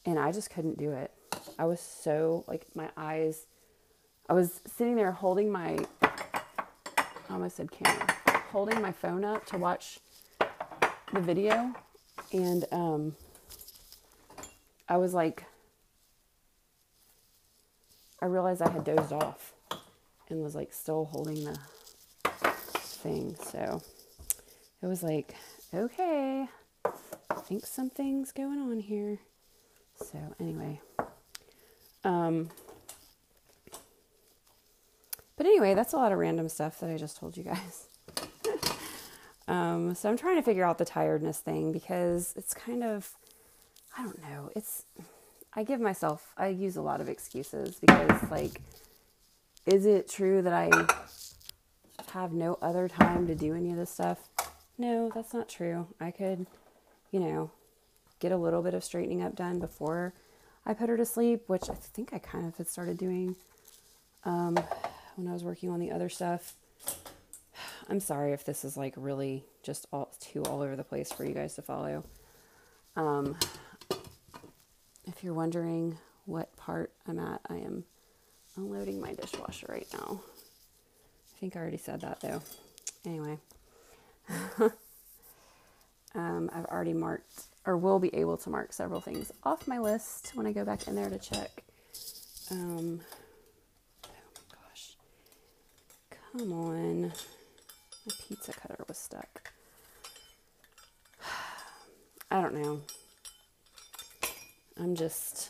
And 0.06 0.20
I 0.20 0.32
just 0.32 0.50
couldn't 0.50 0.78
do 0.78 0.92
it. 0.92 1.12
I 1.60 1.66
was 1.66 1.80
so, 1.80 2.46
like, 2.48 2.66
my 2.76 2.90
eyes, 2.96 3.48
I 4.30 4.34
was 4.34 4.62
sitting 4.66 4.96
there 4.96 5.12
holding 5.12 5.52
my, 5.52 5.78
I 6.02 7.04
almost 7.30 7.58
said 7.58 7.72
camera, 7.72 8.08
holding 8.52 8.82
my 8.82 8.92
phone 8.92 9.26
up 9.26 9.46
to 9.48 9.58
watch 9.58 10.00
the 11.14 11.20
video 11.20 11.74
and 12.34 12.66
um, 12.72 13.16
I 14.90 14.98
was 14.98 15.14
like, 15.14 15.46
I 18.22 18.26
realized 18.26 18.62
I 18.62 18.70
had 18.70 18.84
dozed 18.84 19.14
off 19.14 19.54
and 20.30 20.44
was 20.44 20.56
like 20.56 20.74
still 20.74 21.06
holding 21.06 21.44
the 21.44 21.58
thing. 22.76 23.36
So 23.52 23.82
it 24.82 24.88
was 24.88 25.04
like, 25.04 25.36
okay, 25.74 26.48
I 26.86 27.36
think 27.36 27.66
something's 27.66 28.32
going 28.32 28.60
on 28.60 28.80
here. 28.80 29.20
So 29.96 30.18
anyway, 30.40 30.82
um, 32.04 32.50
but 35.36 35.46
anyway, 35.46 35.74
that's 35.76 35.94
a 35.94 35.98
lot 35.98 36.12
of 36.12 36.18
random 36.18 36.50
stuff 36.50 36.80
that 36.80 36.90
I 36.90 36.98
just 36.98 37.18
told 37.18 37.38
you 37.38 37.44
guys. 37.44 37.88
Um, 39.48 39.94
so 39.96 40.10
I'm 40.10 40.18
trying 40.18 40.38
to 40.38 40.42
figure 40.42 40.64
out 40.64 40.78
the 40.78 40.86
tiredness 40.86 41.40
thing 41.40 41.72
because 41.72 42.34
it's 42.38 42.54
kind 42.54 42.84
of, 42.84 43.12
I 43.98 44.04
don't 44.04 44.22
know, 44.22 44.52
it's, 44.56 44.84
I 45.54 45.64
give 45.64 45.82
myself, 45.82 46.34
I 46.38 46.48
use 46.48 46.78
a 46.78 46.82
lot 46.82 47.02
of 47.02 47.10
excuses 47.10 47.76
because, 47.76 48.32
like, 48.32 48.62
is 49.66 49.86
it 49.86 50.10
true 50.10 50.42
that 50.42 50.54
I 50.54 50.70
have 52.12 52.32
no 52.32 52.58
other 52.62 52.88
time 52.88 53.28
to 53.28 53.36
do 53.36 53.54
any 53.54 53.72
of 53.72 53.78
this 53.78 53.90
stuff? 53.90 54.30
No, 54.78 55.12
that's 55.14 55.34
not 55.34 55.50
true. 55.50 55.88
I 56.00 56.12
could, 56.12 56.48
you 57.12 57.20
know, 57.20 57.52
get 58.20 58.32
a 58.32 58.38
little 58.38 58.62
bit 58.62 58.74
of 58.74 58.84
straightening 58.84 59.22
up 59.22 59.36
done 59.36 59.60
before 59.60 60.14
I 60.66 60.74
put 60.74 60.90
her 60.90 60.98
to 60.98 61.06
sleep, 61.06 61.44
which 61.48 61.70
I 61.70 61.74
think 61.74 62.14
I 62.14 62.20
kind 62.20 62.48
of 62.48 62.58
had 62.58 62.68
started 62.68 62.98
doing 62.98 63.36
um, 64.24 64.58
when 65.16 65.28
I 65.28 65.34
was 65.34 65.44
working 65.44 65.70
on 65.70 65.80
the 65.80 65.92
other 65.92 66.10
stuff. 66.10 66.54
I'm 67.90 68.00
sorry 68.00 68.34
if 68.34 68.46
this 68.46 68.64
is 68.64 68.78
like 68.78 68.94
really 68.96 69.44
just 69.62 69.88
all 69.92 70.14
too 70.20 70.44
all 70.44 70.62
over 70.62 70.76
the 70.76 70.84
place 70.84 71.12
for 71.12 71.26
you 71.26 71.34
guys 71.34 71.56
to 71.56 71.62
follow. 71.62 72.04
Um, 72.96 73.38
if 75.06 75.24
you're 75.24 75.34
wondering 75.34 75.98
what 76.26 76.56
part 76.56 76.92
I'm 77.08 77.20
at, 77.20 77.42
I 77.50 77.56
am 77.56 77.84
unloading 78.56 79.02
my 79.02 79.14
dishwasher 79.14 79.68
right 79.70 79.88
now. 79.94 80.22
I 81.36 81.40
think 81.40 81.56
I 81.56 81.60
already 81.60 81.78
said 81.78 82.02
that 82.02 82.22
though. 82.22 82.42
Anyway, 83.06 83.38
um, 86.16 86.50
I've 86.54 86.66
already 86.66 86.94
marked 86.94 87.44
or 87.66 87.78
will 87.78 88.00
be 88.00 88.14
able 88.16 88.38
to 88.38 88.50
mark 88.50 88.72
several 88.74 89.02
things 89.02 89.32
off 89.44 89.68
my 89.68 89.80
list 89.80 90.32
when 90.36 90.46
I 90.46 90.52
go 90.52 90.64
back 90.64 90.88
in 90.88 90.96
there 90.96 91.10
to 91.10 91.18
check. 91.18 91.64
Um, 92.52 93.02
oh 94.06 94.10
my 94.36 94.58
gosh. 94.70 94.96
Come 96.32 96.54
on. 96.54 97.14
My 98.06 98.14
pizza 98.28 98.54
cutter 98.54 98.84
was 98.88 98.98
stuck. 98.98 99.52
I 102.32 102.42
don't 102.42 102.56
know. 102.56 102.82
I'm 104.80 104.96
just. 104.96 105.50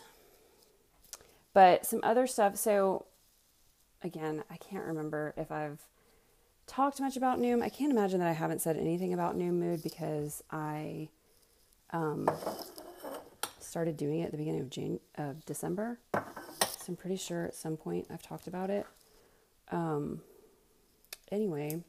But 1.54 1.86
some 1.86 2.00
other 2.04 2.28
stuff. 2.28 2.58
So, 2.58 3.06
again, 4.04 4.44
I 4.50 4.58
can't 4.58 4.86
remember 4.86 5.34
if 5.38 5.52
I've 5.52 5.82
talked 6.68 7.00
much 7.00 7.18
about 7.18 7.40
Noom. 7.40 7.62
I 7.62 7.70
can't 7.70 7.92
imagine 7.92 8.20
that 8.20 8.28
I 8.28 8.34
haven't 8.34 8.62
said 8.62 8.78
anything 8.78 9.14
about 9.14 9.38
Noom 9.38 9.54
Mood 9.54 9.84
because 9.84 10.44
I 10.52 11.10
um, 11.92 12.30
started 13.60 13.98
doing 13.98 14.20
it 14.20 14.26
at 14.26 14.32
the 14.32 14.38
beginning 14.38 14.62
of 14.62 14.70
Jan- 14.70 15.00
of 15.16 15.46
December. 15.46 16.00
So 16.14 16.90
I'm 16.90 16.96
pretty 16.96 17.16
sure 17.16 17.46
at 17.46 17.56
some 17.56 17.78
point 17.78 18.08
I've 18.12 18.22
talked 18.22 18.48
about 18.48 18.70
it. 18.70 18.86
Um, 19.72 20.22
anyway, 21.32 21.82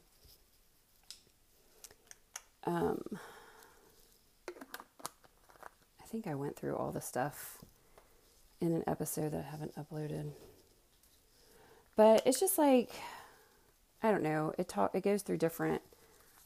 um, 2.65 3.01
I 6.01 6.05
think 6.07 6.27
I 6.27 6.35
went 6.35 6.55
through 6.55 6.75
all 6.75 6.91
the 6.91 7.01
stuff 7.01 7.59
in 8.61 8.73
an 8.73 8.83
episode 8.87 9.31
that 9.31 9.45
I 9.45 9.51
haven't 9.51 9.75
uploaded. 9.75 10.31
But 11.95 12.23
it's 12.25 12.39
just 12.39 12.57
like, 12.57 12.91
I 14.03 14.11
don't 14.11 14.23
know. 14.23 14.53
It 14.57 14.67
talk 14.67 14.93
it 14.95 15.03
goes 15.03 15.21
through 15.21 15.37
different 15.37 15.81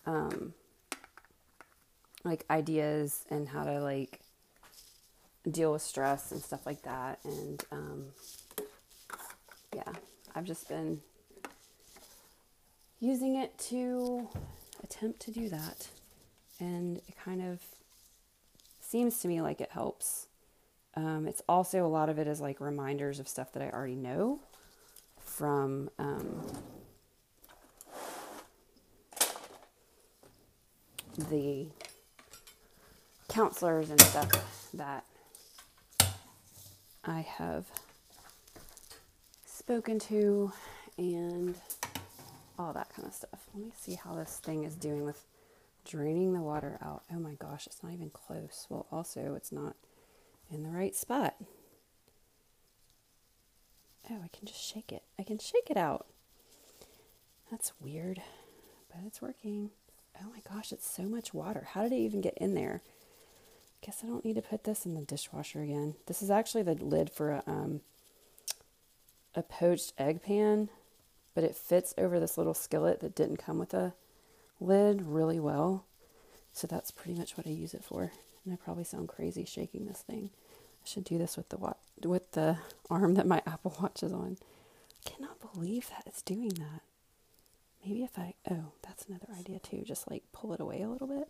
um 0.06 0.54
like 2.24 2.46
ideas 2.50 3.26
and 3.30 3.50
how 3.50 3.64
to 3.64 3.80
like 3.80 4.20
deal 5.50 5.72
with 5.74 5.82
stress 5.82 6.32
and 6.32 6.42
stuff 6.42 6.66
like 6.66 6.82
that 6.84 7.20
and 7.24 7.64
um 7.72 8.06
yeah, 9.76 9.94
I've 10.36 10.46
just 10.46 10.68
been 10.68 11.02
using 13.00 13.36
it 13.36 13.58
to 13.70 14.28
attempt 14.84 15.20
to 15.22 15.32
do 15.32 15.50
that. 15.50 15.88
And 16.60 16.98
it 16.98 17.16
kind 17.24 17.42
of 17.42 17.62
seems 18.82 19.20
to 19.20 19.28
me 19.28 19.42
like 19.42 19.62
it 19.62 19.72
helps. 19.72 20.28
Um, 20.96 21.28
it's 21.28 21.42
also 21.48 21.86
a 21.86 21.88
lot 21.88 22.10
of 22.10 22.20
it 22.20 22.28
is 22.28 22.42
like 22.42 22.60
reminders 22.60 23.20
of 23.20 23.28
stuff 23.28 23.54
that 23.54 23.64
I 23.64 23.70
already 23.70 23.96
know 23.96 24.40
from 25.20 25.90
um, 26.00 26.46
the 31.30 31.68
counselors 33.30 33.90
and 33.92 34.02
stuff 34.02 34.72
that 34.74 35.06
I 37.06 37.22
have 37.22 37.66
spoken 39.46 40.00
to 40.00 40.52
and 40.98 41.56
all 42.58 42.74
that 42.74 42.90
kind 42.94 43.08
of 43.08 43.14
stuff. 43.14 43.40
Let 43.54 43.64
me 43.66 43.72
see 43.80 43.94
how 43.94 44.16
this 44.16 44.38
thing 44.44 44.64
is 44.64 44.76
doing 44.76 45.06
with 45.06 45.24
draining 45.90 46.34
the 46.34 46.42
water 46.42 46.78
out. 46.82 47.04
Oh 47.12 47.20
my 47.20 47.34
gosh, 47.34 47.66
it's 47.66 47.82
not 47.82 47.94
even 47.94 48.12
close. 48.12 48.68
Well, 48.70 48.86
also, 48.92 49.34
it's 49.36 49.52
not 49.52 49.76
in 50.52 50.64
the 50.64 50.70
right 50.70 50.96
spot. 50.96 51.36
Oh, 54.10 54.18
I 54.24 54.28
can 54.36 54.48
just 54.48 54.62
shake 54.62 54.92
it. 54.92 55.04
I 55.18 55.24
can 55.24 55.40
shake 55.40 55.70
it 55.70 55.78
out. 55.78 56.06
That's 57.50 57.74
weird, 57.82 58.22
but 58.90 59.02
it's 59.06 59.22
working. 59.22 59.72
Oh 60.22 60.30
my 60.30 60.42
gosh, 60.54 60.72
it's 60.72 60.90
so 60.90 61.04
much 61.04 61.34
water. 61.34 61.68
How 61.72 61.84
did 61.84 61.94
it 61.94 61.98
even 61.98 62.22
get 62.22 62.38
in 62.38 62.54
there? 62.54 62.82
I 63.82 63.86
guess 63.86 64.02
I 64.04 64.08
don't 64.08 64.26
need 64.26 64.36
to 64.36 64.42
put 64.42 64.66
this 64.66 64.86
in 64.86 64.94
the 64.94 65.02
dishwasher 65.02 65.62
again. 65.62 65.96
This 66.06 66.22
is 66.22 66.30
actually 66.30 66.64
the 66.64 66.76
lid 66.76 67.10
for 67.10 67.32
a 67.32 67.44
um, 67.48 67.82
a 69.36 69.42
poached 69.42 69.94
egg 69.98 70.22
pan, 70.22 70.70
but 71.34 71.44
it 71.44 71.56
fits 71.56 71.94
over 71.98 72.20
this 72.20 72.38
little 72.38 72.54
skillet 72.54 73.00
that 73.00 73.16
didn't 73.16 73.38
come 73.38 73.58
with 73.58 73.74
a 73.74 73.94
lid 74.60 75.02
really 75.04 75.40
well. 75.40 75.86
So 76.54 76.68
that's 76.68 76.92
pretty 76.92 77.18
much 77.18 77.38
what 77.38 77.48
I 77.48 77.52
use 77.52 77.74
it 77.74 77.84
for. 77.84 78.12
And 78.46 78.54
I 78.54 78.58
probably 78.58 78.84
sound 78.84 79.08
crazy 79.10 79.46
shaking 79.46 79.86
this 79.86 80.02
thing. 80.02 80.30
I 80.84 80.88
should 80.88 81.04
do 81.04 81.18
this 81.18 81.38
with 81.38 81.50
the 81.50 81.58
wa- 81.58 81.74
with 82.04 82.32
the 82.32 82.58
arm 82.90 83.16
that 83.16 83.28
my 83.28 83.42
Apple 83.48 83.76
Watch 83.82 84.04
is 84.04 84.12
on. 84.14 84.38
I 85.06 85.10
cannot 85.10 85.40
believe 85.54 85.90
that 85.90 86.04
it's 86.06 86.22
doing 86.22 86.50
that. 86.50 86.82
Maybe 87.86 88.04
if 88.04 88.18
I 88.20 88.34
oh, 88.50 88.72
that's 88.82 89.06
another 89.06 89.28
idea 89.38 89.60
too. 89.60 89.84
Just 89.86 90.10
like 90.10 90.24
pull 90.32 90.54
it 90.54 90.60
away 90.60 90.82
a 90.82 90.90
little 90.90 91.08
bit. 91.08 91.28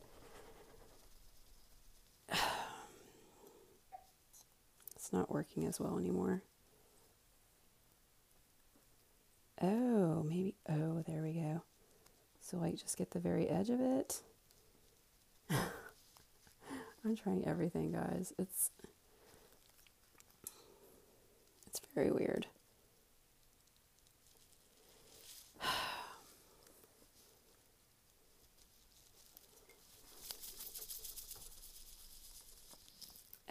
It's 4.96 5.14
not 5.14 5.32
working 5.32 5.66
as 5.66 5.80
well 5.80 5.98
anymore. 5.98 6.44
Oh, 9.62 10.24
maybe. 10.24 10.56
Oh, 10.70 11.04
there 11.08 11.22
we 11.22 11.34
go. 11.34 11.64
So, 12.50 12.64
I 12.64 12.72
just 12.72 12.98
get 12.98 13.12
the 13.12 13.20
very 13.20 13.48
edge 13.48 13.70
of 13.70 13.80
it. 13.80 14.22
I'm 15.52 17.16
trying 17.16 17.46
everything, 17.46 17.92
guys. 17.92 18.34
It's 18.40 18.72
it's 21.68 21.80
very 21.94 22.12
weird. 22.12 22.48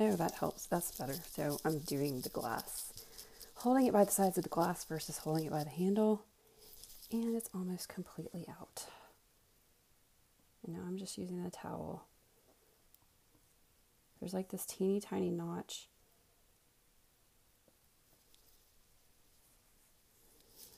Oh, 0.01 0.15
that 0.15 0.35
helps. 0.35 0.67
That's 0.67 0.97
better. 0.97 1.17
So 1.33 1.59
I'm 1.65 1.81
doing 1.81 2.21
the 2.21 2.29
glass 2.29 2.89
holding 3.59 3.87
it 3.87 3.93
by 3.93 4.05
the 4.05 4.11
sides 4.11 4.39
of 4.39 4.45
the 4.45 4.49
glass 4.49 4.85
versus 4.85 5.19
holding 5.19 5.47
it 5.47 5.51
by 5.51 5.65
the 5.65 5.71
handle, 5.71 6.25
and 7.11 7.35
it's 7.37 7.51
almost 7.55 7.89
completely 7.89 8.47
out. 8.49 8.87
And 10.65 10.77
now 10.77 10.83
I'm 10.87 10.99
just 10.99 11.19
using 11.19 11.43
the 11.43 11.51
towel. 11.51 12.05
There's 14.21 14.35
like 14.35 14.49
this 14.51 14.67
teeny 14.67 15.01
tiny 15.01 15.31
notch. 15.31 15.89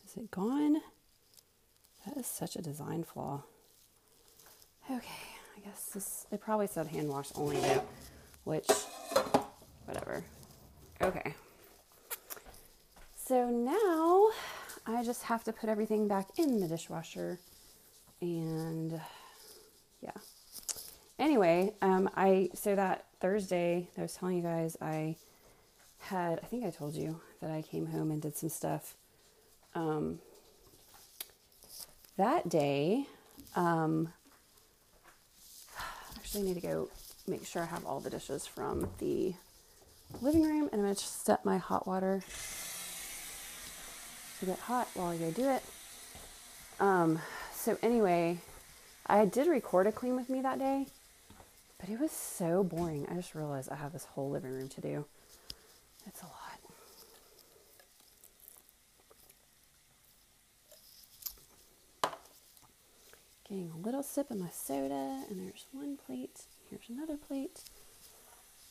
Is 0.07 0.17
it 0.17 0.31
gone? 0.31 0.77
That 2.07 2.17
is 2.17 2.27
such 2.27 2.57
a 2.57 2.63
design 2.63 3.05
flaw. 3.05 3.45
Okay, 4.91 5.09
I 5.57 5.61
guess 5.61 5.91
this, 5.95 6.27
it 6.33 6.41
probably 6.41 6.67
said 6.67 6.89
hand 6.89 7.09
wash 7.09 7.29
only 7.37 7.61
though, 7.61 7.85
which, 8.45 8.69
whatever. 9.85 10.25
Okay. 11.01 11.35
So 13.15 13.49
now 13.49 14.31
I 14.87 15.03
just 15.03 15.25
have 15.25 15.45
to 15.45 15.53
put 15.53 15.69
everything 15.69 16.09
back 16.09 16.27
in 16.39 16.61
the 16.61 16.67
dishwasher 16.67 17.39
and 18.21 19.01
yeah. 20.01 20.11
Anyway, 21.19 21.75
um, 21.83 22.09
I 22.17 22.51
so 22.55 22.75
that 22.75 23.05
Thursday 23.21 23.89
I 23.99 24.03
was 24.03 24.15
telling 24.15 24.37
you 24.37 24.43
guys 24.43 24.77
I 24.81 25.17
had 25.99 26.41
I 26.43 26.47
think 26.47 26.65
I 26.65 26.71
told 26.71 26.95
you 26.95 27.21
that 27.41 27.51
I 27.51 27.63
came 27.63 27.87
home 27.87 28.11
and 28.11 28.21
did 28.23 28.37
some 28.37 28.49
stuff. 28.49 28.95
Um, 29.75 30.19
that 32.17 32.49
day, 32.49 33.07
um, 33.55 34.13
actually 36.17 36.41
I 36.43 36.45
need 36.45 36.55
to 36.55 36.61
go 36.61 36.89
make 37.27 37.47
sure 37.47 37.63
I 37.63 37.67
have 37.67 37.85
all 37.85 38.01
the 38.01 38.11
dishes 38.11 38.47
from 38.47 38.89
the 38.99 39.35
living 40.21 40.43
room 40.43 40.69
and 40.73 40.81
I'm 40.81 40.81
gonna 40.81 40.95
just 40.95 41.25
set 41.25 41.45
my 41.45 41.59
hot 41.59 41.87
water 41.87 42.23
to 44.41 44.47
get 44.47 44.59
hot 44.59 44.89
while 44.95 45.15
you 45.15 45.31
do 45.31 45.49
it. 45.51 45.63
Um, 46.81 47.21
so 47.55 47.79
anyway, 47.83 48.39
I 49.07 49.27
did 49.27 49.47
record 49.47 49.87
a 49.87 49.93
clean 49.93 50.17
with 50.17 50.31
me 50.31 50.41
that 50.41 50.59
day, 50.59 50.87
but 51.79 51.91
it 51.91 52.01
was 52.01 52.11
so 52.11 52.65
boring. 52.65 53.07
I 53.11 53.15
just 53.15 53.35
realized 53.35 53.71
I 53.71 53.77
have 53.77 53.93
this 53.93 54.05
whole 54.05 54.31
living 54.31 54.51
room 54.53 54.69
to 54.69 54.81
do. 54.81 55.05
It's 56.07 56.23
a 56.23 56.27
lot. 56.27 56.35
Getting 63.49 63.71
a 63.75 63.79
little 63.85 64.03
sip 64.03 64.31
of 64.31 64.39
my 64.39 64.49
soda, 64.49 65.25
and 65.29 65.47
there's 65.47 65.67
one 65.73 65.99
plate. 66.07 66.45
Here's 66.71 66.89
another 66.89 67.17
plate. 67.17 67.61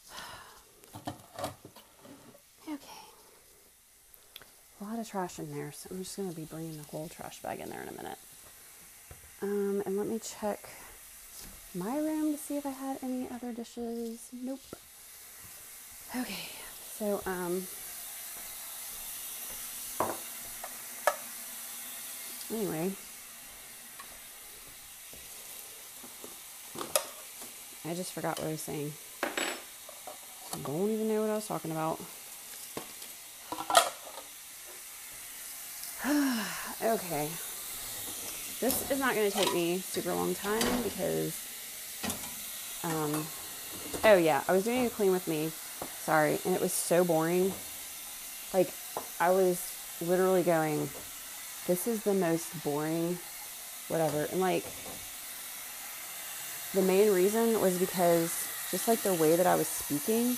okay 2.68 2.99
a 4.80 4.84
lot 4.84 5.00
of 5.00 5.08
trash 5.08 5.40
in 5.40 5.52
there, 5.54 5.72
so 5.72 5.90
I'm 5.92 6.00
just 6.00 6.16
going 6.16 6.30
to 6.30 6.36
be 6.36 6.46
bringing 6.46 6.78
the 6.78 6.84
whole 6.84 7.10
trash 7.10 7.42
bag 7.42 7.60
in 7.60 7.70
there 7.70 7.82
in 7.82 7.90
a 7.90 7.94
minute. 7.94 8.18
Um, 9.42 9.84
and 9.86 9.98
let 9.98 10.08
me 10.08 10.20
check 10.20 10.70
my 11.76 11.98
room 11.98 12.34
to 12.34 12.38
see 12.38 12.58
if 12.58 12.66
I 12.66 12.72
had 12.72 12.98
any 13.04 13.28
other 13.30 13.52
dishes. 13.52 14.30
Nope. 14.34 14.60
Okay, 16.16 16.50
so 16.98 17.22
um, 17.26 17.68
anyway, 22.52 22.92
I 27.86 27.94
just 27.94 28.14
forgot 28.14 28.40
what 28.40 28.48
I 28.48 28.52
was 28.52 28.62
saying. 28.62 28.94
I 29.24 30.58
don't 30.66 30.90
even 30.90 31.08
know 31.08 31.22
what 31.22 31.30
I 31.30 31.36
was 31.36 31.48
talking 31.48 31.72
about. 31.72 32.00
Okay. 36.82 37.30
This 38.60 38.92
is 38.92 39.00
not 39.00 39.16
going 39.16 39.30
to 39.30 39.38
take 39.38 39.54
me 39.54 39.80
super 39.80 40.14
long 40.14 40.36
time 40.36 40.84
because, 40.84 41.34
um, 42.84 43.26
oh 44.04 44.18
yeah, 44.18 44.44
I 44.48 44.52
was 44.52 44.66
doing 44.66 44.86
a 44.86 44.90
clean 44.90 45.12
with 45.12 45.28
me, 45.28 45.52
sorry, 46.00 46.40
and 46.46 46.54
it 46.54 46.62
was 46.62 46.74
so 46.74 47.04
boring. 47.04 47.54
Like, 48.54 48.74
I 49.20 49.32
was 49.32 49.62
literally 50.02 50.44
going, 50.44 50.90
this 51.68 51.88
is 51.88 52.04
the 52.04 52.14
most 52.14 52.64
boring, 52.64 53.18
whatever. 53.88 54.28
And 54.32 54.42
like, 54.42 54.66
the 56.74 56.82
main 56.82 57.14
reason 57.14 57.62
was 57.62 57.78
because 57.78 58.48
just 58.72 58.88
like 58.88 59.00
the 59.00 59.14
way 59.16 59.36
that 59.36 59.48
I 59.48 59.56
was 59.56 59.68
speaking, 59.68 60.38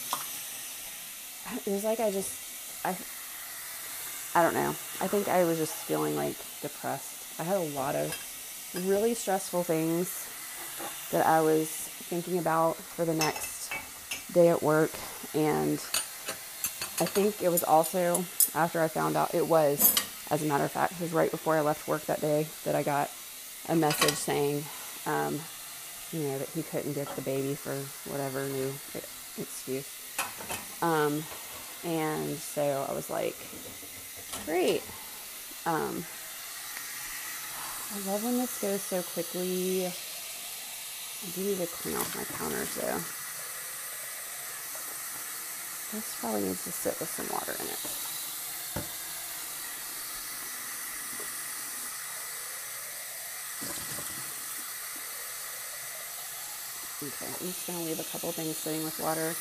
it 1.66 1.72
was 1.72 1.84
like 1.84 2.00
I 2.00 2.12
just, 2.12 2.86
I, 2.86 2.96
I 4.34 4.42
don't 4.44 4.54
know. 4.54 4.70
I 5.00 5.08
think 5.08 5.28
I 5.28 5.44
was 5.44 5.58
just 5.58 5.74
feeling 5.74 6.16
like 6.16 6.36
depressed. 6.62 7.40
I 7.40 7.44
had 7.44 7.58
a 7.58 7.70
lot 7.76 7.96
of 7.96 8.16
really 8.88 9.14
stressful 9.14 9.64
things 9.64 10.28
that 11.12 11.26
I 11.26 11.42
was 11.42 11.68
thinking 11.70 12.38
about 12.38 12.78
for 12.78 13.04
the 13.04 13.14
next 13.14 13.72
day 14.34 14.50
at 14.50 14.64
work. 14.64 14.92
And 15.34 15.74
I 17.00 17.06
think 17.06 17.42
it 17.42 17.50
was 17.50 17.64
also 17.64 18.24
after 18.56 18.82
I 18.82 18.88
found 18.88 19.18
out 19.18 19.36
it 19.36 19.48
was 19.48 19.94
As 20.32 20.42
a 20.42 20.46
matter 20.46 20.64
of 20.64 20.72
fact, 20.72 20.94
it 20.94 21.02
was 21.02 21.12
right 21.12 21.30
before 21.30 21.58
I 21.58 21.62
left 21.62 21.90
work 21.90 22.06
that 22.06 22.22
day 22.22 22.48
that 22.64 22.74
I 22.74 22.84
got 22.84 23.12
a 23.68 23.76
message 23.76 24.14
saying, 24.14 24.64
um, 25.06 25.38
you 26.14 26.22
know, 26.22 26.40
that 26.40 26.48
he 26.48 26.64
couldn't 26.64 26.94
get 26.94 27.14
the 27.18 27.22
baby 27.22 27.54
for 27.54 27.76
whatever 28.10 28.48
new 28.48 28.72
excuse. 29.38 29.90
Um, 30.82 31.22
and 31.84 32.38
so 32.38 32.86
I 32.90 32.94
was 32.94 33.10
like, 33.10 33.36
great. 34.46 34.84
Um, 35.66 36.04
I 37.94 38.00
love 38.08 38.24
when 38.24 38.38
this 38.38 38.62
goes 38.62 38.82
so 38.82 39.02
quickly. 39.04 39.86
I 39.86 41.30
do 41.36 41.42
need 41.42 41.58
to 41.60 41.68
clean 41.68 41.96
off 41.98 42.16
my 42.16 42.24
counters 42.38 42.74
though. 42.76 43.02
This 45.94 46.18
probably 46.20 46.42
needs 46.44 46.64
to 46.64 46.72
sit 46.72 47.00
with 47.00 47.10
some 47.10 47.28
water 47.32 47.52
in 47.60 47.68
it. 47.68 48.02
Okay, 57.04 57.26
I'm 57.26 57.48
just 57.48 57.68
gonna 57.68 57.82
leave 57.84 58.00
a 58.00 58.04
couple 58.04 58.32
things 58.32 58.56
sitting 58.58 58.84
with 58.84 59.00
water. 59.00 59.36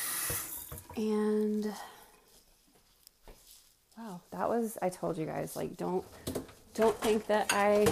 And 0.97 1.73
wow, 3.97 4.21
that 4.31 4.49
was 4.49 4.77
I 4.81 4.89
told 4.89 5.17
you 5.17 5.25
guys, 5.25 5.55
like 5.55 5.77
don't 5.77 6.05
don't 6.73 6.97
think 6.97 7.27
that 7.27 7.51
I 7.51 7.87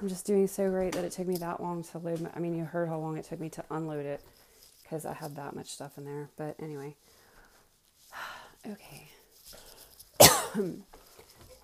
I'm 0.00 0.08
just 0.08 0.26
doing 0.26 0.46
so 0.46 0.68
great 0.70 0.92
that 0.94 1.04
it 1.04 1.12
took 1.12 1.26
me 1.26 1.36
that 1.38 1.62
long 1.62 1.82
to 1.84 1.98
load 1.98 2.20
my, 2.20 2.30
I 2.34 2.38
mean 2.38 2.56
you 2.56 2.64
heard 2.64 2.88
how 2.88 2.98
long 2.98 3.16
it 3.16 3.24
took 3.24 3.40
me 3.40 3.48
to 3.50 3.64
unload 3.70 4.06
it 4.06 4.22
because 4.82 5.06
I 5.06 5.14
had 5.14 5.36
that 5.36 5.56
much 5.56 5.68
stuff 5.68 5.98
in 5.98 6.04
there. 6.04 6.30
But 6.36 6.56
anyway. 6.60 6.96
Okay. 8.66 9.08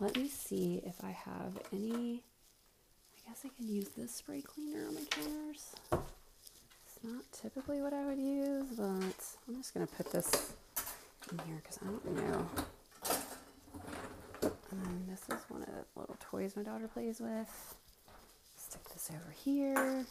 Let 0.01 0.16
me 0.16 0.29
see 0.29 0.83
if 0.85 1.03
I 1.03 1.12
have 1.12 1.59
any 1.73 2.23
I 3.14 3.29
guess 3.29 3.43
I 3.47 3.49
can 3.57 3.75
use 3.75 3.89
this 3.97 4.14
spray 4.14 4.43
cleaner 4.43 4.87
on 4.87 4.95
my 4.95 5.05
counters 5.09 5.75
It's 5.93 6.99
not 7.03 7.23
typically 7.33 7.81
what 7.81 7.95
I 7.95 8.05
would 8.05 8.18
use, 8.18 8.66
but 8.77 8.85
I'm 8.85 9.57
just 9.57 9.73
to 9.75 9.87
put 9.87 10.12
this 10.12 10.53
in 11.31 11.39
here 11.47 11.62
because 11.62 11.79
I 11.83 11.87
don't 11.87 12.16
know. 12.16 12.47
And 14.71 15.09
this 15.09 15.21
is 15.29 15.45
one 15.49 15.62
of 15.62 15.68
the 15.68 16.01
little 16.01 16.16
toys 16.21 16.55
my 16.57 16.62
daughter 16.62 16.89
plays 16.89 17.21
with. 17.21 17.75
Stick 18.57 18.85
this 18.93 19.11
over 19.11 19.33
here. 19.45 20.07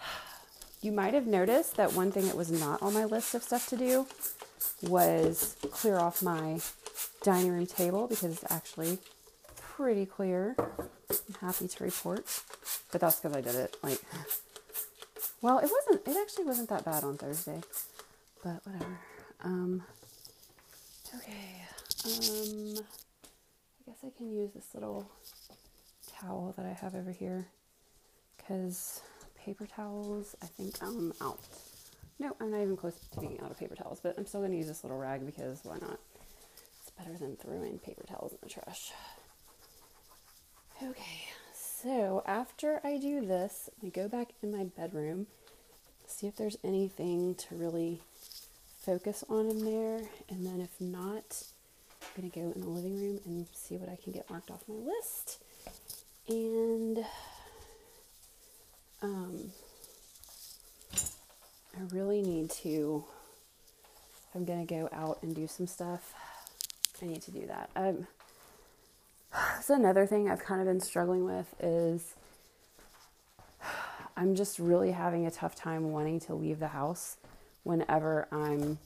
You 0.82 0.92
might 0.92 1.12
have 1.12 1.26
noticed 1.26 1.76
that 1.76 1.92
one 1.92 2.10
thing 2.10 2.26
that 2.26 2.38
was 2.38 2.50
not 2.50 2.80
on 2.80 2.94
my 2.94 3.04
list 3.04 3.34
of 3.34 3.42
stuff 3.42 3.68
to 3.68 3.76
do 3.76 4.06
was 4.82 5.56
clear 5.70 5.98
off 5.98 6.22
my 6.22 6.58
dining 7.22 7.50
room 7.50 7.66
table 7.66 8.06
because 8.06 8.32
it's 8.32 8.50
actually 8.50 8.96
pretty 9.58 10.06
clear. 10.06 10.56
I'm 10.58 11.34
happy 11.40 11.68
to 11.68 11.84
report. 11.84 12.24
But 12.90 13.02
that's 13.02 13.20
because 13.20 13.36
I 13.36 13.42
did 13.42 13.56
it 13.56 13.76
like 13.82 14.00
well, 15.42 15.58
it 15.58 15.70
wasn't. 15.70 16.08
It 16.08 16.16
actually 16.18 16.44
wasn't 16.44 16.70
that 16.70 16.84
bad 16.84 17.04
on 17.04 17.18
Thursday, 17.18 17.60
but 18.42 18.64
whatever. 18.64 18.98
Um, 19.42 19.82
okay. 21.14 21.59
Um, 22.04 22.76
I 22.78 23.90
guess 23.90 23.98
I 24.04 24.10
can 24.16 24.32
use 24.32 24.52
this 24.54 24.74
little 24.74 25.10
towel 26.18 26.54
that 26.56 26.64
I 26.64 26.72
have 26.72 26.94
over 26.94 27.10
here 27.10 27.46
because 28.36 29.00
paper 29.44 29.66
towels. 29.66 30.34
I 30.42 30.46
think 30.46 30.76
I'm 30.82 31.12
out. 31.20 31.40
No, 32.18 32.36
I'm 32.40 32.50
not 32.50 32.62
even 32.62 32.76
close 32.76 32.94
to 33.12 33.20
being 33.20 33.38
out 33.40 33.50
of 33.50 33.58
paper 33.58 33.74
towels, 33.74 34.00
but 34.02 34.14
I'm 34.18 34.26
still 34.26 34.40
going 34.40 34.52
to 34.52 34.58
use 34.58 34.68
this 34.68 34.84
little 34.84 34.98
rag 34.98 35.24
because 35.26 35.60
why 35.62 35.78
not? 35.78 35.98
It's 36.80 36.90
better 36.90 37.16
than 37.18 37.36
throwing 37.36 37.78
paper 37.78 38.04
towels 38.06 38.32
in 38.32 38.38
the 38.42 38.48
trash. 38.48 38.92
Okay, 40.82 41.28
so 41.54 42.22
after 42.26 42.80
I 42.82 42.96
do 42.96 43.26
this, 43.26 43.68
I 43.84 43.88
go 43.88 44.08
back 44.08 44.28
in 44.42 44.50
my 44.50 44.64
bedroom, 44.64 45.26
see 46.06 46.26
if 46.26 46.36
there's 46.36 46.56
anything 46.64 47.34
to 47.34 47.54
really 47.54 48.00
focus 48.78 49.22
on 49.28 49.50
in 49.50 49.64
there, 49.64 50.08
and 50.30 50.46
then 50.46 50.60
if 50.60 50.80
not, 50.80 51.42
I'm 52.02 52.22
gonna 52.22 52.32
go 52.34 52.52
in 52.54 52.60
the 52.60 52.68
living 52.68 53.00
room 53.00 53.20
and 53.24 53.46
see 53.52 53.76
what 53.76 53.88
I 53.88 53.96
can 54.02 54.12
get 54.12 54.28
marked 54.30 54.50
off 54.50 54.62
my 54.68 54.74
list. 54.74 55.42
And 56.28 57.04
um, 59.02 59.52
I 60.94 61.80
really 61.92 62.22
need 62.22 62.50
to. 62.62 63.04
I'm 64.34 64.44
gonna 64.44 64.66
go 64.66 64.88
out 64.92 65.18
and 65.22 65.34
do 65.34 65.46
some 65.46 65.66
stuff. 65.66 66.14
I 67.02 67.06
need 67.06 67.22
to 67.22 67.30
do 67.30 67.46
that. 67.46 67.70
Um, 67.76 68.06
so 69.62 69.74
another 69.74 70.06
thing 70.06 70.28
I've 70.28 70.44
kind 70.44 70.60
of 70.60 70.66
been 70.66 70.80
struggling 70.80 71.24
with 71.24 71.54
is 71.60 72.14
I'm 74.16 74.34
just 74.34 74.58
really 74.58 74.92
having 74.92 75.26
a 75.26 75.30
tough 75.30 75.54
time 75.54 75.92
wanting 75.92 76.20
to 76.20 76.34
leave 76.34 76.58
the 76.58 76.68
house 76.68 77.16
whenever 77.62 78.28
I'm 78.32 78.78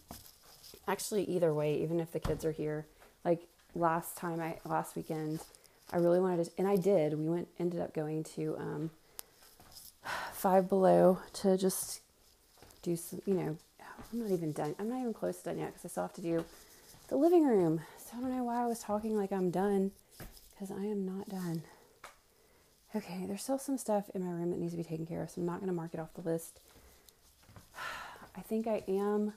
actually 0.86 1.24
either 1.24 1.52
way, 1.54 1.80
even 1.82 2.00
if 2.00 2.12
the 2.12 2.20
kids 2.20 2.44
are 2.44 2.52
here. 2.52 2.86
Like 3.24 3.42
last 3.74 4.16
time 4.16 4.40
I 4.40 4.58
last 4.64 4.96
weekend, 4.96 5.40
I 5.92 5.98
really 5.98 6.20
wanted 6.20 6.44
to 6.44 6.50
and 6.58 6.68
I 6.68 6.76
did. 6.76 7.18
We 7.18 7.28
went 7.28 7.48
ended 7.58 7.80
up 7.80 7.94
going 7.94 8.24
to 8.36 8.56
um, 8.58 8.90
Five 10.32 10.68
Below 10.68 11.18
to 11.34 11.56
just 11.56 12.00
do 12.82 12.96
some, 12.96 13.22
you 13.26 13.34
know, 13.34 13.56
I'm 14.12 14.18
not 14.18 14.30
even 14.30 14.52
done. 14.52 14.74
I'm 14.78 14.88
not 14.88 15.00
even 15.00 15.14
close 15.14 15.38
to 15.38 15.50
done 15.50 15.58
yet 15.58 15.68
because 15.68 15.84
I 15.84 15.88
still 15.88 16.04
have 16.04 16.12
to 16.14 16.20
do 16.20 16.44
the 17.08 17.16
living 17.16 17.46
room. 17.46 17.80
So 17.98 18.16
I 18.16 18.20
don't 18.20 18.36
know 18.36 18.44
why 18.44 18.62
I 18.62 18.66
was 18.66 18.80
talking 18.80 19.16
like 19.16 19.32
I'm 19.32 19.50
done 19.50 19.92
because 20.52 20.70
I 20.70 20.84
am 20.84 21.06
not 21.06 21.28
done. 21.28 21.62
Okay, 22.94 23.24
there's 23.26 23.42
still 23.42 23.58
some 23.58 23.76
stuff 23.76 24.08
in 24.14 24.24
my 24.24 24.30
room 24.30 24.50
that 24.50 24.60
needs 24.60 24.72
to 24.72 24.76
be 24.76 24.84
taken 24.84 25.04
care 25.04 25.22
of, 25.22 25.30
so 25.30 25.40
I'm 25.40 25.46
not 25.46 25.58
going 25.58 25.66
to 25.68 25.74
mark 25.74 25.94
it 25.94 26.00
off 26.00 26.14
the 26.14 26.20
list. 26.20 26.60
I 28.36 28.40
think 28.40 28.68
I 28.68 28.84
am 28.86 29.32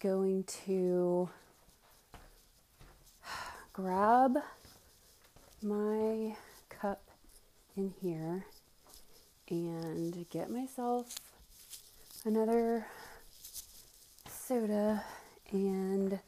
going 0.00 0.44
to 0.66 1.28
grab 3.74 4.38
my 5.60 6.36
cup 6.68 7.02
in 7.76 7.92
here 8.00 8.46
and 9.50 10.24
get 10.30 10.48
myself 10.48 11.16
another 12.24 12.86
soda 14.30 15.02
and 15.50 16.20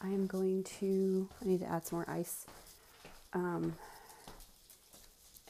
I 0.00 0.06
am 0.06 0.26
going 0.26 0.64
to, 0.80 1.28
I 1.42 1.44
need 1.44 1.60
to 1.60 1.66
add 1.66 1.86
some 1.86 1.98
more 1.98 2.10
ice. 2.10 2.46
Um, 3.34 3.74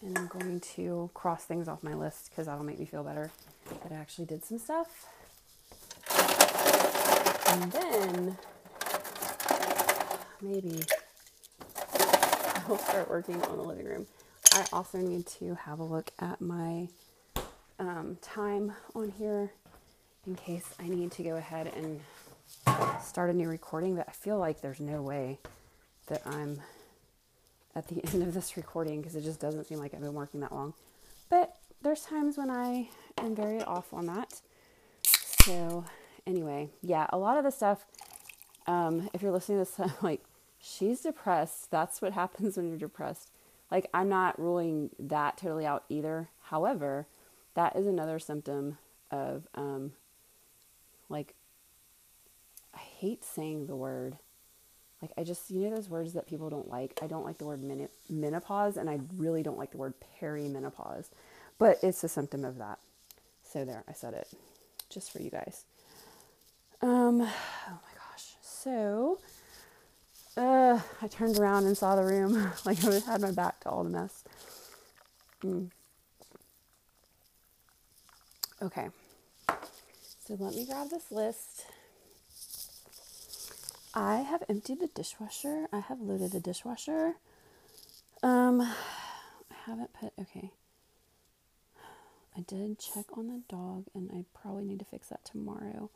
and 0.02 0.18
I'm 0.18 0.26
going 0.26 0.58
to 0.74 1.08
cross 1.14 1.44
things 1.44 1.68
off 1.68 1.84
my 1.84 1.94
list 1.94 2.30
because 2.30 2.46
that'll 2.46 2.64
make 2.64 2.80
me 2.80 2.84
feel 2.84 3.04
better 3.04 3.30
that 3.84 3.92
I 3.92 3.94
actually 3.94 4.26
did 4.26 4.44
some 4.44 4.58
stuff. 4.58 5.06
And 7.46 7.70
then 7.70 8.38
maybe 10.42 10.82
I'll 12.68 12.78
start 12.78 13.08
working 13.08 13.42
on 13.42 13.56
the 13.56 13.62
living 13.62 13.86
room. 13.86 14.06
I 14.52 14.64
also 14.72 14.98
need 14.98 15.26
to 15.38 15.54
have 15.54 15.78
a 15.78 15.84
look 15.84 16.10
at 16.18 16.40
my 16.40 16.88
um, 17.78 18.18
time 18.20 18.72
on 18.94 19.10
here 19.10 19.52
in 20.26 20.34
case 20.34 20.68
I 20.78 20.88
need 20.88 21.10
to 21.12 21.22
go 21.22 21.36
ahead 21.36 21.72
and 21.74 22.00
start 23.02 23.30
a 23.30 23.32
new 23.32 23.48
recording 23.48 23.96
that 23.96 24.06
I 24.08 24.12
feel 24.12 24.38
like 24.38 24.60
there's 24.60 24.80
no 24.80 25.02
way 25.02 25.38
that 26.06 26.22
I'm 26.26 26.60
at 27.74 27.88
the 27.88 28.04
end 28.12 28.22
of 28.22 28.34
this 28.34 28.56
recording 28.56 29.00
because 29.00 29.16
it 29.16 29.22
just 29.24 29.40
doesn't 29.40 29.66
seem 29.66 29.78
like 29.78 29.94
I've 29.94 30.00
been 30.00 30.14
working 30.14 30.40
that 30.40 30.52
long. 30.52 30.74
But 31.28 31.56
there's 31.82 32.02
times 32.02 32.36
when 32.36 32.50
I 32.50 32.88
am 33.18 33.34
very 33.34 33.62
off 33.62 33.92
on 33.92 34.06
that. 34.06 34.40
So, 35.02 35.84
anyway, 36.26 36.68
yeah, 36.82 37.06
a 37.10 37.18
lot 37.18 37.36
of 37.36 37.44
the 37.44 37.50
stuff, 37.50 37.84
um, 38.66 39.08
if 39.12 39.22
you're 39.22 39.32
listening 39.32 39.64
to 39.64 39.70
this, 39.76 39.92
like, 40.02 40.22
she's 40.62 41.00
depressed. 41.00 41.70
That's 41.70 42.00
what 42.00 42.12
happens 42.14 42.56
when 42.56 42.68
you're 42.68 42.78
depressed. 42.78 43.30
Like, 43.70 43.88
I'm 43.92 44.08
not 44.08 44.38
ruling 44.38 44.90
that 44.98 45.36
totally 45.36 45.66
out 45.66 45.84
either. 45.88 46.28
However, 46.44 47.06
that 47.54 47.74
is 47.76 47.86
another 47.86 48.18
symptom 48.18 48.78
of, 49.10 49.46
um, 49.54 49.92
like, 51.08 51.34
I 52.74 52.78
hate 52.78 53.24
saying 53.24 53.66
the 53.66 53.76
word. 53.76 54.16
Like, 55.00 55.12
I 55.18 55.24
just, 55.24 55.50
you 55.50 55.62
know, 55.62 55.74
those 55.74 55.88
words 55.88 56.12
that 56.12 56.26
people 56.26 56.48
don't 56.48 56.70
like. 56.70 56.98
I 57.02 57.06
don't 57.06 57.24
like 57.24 57.38
the 57.38 57.46
word 57.46 57.60
menopause, 58.08 58.76
and 58.76 58.88
I 58.88 59.00
really 59.16 59.42
don't 59.42 59.58
like 59.58 59.72
the 59.72 59.78
word 59.78 59.94
perimenopause, 60.20 61.08
but 61.58 61.78
it's 61.82 62.04
a 62.04 62.08
symptom 62.08 62.44
of 62.44 62.58
that. 62.58 62.78
So, 63.42 63.64
there, 63.64 63.84
I 63.88 63.92
said 63.94 64.14
it 64.14 64.28
just 64.90 65.10
for 65.10 65.20
you 65.20 65.30
guys. 65.30 65.64
Um, 66.82 67.20
oh 67.22 67.26
my 67.66 67.94
gosh. 67.96 68.36
So, 68.42 69.18
uh, 70.36 70.80
I 71.00 71.08
turned 71.08 71.38
around 71.38 71.66
and 71.66 71.76
saw 71.76 71.96
the 71.96 72.04
room 72.04 72.34
like 72.64 72.84
I 72.84 72.98
had 73.00 73.20
my 73.20 73.32
back 73.32 73.60
to 73.60 73.70
all 73.70 73.84
the 73.84 73.90
mess. 73.90 74.24
Mm. 75.44 75.70
Okay. 78.60 78.88
So 80.26 80.36
let 80.38 80.54
me 80.54 80.64
grab 80.66 80.88
this 80.90 81.10
list 81.10 81.64
I 83.94 84.16
have 84.18 84.42
emptied 84.48 84.80
the 84.80 84.86
dishwasher. 84.86 85.66
I 85.72 85.80
have 85.80 86.00
loaded 86.00 86.32
the 86.32 86.40
dishwasher. 86.40 87.16
Um, 88.22 88.62
I 88.62 88.74
haven't 89.66 89.92
put, 89.92 90.12
okay. 90.18 90.50
I 92.34 92.40
did 92.40 92.78
check 92.78 93.18
on 93.18 93.26
the 93.26 93.42
dog 93.54 93.84
and 93.94 94.10
I 94.10 94.24
probably 94.40 94.64
need 94.64 94.78
to 94.78 94.86
fix 94.86 95.08
that 95.08 95.24
tomorrow. 95.26 95.90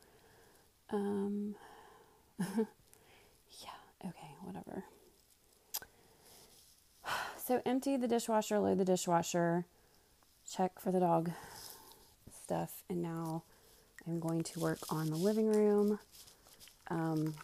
Um, 0.90 1.54
yeah, 2.38 3.70
okay, 4.08 4.34
whatever. 4.42 4.84
So, 7.46 7.62
empty 7.64 7.96
the 7.96 8.08
dishwasher, 8.08 8.58
load 8.58 8.78
the 8.78 8.84
dishwasher, 8.84 9.66
check 10.50 10.80
for 10.80 10.90
the 10.90 10.98
dog 10.98 11.30
stuff, 12.42 12.82
and 12.88 13.00
now 13.00 13.44
I'm 14.06 14.18
going 14.18 14.42
to 14.42 14.60
work 14.60 14.80
on 14.90 15.10
the 15.10 15.16
living 15.16 15.46
room. 15.52 16.00
Um, 16.88 17.34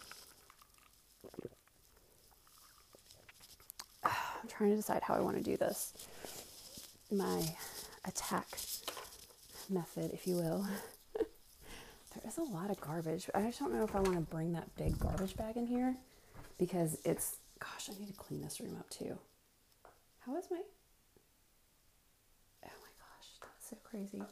I'm 4.03 4.49
trying 4.49 4.71
to 4.71 4.75
decide 4.75 5.03
how 5.03 5.13
I 5.13 5.21
want 5.21 5.37
to 5.37 5.43
do 5.43 5.55
this. 5.55 5.93
My 7.09 7.55
attack 8.05 8.47
method, 9.69 10.11
if 10.11 10.27
you 10.27 10.35
will. 10.35 10.67
there 11.15 12.27
is 12.27 12.37
a 12.37 12.43
lot 12.43 12.69
of 12.69 12.81
garbage. 12.81 13.29
I 13.33 13.41
just 13.43 13.59
don't 13.59 13.73
know 13.73 13.85
if 13.85 13.95
I 13.95 14.01
want 14.01 14.15
to 14.15 14.21
bring 14.21 14.51
that 14.51 14.75
big 14.75 14.99
garbage 14.99 15.37
bag 15.37 15.55
in 15.55 15.65
here 15.65 15.95
because 16.65 16.97
it's, 17.03 17.35
gosh, 17.59 17.89
I 17.89 17.99
need 17.99 18.07
to 18.07 18.13
clean 18.13 18.41
this 18.41 18.61
room 18.61 18.77
up 18.79 18.89
too. 18.89 19.17
How 20.25 20.37
is 20.37 20.45
my, 20.49 20.61
oh 22.63 22.69
my 22.81 22.93
gosh, 23.01 23.27
that's 23.41 23.69
so 23.69 23.75
crazy. 23.83 24.23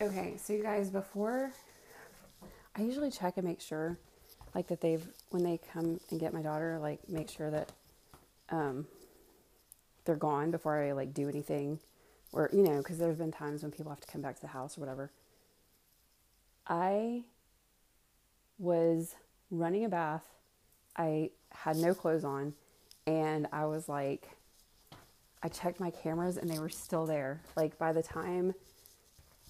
Okay, 0.00 0.36
so 0.36 0.52
you 0.52 0.62
guys, 0.62 0.90
before 0.90 1.50
I 2.76 2.82
usually 2.82 3.10
check 3.10 3.36
and 3.36 3.44
make 3.44 3.60
sure, 3.60 3.98
like 4.54 4.68
that 4.68 4.80
they've 4.80 5.04
when 5.30 5.42
they 5.42 5.58
come 5.72 5.98
and 6.12 6.20
get 6.20 6.32
my 6.32 6.40
daughter, 6.40 6.78
like 6.80 7.00
make 7.08 7.28
sure 7.28 7.50
that 7.50 7.72
um, 8.50 8.86
they're 10.04 10.14
gone 10.14 10.52
before 10.52 10.80
I 10.80 10.92
like 10.92 11.12
do 11.12 11.28
anything, 11.28 11.80
or 12.30 12.48
you 12.52 12.62
know, 12.62 12.78
because 12.78 12.98
there's 12.98 13.18
been 13.18 13.32
times 13.32 13.62
when 13.62 13.72
people 13.72 13.90
have 13.90 14.00
to 14.00 14.06
come 14.06 14.22
back 14.22 14.36
to 14.36 14.42
the 14.42 14.46
house 14.46 14.78
or 14.78 14.82
whatever. 14.82 15.10
I 16.68 17.24
was 18.56 19.16
running 19.50 19.84
a 19.84 19.88
bath. 19.88 20.22
I 20.98 21.30
had 21.50 21.76
no 21.76 21.94
clothes 21.94 22.24
on, 22.24 22.52
and 23.06 23.46
I 23.52 23.64
was 23.64 23.88
like, 23.88 24.28
I 25.42 25.48
checked 25.48 25.78
my 25.78 25.90
cameras 25.90 26.36
and 26.36 26.50
they 26.50 26.58
were 26.58 26.68
still 26.68 27.06
there. 27.06 27.40
Like 27.56 27.78
by 27.78 27.92
the 27.92 28.02
time 28.02 28.54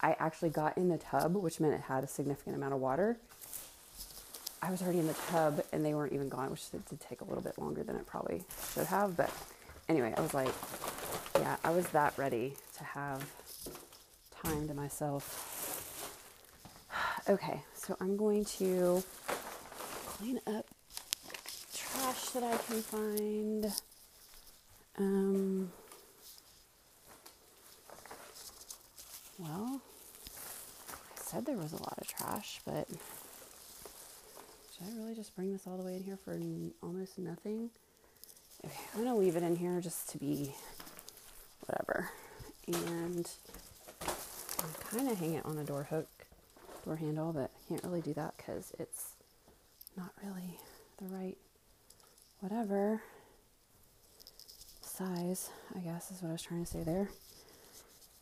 I 0.00 0.14
actually 0.18 0.50
got 0.50 0.76
in 0.76 0.88
the 0.88 0.98
tub, 0.98 1.34
which 1.34 1.60
meant 1.60 1.74
it 1.74 1.80
had 1.80 2.04
a 2.04 2.06
significant 2.06 2.56
amount 2.56 2.74
of 2.74 2.80
water. 2.80 3.16
I 4.60 4.70
was 4.70 4.82
already 4.82 4.98
in 4.98 5.06
the 5.06 5.16
tub 5.30 5.64
and 5.72 5.84
they 5.84 5.94
weren't 5.94 6.12
even 6.12 6.28
gone, 6.28 6.50
which 6.50 6.70
did 6.70 6.82
take 7.00 7.20
a 7.20 7.24
little 7.24 7.42
bit 7.42 7.58
longer 7.58 7.82
than 7.82 7.96
it 7.96 8.06
probably 8.06 8.42
should 8.74 8.86
have. 8.86 9.16
But 9.16 9.32
anyway, 9.88 10.12
I 10.16 10.20
was 10.20 10.34
like, 10.34 10.52
yeah, 11.36 11.56
I 11.64 11.70
was 11.70 11.86
that 11.88 12.16
ready 12.18 12.54
to 12.76 12.84
have 12.84 13.24
time 14.42 14.68
to 14.68 14.74
myself. 14.74 15.54
Okay, 17.28 17.60
so 17.74 17.94
I'm 18.00 18.16
going 18.16 18.46
to 18.56 19.02
clean 20.06 20.40
up 20.46 20.64
trash 21.98 22.30
that 22.30 22.42
I 22.42 22.56
can 22.56 22.82
find. 22.82 23.72
Um, 24.98 25.72
well, 29.38 29.80
I 31.16 31.20
said 31.20 31.46
there 31.46 31.56
was 31.56 31.72
a 31.72 31.76
lot 31.76 31.98
of 31.98 32.06
trash, 32.06 32.60
but 32.64 32.88
should 34.72 34.86
I 34.86 34.96
really 35.00 35.14
just 35.14 35.34
bring 35.34 35.52
this 35.52 35.66
all 35.66 35.76
the 35.76 35.84
way 35.84 35.96
in 35.96 36.02
here 36.04 36.16
for 36.16 36.32
n- 36.32 36.72
almost 36.82 37.18
nothing? 37.18 37.70
Okay, 38.64 38.74
I'm 38.94 39.04
gonna 39.04 39.16
leave 39.16 39.36
it 39.36 39.42
in 39.42 39.56
here 39.56 39.80
just 39.80 40.08
to 40.10 40.18
be 40.18 40.54
whatever. 41.66 42.10
And 42.66 43.28
kind 44.90 45.08
of 45.10 45.18
hang 45.18 45.34
it 45.34 45.44
on 45.44 45.56
the 45.56 45.64
door 45.64 45.84
hook, 45.84 46.08
door 46.84 46.96
handle, 46.96 47.32
but 47.32 47.50
I 47.54 47.68
can't 47.68 47.84
really 47.84 48.02
do 48.02 48.14
that 48.14 48.34
because 48.36 48.72
it's 48.78 49.12
not 49.96 50.12
really 50.22 50.58
the 50.98 51.06
right 51.06 51.38
whatever 52.40 53.02
size, 54.82 55.50
I 55.74 55.80
guess 55.80 56.10
is 56.10 56.22
what 56.22 56.30
I 56.30 56.32
was 56.32 56.42
trying 56.42 56.64
to 56.64 56.70
say 56.70 56.82
there. 56.82 57.08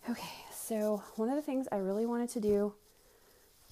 Okay, 0.09 0.35
so 0.53 1.03
one 1.17 1.29
of 1.29 1.37
the 1.37 1.43
things 1.43 1.67
I 1.71 1.77
really 1.77 2.07
wanted 2.07 2.31
to 2.31 2.41
do 2.41 2.75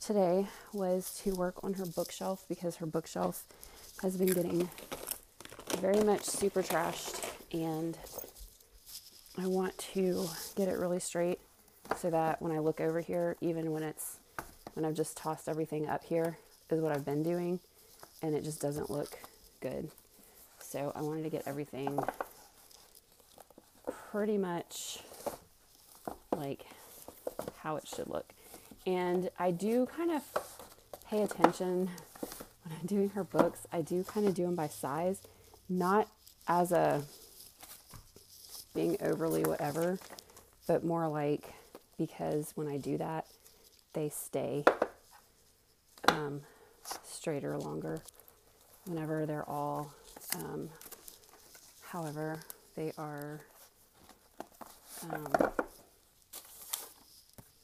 today 0.00 0.46
was 0.72 1.20
to 1.24 1.34
work 1.34 1.62
on 1.62 1.74
her 1.74 1.86
bookshelf 1.86 2.44
because 2.48 2.76
her 2.76 2.86
bookshelf 2.86 3.44
has 4.02 4.16
been 4.16 4.28
getting 4.28 4.68
very 5.78 6.02
much 6.02 6.22
super 6.22 6.62
trashed 6.62 7.24
and 7.52 7.96
I 9.36 9.46
want 9.46 9.76
to 9.94 10.28
get 10.56 10.68
it 10.68 10.78
really 10.78 11.00
straight 11.00 11.40
so 11.96 12.10
that 12.10 12.40
when 12.40 12.52
I 12.52 12.58
look 12.58 12.80
over 12.80 13.00
here, 13.00 13.36
even 13.40 13.72
when 13.72 13.82
it's 13.82 14.18
when 14.74 14.84
I've 14.84 14.94
just 14.94 15.16
tossed 15.16 15.48
everything 15.48 15.88
up 15.88 16.04
here, 16.04 16.38
is 16.70 16.80
what 16.80 16.92
I've 16.92 17.04
been 17.04 17.22
doing, 17.22 17.60
and 18.22 18.34
it 18.34 18.42
just 18.42 18.60
doesn't 18.60 18.90
look 18.90 19.18
good. 19.60 19.90
So 20.74 20.90
I 20.96 21.02
wanted 21.02 21.22
to 21.22 21.30
get 21.30 21.44
everything 21.46 22.00
pretty 24.10 24.36
much 24.36 24.98
like 26.36 26.66
how 27.58 27.76
it 27.76 27.86
should 27.86 28.08
look. 28.08 28.32
And 28.84 29.30
I 29.38 29.52
do 29.52 29.86
kind 29.86 30.10
of 30.10 30.22
pay 31.08 31.22
attention 31.22 31.90
when 32.64 32.76
I'm 32.76 32.86
doing 32.86 33.10
her 33.10 33.22
books. 33.22 33.68
I 33.72 33.82
do 33.82 34.02
kind 34.02 34.26
of 34.26 34.34
do 34.34 34.46
them 34.46 34.56
by 34.56 34.66
size, 34.66 35.20
not 35.68 36.08
as 36.48 36.72
a 36.72 37.04
being 38.74 38.96
overly 39.00 39.44
whatever, 39.44 40.00
but 40.66 40.82
more 40.82 41.06
like 41.06 41.54
because 41.96 42.50
when 42.56 42.66
I 42.66 42.78
do 42.78 42.98
that, 42.98 43.26
they 43.92 44.08
stay 44.08 44.64
um, 46.08 46.40
straighter 47.04 47.56
longer 47.58 48.02
whenever 48.86 49.24
they're 49.24 49.48
all, 49.48 49.92
um, 50.36 50.68
however, 51.82 52.40
they 52.76 52.92
are. 52.98 53.40
Um, 55.10 55.26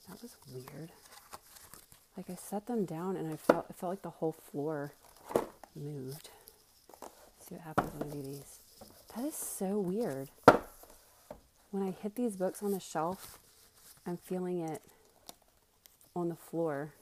that 0.08 0.22
was 0.22 0.36
weird. 0.52 0.90
Like 2.16 2.28
I 2.30 2.34
set 2.34 2.66
them 2.66 2.84
down 2.84 3.16
and 3.16 3.32
I 3.32 3.36
felt 3.36 3.66
it 3.70 3.76
felt 3.76 3.90
like 3.90 4.02
the 4.02 4.10
whole 4.10 4.32
floor 4.32 4.92
moved. 5.74 6.28
see 7.40 7.54
what 7.54 7.62
happens 7.62 7.90
when 7.94 8.10
I 8.10 8.14
do 8.14 8.22
these. 8.22 8.58
That 9.16 9.24
is 9.24 9.34
so 9.34 9.78
weird. 9.78 10.28
When 11.70 11.82
I 11.82 11.92
hit 12.02 12.16
these 12.16 12.36
books 12.36 12.62
on 12.62 12.72
the 12.72 12.80
shelf, 12.80 13.38
I'm 14.06 14.16
feeling 14.16 14.60
it 14.60 14.82
on 16.16 16.28
the 16.28 16.34
floor, 16.34 16.92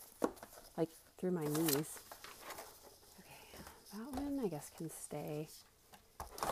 like 0.76 0.90
through 1.18 1.30
my 1.32 1.44
knees. 1.44 1.98
Okay, 3.20 3.58
that 3.94 4.20
one 4.20 4.27
I 4.42 4.48
guess 4.48 4.70
can 4.76 4.90
stay. 4.90 5.48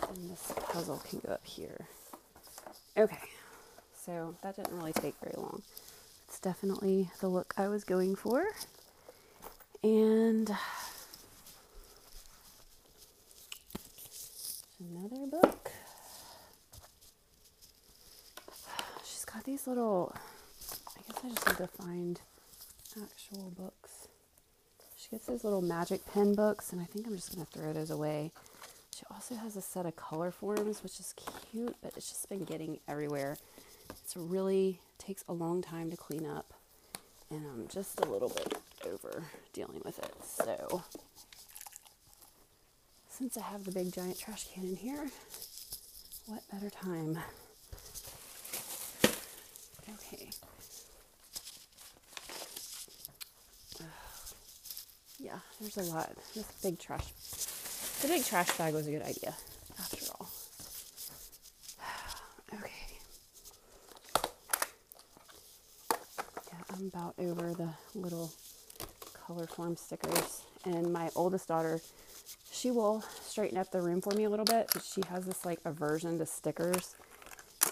And 0.09 0.31
this 0.31 0.53
puzzle 0.73 1.03
can 1.09 1.21
go 1.25 1.33
up 1.33 1.45
here. 1.47 1.87
Okay, 2.97 3.29
so 3.95 4.35
that 4.43 4.57
didn't 4.57 4.77
really 4.77 4.93
take 4.93 5.15
very 5.23 5.35
long. 5.37 5.63
It's 6.29 6.41
definitely 6.41 7.11
the 7.21 7.29
look 7.29 7.55
I 7.57 7.69
was 7.69 7.85
going 7.85 8.17
for. 8.17 8.47
And 9.83 10.51
another 14.81 15.27
book. 15.27 15.71
She's 19.05 19.25
got 19.25 19.45
these 19.45 19.67
little, 19.67 20.15
I 20.97 21.01
guess 21.13 21.25
I 21.25 21.29
just 21.29 21.47
need 21.49 21.57
to 21.57 21.69
find 21.69 22.21
actual 23.03 23.53
books. 23.57 23.96
She 25.07 25.15
gets 25.15 25.27
these 25.27 25.45
little 25.45 25.63
magic 25.63 26.05
pen 26.13 26.35
books, 26.35 26.73
and 26.73 26.81
I 26.83 26.85
think 26.85 27.07
I'm 27.07 27.15
just 27.15 27.33
going 27.33 27.47
to 27.47 27.53
throw 27.53 27.73
those 27.73 27.91
away. 27.91 28.33
She 28.93 29.05
also 29.09 29.37
has 29.37 29.55
a 29.55 29.61
set 29.61 29.87
of 29.87 29.95
color 29.95 30.33
forms, 30.33 30.83
which 30.83 30.99
is 30.99 31.15
cute, 31.53 31.77
but 31.81 31.93
it's 31.97 32.09
just 32.09 32.29
been 32.29 32.45
getting 32.45 32.81
everywhere. 32.89 33.37
It's 34.03 34.17
really 34.17 34.81
takes 34.99 35.23
a 35.29 35.33
long 35.33 35.63
time 35.63 35.93
to 35.93 35.97
clean 35.97 36.27
up, 36.27 36.53
and 37.31 37.47
I'm 37.47 37.69
just 37.69 38.01
a 38.01 38.09
little 38.09 38.31
bit 38.31 38.59
over 38.85 39.23
dealing 39.53 39.81
with 39.85 40.01
it. 40.01 40.13
So, 40.25 40.83
since 43.09 43.37
I 43.37 43.43
have 43.43 43.65
the 43.65 43.71
big 43.71 43.93
giant 43.93 44.19
trash 44.19 44.49
can 44.53 44.65
in 44.65 44.75
here, 44.75 45.07
what 46.27 46.43
better 46.51 46.71
time? 46.71 47.17
Okay. 49.89 50.31
Yeah, 55.27 55.39
there's 55.61 55.77
a 55.77 55.93
lot. 55.93 56.13
This 56.35 56.47
big 56.63 56.79
trash, 56.79 57.11
the 58.01 58.09
big 58.09 58.25
trash 58.25 58.57
bag 58.57 58.75
was 58.75 58.87
a 58.87 58.93
good 58.93 59.03
idea, 59.03 59.35
after 59.79 60.07
all. 60.13 60.29
okay. 62.55 62.71
Yeah, 66.53 66.59
I'm 66.73 66.87
about 66.87 67.15
over 67.19 67.53
the 67.55 67.71
little 67.99 68.33
color 69.27 69.47
form 69.47 69.77
stickers. 69.77 70.43
And 70.65 70.93
my 70.93 71.11
oldest 71.15 71.49
daughter 71.49 71.81
she 72.53 72.71
will 72.71 73.05
straighten 73.23 73.59
up 73.59 73.71
the 73.71 73.83
room 73.83 74.01
for 74.01 74.15
me 74.15 74.25
a 74.25 74.31
little 74.31 74.45
bit, 74.45 74.71
but 74.73 74.83
she 74.83 75.03
has 75.09 75.27
this 75.27 75.45
like 75.45 75.61
aversion 75.65 76.19
to 76.19 76.27
stickers. 76.27 76.95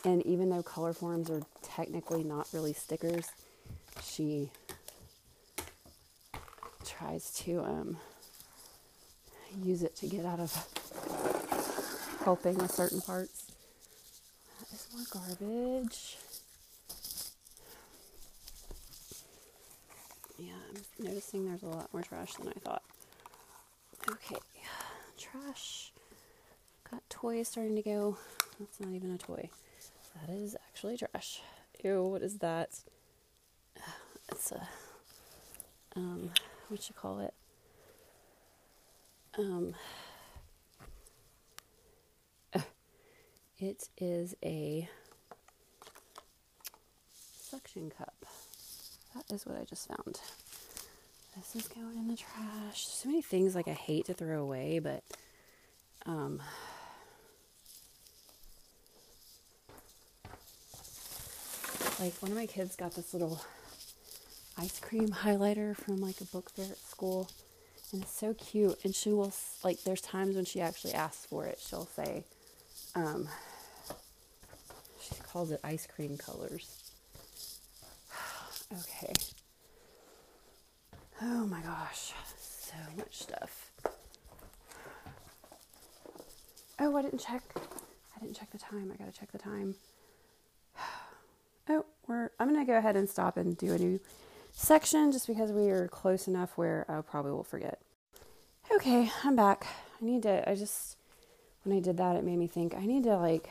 And 0.05 0.25
even 0.27 0.51
though 0.51 0.63
color 0.63 0.93
forms 0.93 1.31
are 1.31 1.43
technically 1.63 2.25
not 2.25 2.49
really 2.53 2.73
stickers, 2.73 3.29
she 4.03 4.51
tries 6.99 7.31
to 7.33 7.63
um, 7.63 7.97
use 9.63 9.83
it 9.83 9.97
to 9.97 10.07
get 10.07 10.25
out 10.25 10.41
of 10.41 10.53
helping 12.25 12.57
with 12.57 12.71
certain 12.71 13.01
parts. 13.01 13.53
That 14.61 14.73
is 14.73 14.89
more 14.95 15.05
garbage. 15.11 16.17
Yeah, 20.39 20.53
I'm 20.69 21.05
noticing 21.05 21.47
there's 21.47 21.63
a 21.63 21.67
lot 21.67 21.93
more 21.93 22.03
trash 22.03 22.35
than 22.35 22.49
I 22.49 22.61
thought. 22.61 22.83
Okay, 24.11 24.37
trash. 25.19 25.93
Got 26.91 27.09
toys 27.09 27.49
starting 27.49 27.77
to 27.77 27.83
go. 27.83 28.19
That's 28.59 28.81
not 28.81 28.93
even 28.93 29.13
a 29.13 29.19
toy. 29.19 29.49
That 30.21 30.33
is 30.33 30.57
actually 30.69 30.97
trash. 30.99 31.41
Ew, 31.83 32.03
what 32.05 32.23
is 32.23 32.39
that? 32.39 32.71
It's 34.31 34.53
a 34.53 34.67
um 35.97 36.31
what 36.75 36.89
you 36.89 36.95
call 36.97 37.21
it? 37.21 37.35
Um 39.39 39.77
it 43.61 43.89
is 43.97 44.35
a 44.45 44.89
suction 47.49 47.93
cup. 47.97 48.27
That 49.15 49.33
is 49.33 49.47
what 49.47 49.57
I 49.57 49.63
just 49.63 49.87
found. 49.87 50.21
This 51.37 51.55
is 51.55 51.69
going 51.69 51.97
in 51.97 52.09
the 52.09 52.17
trash. 52.17 52.89
So 52.89 53.09
many 53.09 53.23
things 53.23 53.55
like 53.55 53.69
I 53.69 53.73
hate 53.73 54.07
to 54.07 54.15
throw 54.15 54.43
away, 54.43 54.81
but 54.81 55.05
um 56.07 56.43
like 62.01 62.15
one 62.21 62.33
of 62.33 62.37
my 62.37 62.47
kids 62.47 62.75
got 62.75 62.97
this 62.97 63.13
little 63.13 63.41
ice 64.57 64.79
cream 64.81 65.09
highlighter 65.09 65.77
from 65.77 66.01
like 66.01 66.21
a 66.21 66.25
book 66.25 66.51
fair 66.51 66.67
at 66.67 66.79
school. 66.79 67.31
And 67.93 68.03
it's 68.03 68.19
so 68.19 68.35
cute. 68.35 68.79
And 68.85 68.95
she 68.95 69.11
will 69.11 69.33
like 69.63 69.83
there's 69.83 70.01
times 70.01 70.37
when 70.37 70.45
she 70.45 70.61
actually 70.61 70.95
asks 70.95 71.27
for 71.27 71.47
it. 71.47 71.59
She'll 71.61 71.87
say 71.87 72.25
um 72.95 73.29
she 75.01 75.15
calls 75.23 75.51
it 75.51 75.61
ice 75.65 75.87
cream 75.87 76.17
colors. 76.17 76.93
Okay. 78.73 79.13
Oh 81.23 81.47
my 81.47 81.61
gosh. 81.61 82.13
So 82.39 82.75
much 82.97 83.19
stuff. 83.23 83.71
Oh 86.81 86.97
i 86.97 87.03
didn't 87.03 87.21
check. 87.21 87.43
I 88.17 88.21
didn't 88.21 88.37
check 88.37 88.51
the 88.51 88.59
time. 88.59 88.91
I 88.93 88.97
gotta 88.97 89.17
check 89.17 89.31
the 89.33 89.39
time. 89.39 89.75
Oh 91.67 91.87
we're 92.07 92.31
i'm 92.39 92.53
gonna 92.53 92.67
go 92.67 92.77
ahead 92.77 92.95
and 92.95 93.09
stop 93.09 93.39
and 93.39 93.57
do 93.57 93.73
a 93.73 93.79
new 93.79 93.99
section 94.55 95.13
just 95.13 95.27
because 95.27 95.53
we 95.53 95.69
are 95.69 95.89
close 95.89 96.27
enough 96.27 96.57
where 96.57 96.87
I 96.89 97.01
probably 97.03 97.33
will 97.33 97.45
forget. 97.45 97.81
Okay, 98.73 99.11
I'm 99.23 99.37
back. 99.37 99.67
I 100.01 100.05
need 100.05 100.23
to, 100.23 100.49
I 100.49 100.55
just, 100.55 100.97
when 101.65 101.77
I 101.77 101.81
did 101.81 101.99
that, 101.99 102.17
it 102.17 102.25
made 102.25 102.39
me 102.39 102.47
think 102.47 102.75
I 102.75 102.87
need 102.87 103.05
to 103.05 103.17
like 103.17 103.51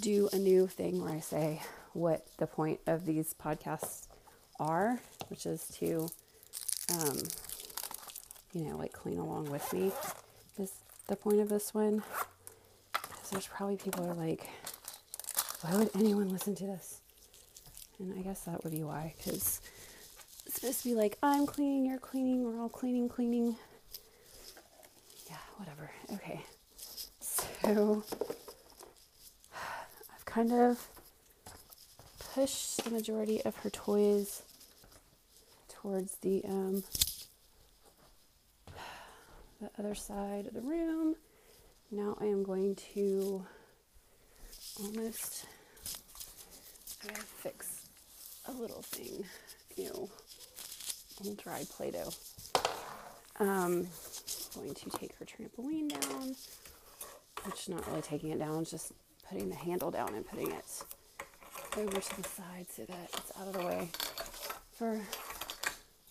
do 0.00 0.28
a 0.32 0.36
new 0.36 0.66
thing 0.66 1.02
where 1.02 1.12
I 1.12 1.20
say 1.20 1.60
what 1.92 2.26
the 2.38 2.46
point 2.46 2.80
of 2.86 3.04
these 3.04 3.34
podcasts 3.34 4.06
are, 4.58 5.00
which 5.28 5.44
is 5.44 5.66
to, 5.78 6.08
um, 6.98 7.18
you 8.54 8.64
know, 8.64 8.76
like 8.78 8.92
clean 8.92 9.18
along 9.18 9.50
with 9.50 9.70
me 9.72 9.92
is 10.58 10.72
the 11.08 11.16
point 11.16 11.40
of 11.40 11.48
this 11.50 11.74
one. 11.74 12.02
Because 12.92 13.30
there's 13.30 13.46
probably 13.46 13.76
people 13.76 14.08
are 14.08 14.14
like, 14.14 14.48
why 15.60 15.76
would 15.76 15.90
anyone 15.94 16.30
listen 16.30 16.54
to 16.54 16.66
this? 16.66 17.01
And 17.98 18.18
I 18.18 18.22
guess 18.22 18.40
that 18.40 18.64
would 18.64 18.72
be 18.72 18.82
why, 18.82 19.14
because 19.16 19.60
it's 20.46 20.56
supposed 20.56 20.82
to 20.82 20.88
be 20.88 20.94
like, 20.94 21.18
I'm 21.22 21.46
cleaning, 21.46 21.86
you're 21.86 21.98
cleaning, 21.98 22.42
we're 22.44 22.60
all 22.60 22.68
cleaning, 22.68 23.08
cleaning. 23.08 23.56
Yeah, 25.30 25.36
whatever. 25.56 25.90
Okay. 26.14 26.40
So 27.20 28.02
I've 29.54 30.24
kind 30.24 30.52
of 30.52 30.88
pushed 32.34 32.82
the 32.84 32.90
majority 32.90 33.40
of 33.44 33.54
her 33.56 33.70
toys 33.70 34.42
towards 35.68 36.16
the 36.16 36.42
um, 36.48 36.82
the 39.60 39.70
other 39.78 39.94
side 39.94 40.46
of 40.46 40.54
the 40.54 40.60
room. 40.60 41.14
Now 41.90 42.16
I 42.20 42.24
am 42.24 42.42
going 42.42 42.74
to 42.94 43.46
almost 44.80 45.46
fix 47.42 47.81
a 48.46 48.52
little 48.52 48.82
thing. 48.82 49.24
Ew. 49.76 50.08
Old 51.24 51.36
dry 51.42 51.64
Play 51.70 51.90
Doh. 51.90 52.10
Um, 53.38 53.86
going 54.54 54.74
to 54.74 54.90
take 54.90 55.14
her 55.16 55.24
trampoline 55.24 55.88
down, 56.00 56.34
which 57.44 57.68
not 57.68 57.86
really 57.88 58.02
taking 58.02 58.30
it 58.30 58.38
down, 58.38 58.64
just 58.64 58.92
putting 59.28 59.48
the 59.48 59.54
handle 59.56 59.90
down 59.90 60.14
and 60.14 60.26
putting 60.26 60.50
it 60.50 60.84
over 61.76 62.00
to 62.00 62.22
the 62.22 62.28
side 62.28 62.66
so 62.70 62.84
that 62.84 63.08
it's 63.14 63.32
out 63.40 63.46
of 63.46 63.52
the 63.54 63.66
way 63.66 63.88
for 64.76 65.00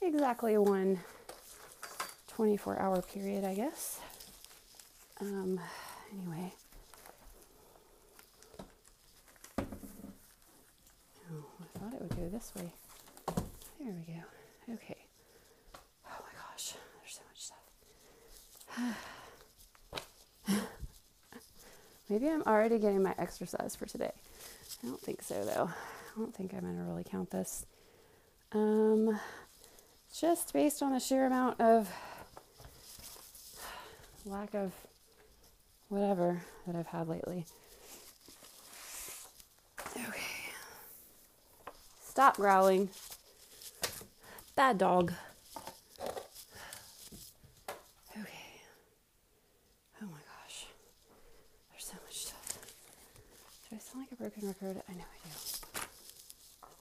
exactly 0.02 0.58
one 0.58 1.00
24 2.30 2.80
hour 2.80 3.02
period, 3.02 3.44
I 3.44 3.54
guess. 3.54 4.00
Um, 5.20 5.60
anyway, 6.12 6.52
thought 11.82 11.91
it 12.02 12.10
would 12.10 12.18
go 12.18 12.30
this 12.30 12.52
way. 12.56 12.72
There 13.80 13.93
we 13.93 14.14
go. 14.14 14.74
Okay. 14.74 14.97
Oh 16.06 16.20
my 16.20 16.34
gosh, 16.41 16.74
there's 16.99 17.16
so 17.16 17.22
much 17.30 17.41
stuff. 17.45 19.06
Maybe 22.10 22.28
I'm 22.30 22.41
already 22.43 22.80
getting 22.80 23.04
my 23.04 23.14
exercise 23.18 23.76
for 23.76 23.86
today. 23.86 24.12
I 24.84 24.88
don't 24.88 24.99
think 24.99 25.22
so 25.22 25.43
though. 25.45 25.70
I 25.70 26.20
don't 26.20 26.36
think 26.36 26.54
I'm 26.54 26.62
gonna 26.62 26.84
really 26.84 27.04
count 27.04 27.30
this. 27.30 27.66
Um, 28.52 29.20
just 30.14 30.54
based 30.54 30.82
on 30.82 30.93
the 30.93 30.99
sheer 30.99 31.26
amount 31.26 31.62
of 31.62 31.89
lack 34.26 34.54
of 34.56 34.74
whatever 35.89 36.41
that 36.66 36.76
I've 36.76 36.88
had 36.88 37.08
lately. 37.08 37.45
Stop 42.12 42.36
growling. 42.36 42.89
Bad 44.53 44.78
dog. 44.78 45.14
Okay. 48.20 48.51
Oh 50.01 50.07
my 50.07 50.20
gosh. 50.20 50.66
There's 51.72 51.86
so 51.86 51.93
much 52.05 52.26
stuff. 52.26 52.57
Do 53.70 53.78
I 53.78 53.80
sound 53.80 54.03
like 54.03 54.12
a 54.12 54.16
broken 54.16 54.45
record? 54.45 54.84
I 54.89 54.91
know 54.91 55.05
I 55.07 55.30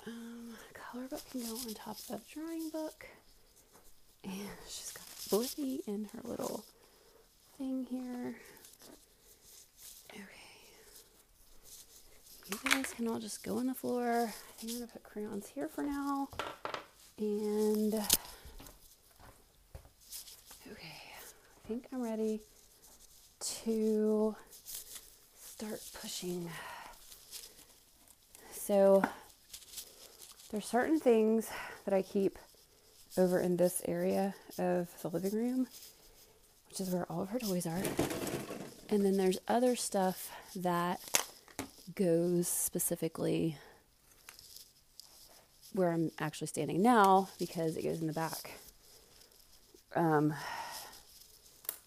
do. 0.04 0.10
Um, 0.10 0.56
color 0.74 1.06
book 1.06 1.22
can 1.30 1.42
go 1.42 1.52
on 1.52 1.74
top 1.74 1.98
of 2.10 2.28
drawing 2.28 2.68
book. 2.70 3.06
And 4.24 4.32
she's 4.68 4.90
got 4.90 5.06
Blippi 5.30 5.86
in 5.86 6.08
her 6.12 6.28
little 6.28 6.64
thing 7.56 7.86
here. 7.88 8.34
You 12.50 12.58
guys 12.70 12.92
can 12.92 13.06
all 13.06 13.20
just 13.20 13.44
go 13.44 13.58
on 13.58 13.66
the 13.66 13.74
floor. 13.74 14.32
I'm 14.60 14.68
going 14.68 14.80
to 14.80 14.86
put 14.86 15.04
crayons 15.04 15.48
here 15.48 15.68
for 15.68 15.82
now. 15.82 16.28
And 17.18 17.94
okay, 20.72 20.82
I 20.82 21.68
think 21.68 21.86
I'm 21.92 22.02
ready 22.02 22.40
to 23.64 24.34
start 25.40 25.80
pushing. 26.00 26.50
So 28.52 29.04
there's 30.50 30.66
certain 30.66 30.98
things 30.98 31.48
that 31.84 31.94
I 31.94 32.02
keep 32.02 32.36
over 33.16 33.38
in 33.38 33.56
this 33.58 33.80
area 33.86 34.34
of 34.58 34.88
the 35.02 35.08
living 35.08 35.34
room, 35.34 35.68
which 36.68 36.80
is 36.80 36.90
where 36.90 37.04
all 37.10 37.22
of 37.22 37.28
her 37.28 37.38
toys 37.38 37.66
are. 37.66 37.82
And 38.88 39.04
then 39.04 39.16
there's 39.16 39.38
other 39.46 39.76
stuff 39.76 40.30
that 40.56 41.19
goes 41.94 42.48
specifically 42.48 43.56
where 45.72 45.92
I'm 45.92 46.10
actually 46.18 46.48
standing 46.48 46.82
now 46.82 47.28
because 47.38 47.76
it 47.76 47.82
goes 47.82 48.00
in 48.00 48.06
the 48.06 48.12
back. 48.12 48.52
Um, 49.94 50.34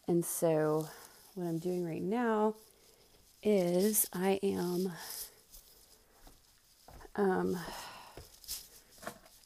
and 0.08 0.24
so, 0.24 0.88
what 1.36 1.48
I'm 1.48 1.60
doing 1.60 1.86
right 1.86 2.02
now 2.02 2.56
is 3.42 4.08
I 4.14 4.40
am 4.44 4.92
um, 7.16 7.58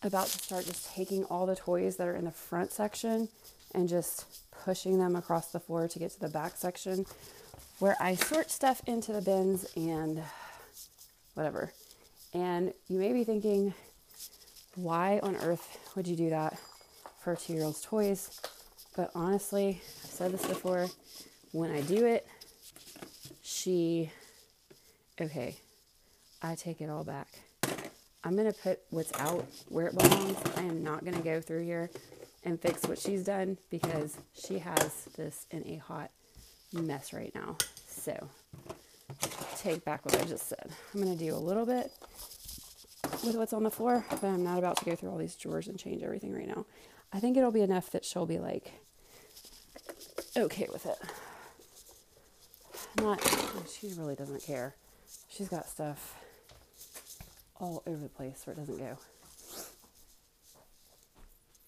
about 0.04 0.28
to 0.28 0.40
start 0.40 0.66
just 0.66 0.94
taking 0.94 1.24
all 1.26 1.46
the 1.46 1.56
toys 1.56 1.98
that 1.98 2.08
are 2.08 2.16
in 2.16 2.26
the 2.26 2.32
front 2.32 2.72
section 2.72 3.30
and 3.74 3.90
just 3.90 4.26
pushing 4.64 4.98
them 4.98 5.16
across 5.16 5.52
the 5.52 5.60
floor 5.60 5.88
to 5.88 6.00
get 6.00 6.12
to 6.12 6.20
the 6.20 6.30
back 6.30 6.56
section 6.56 7.06
where 7.80 7.96
I 8.00 8.16
sort 8.16 8.50
stuff 8.50 8.82
into 8.88 9.14
the 9.14 9.22
bins 9.22 9.66
and 9.76 10.24
whatever. 11.38 11.72
And 12.34 12.74
you 12.88 12.98
may 12.98 13.14
be 13.14 13.24
thinking, 13.24 13.74
why 14.76 15.20
on 15.22 15.36
earth 15.38 15.78
would 15.96 16.08
you 16.08 16.16
do 16.16 16.32
that 16.32 16.58
for 17.22 17.36
two 17.36 17.54
year 17.54 17.64
old's 17.64 17.82
toys? 17.82 18.42
But 18.96 19.12
honestly, 19.14 19.80
I've 20.04 20.10
said 20.10 20.32
this 20.32 20.46
before, 20.46 20.88
when 21.52 21.72
I 21.72 21.82
do 21.82 22.06
it, 22.06 22.28
she, 23.44 24.12
okay, 25.22 25.56
I 26.42 26.56
take 26.56 26.82
it 26.82 26.90
all 26.90 27.04
back. 27.04 27.28
I'm 28.24 28.36
gonna 28.36 28.52
put 28.52 28.80
what's 28.90 29.14
out 29.20 29.46
where 29.70 29.88
it 29.88 29.96
belongs. 29.96 30.38
I 30.58 30.64
am 30.64 30.84
not 30.84 31.06
gonna 31.06 31.22
go 31.22 31.40
through 31.40 31.64
here 31.64 31.92
and 32.44 32.60
fix 32.60 32.82
what 32.84 32.98
she's 32.98 33.24
done 33.24 33.58
because 33.70 34.18
she 34.34 34.58
has 34.58 35.06
this 35.16 35.46
in 35.52 35.66
a 35.68 35.78
hot 35.78 36.10
mess 36.74 37.14
right 37.14 37.34
now. 37.36 37.58
So, 37.88 38.28
take 39.58 39.84
back 39.84 40.06
what 40.06 40.20
I 40.20 40.24
just 40.26 40.48
said. 40.48 40.70
I'm 40.94 41.02
gonna 41.02 41.16
do 41.16 41.34
a 41.34 41.38
little 41.38 41.66
bit 41.66 41.92
with 43.24 43.36
what's 43.36 43.54
on 43.54 43.64
the 43.64 43.72
floor, 43.72 44.06
but 44.10 44.24
I'm 44.24 44.44
not 44.44 44.60
about 44.60 44.78
to 44.78 44.86
go 44.86 44.96
through 44.96 45.10
all 45.10 45.18
these 45.18 45.36
drawers 45.36 45.68
and 45.68 45.78
change 45.80 46.04
everything 46.04 46.34
right 46.34 46.48
now. 46.48 46.66
I 47.12 47.20
think 47.20 47.38
it'll 47.38 47.52
be 47.52 47.62
enough 47.62 47.90
that 47.92 48.06
she'll 48.06 48.26
be 48.26 48.40
like 48.40 48.72
okay 50.36 50.68
with 50.72 50.86
it. 50.86 50.98
Not, 53.02 53.22
she 53.70 53.90
really 53.98 54.16
doesn't 54.16 54.44
care. 54.44 54.76
She's 55.30 55.50
got 55.50 55.70
stuff 55.70 56.16
all 57.60 57.84
over 57.86 58.02
the 58.02 58.10
place 58.10 58.42
where 58.46 58.54
it 58.54 58.60
doesn't 58.60 58.78
go. 58.78 58.98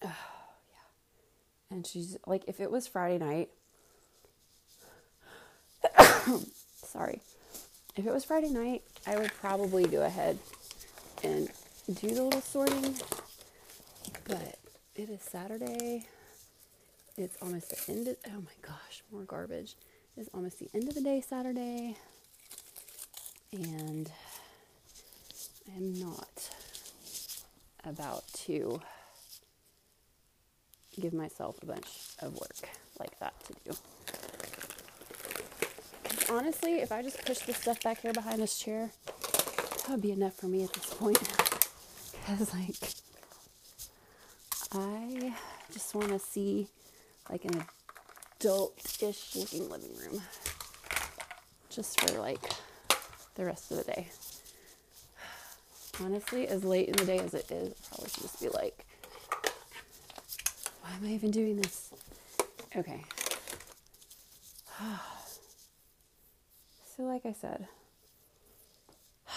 Oh, 0.02 0.06
yeah. 0.08 1.70
And 1.70 1.86
she's 1.86 2.16
like, 2.26 2.44
if 2.46 2.60
it 2.60 2.70
was 2.70 2.86
Friday 2.86 3.18
night, 3.18 3.50
sorry, 6.74 7.20
if 7.96 8.06
it 8.06 8.12
was 8.12 8.24
Friday 8.24 8.50
night, 8.50 8.82
I 9.06 9.16
would 9.18 9.32
probably 9.34 9.86
go 9.86 10.02
ahead 10.04 10.38
and 11.22 11.48
do 11.86 12.14
the 12.14 12.22
little 12.22 12.40
sorting. 12.40 12.94
But 14.24 14.58
it 14.94 15.10
is 15.10 15.22
Saturday. 15.22 16.06
It's 17.16 17.36
almost 17.42 17.70
the 17.70 17.92
end 17.92 18.08
of, 18.08 18.16
oh 18.28 18.40
my 18.40 18.52
gosh, 18.62 19.02
more 19.12 19.24
garbage. 19.24 19.74
It's 20.16 20.30
almost 20.32 20.58
the 20.58 20.68
end 20.74 20.88
of 20.88 20.94
the 20.94 21.00
day 21.00 21.20
Saturday. 21.20 21.96
And 23.52 24.10
I 25.68 25.76
am 25.76 25.94
not 25.94 26.50
about 27.84 28.24
to 28.44 28.80
give 31.00 31.12
myself 31.12 31.62
a 31.62 31.66
bunch 31.66 31.88
of 32.20 32.34
work 32.34 32.68
like 32.98 33.18
that 33.20 33.34
to 33.46 33.54
do. 33.64 33.76
Honestly, 36.30 36.74
if 36.74 36.92
I 36.92 37.02
just 37.02 37.24
push 37.26 37.40
this 37.40 37.56
stuff 37.56 37.82
back 37.82 38.02
here 38.02 38.12
behind 38.12 38.40
this 38.40 38.56
chair, 38.56 38.90
that 39.16 39.88
would 39.88 40.00
be 40.00 40.12
enough 40.12 40.34
for 40.34 40.46
me 40.46 40.62
at 40.62 40.72
this 40.72 40.94
point. 40.94 41.18
Because, 42.26 42.54
like, 42.54 42.76
I 44.72 45.34
just 45.72 45.94
want 45.96 46.10
to 46.10 46.18
see, 46.20 46.68
like, 47.28 47.44
an 47.44 47.64
adult 48.38 49.02
ish 49.02 49.34
looking 49.34 49.68
living 49.68 49.96
room. 49.96 50.22
Just 51.70 52.00
for, 52.00 52.20
like, 52.20 52.52
the 53.34 53.44
rest 53.44 53.72
of 53.72 53.78
the 53.78 53.84
day. 53.84 54.06
Honestly, 56.00 56.46
as 56.46 56.62
late 56.62 56.88
in 56.88 56.96
the 56.96 57.04
day 57.04 57.18
as 57.18 57.34
it 57.34 57.50
is, 57.50 57.72
I 57.72 57.88
probably 57.88 58.10
should 58.10 58.22
just 58.22 58.40
be 58.40 58.48
like, 58.50 58.86
why 60.82 60.90
am 60.94 61.04
I 61.04 61.14
even 61.14 61.32
doing 61.32 61.56
this? 61.56 61.90
Okay. 62.76 63.02
so, 67.00 67.06
like 67.06 67.24
I 67.24 67.32
said, 67.32 67.66
I 69.28 69.32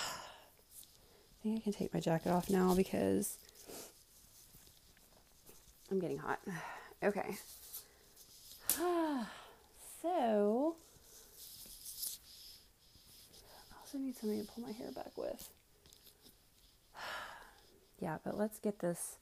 think 1.42 1.60
I 1.60 1.62
can 1.64 1.72
take 1.72 1.94
my 1.94 2.02
jacket 2.02 2.30
off 2.30 2.50
now 2.50 2.76
because 2.76 3.38
I'm 5.90 6.00
getting 6.00 6.18
hot. 6.18 6.40
Okay. 7.02 7.36
so, 10.02 10.76
I 13.72 13.76
also 13.82 13.98
need 13.98 14.16
something 14.16 14.40
to 14.46 14.48
pull 14.54 14.64
my 14.64 14.72
hair 14.72 14.90
back 14.94 15.12
with. 15.18 15.50
yeah, 18.00 18.20
but 18.24 18.38
let's 18.38 18.58
get 18.60 18.80
this 18.80 19.18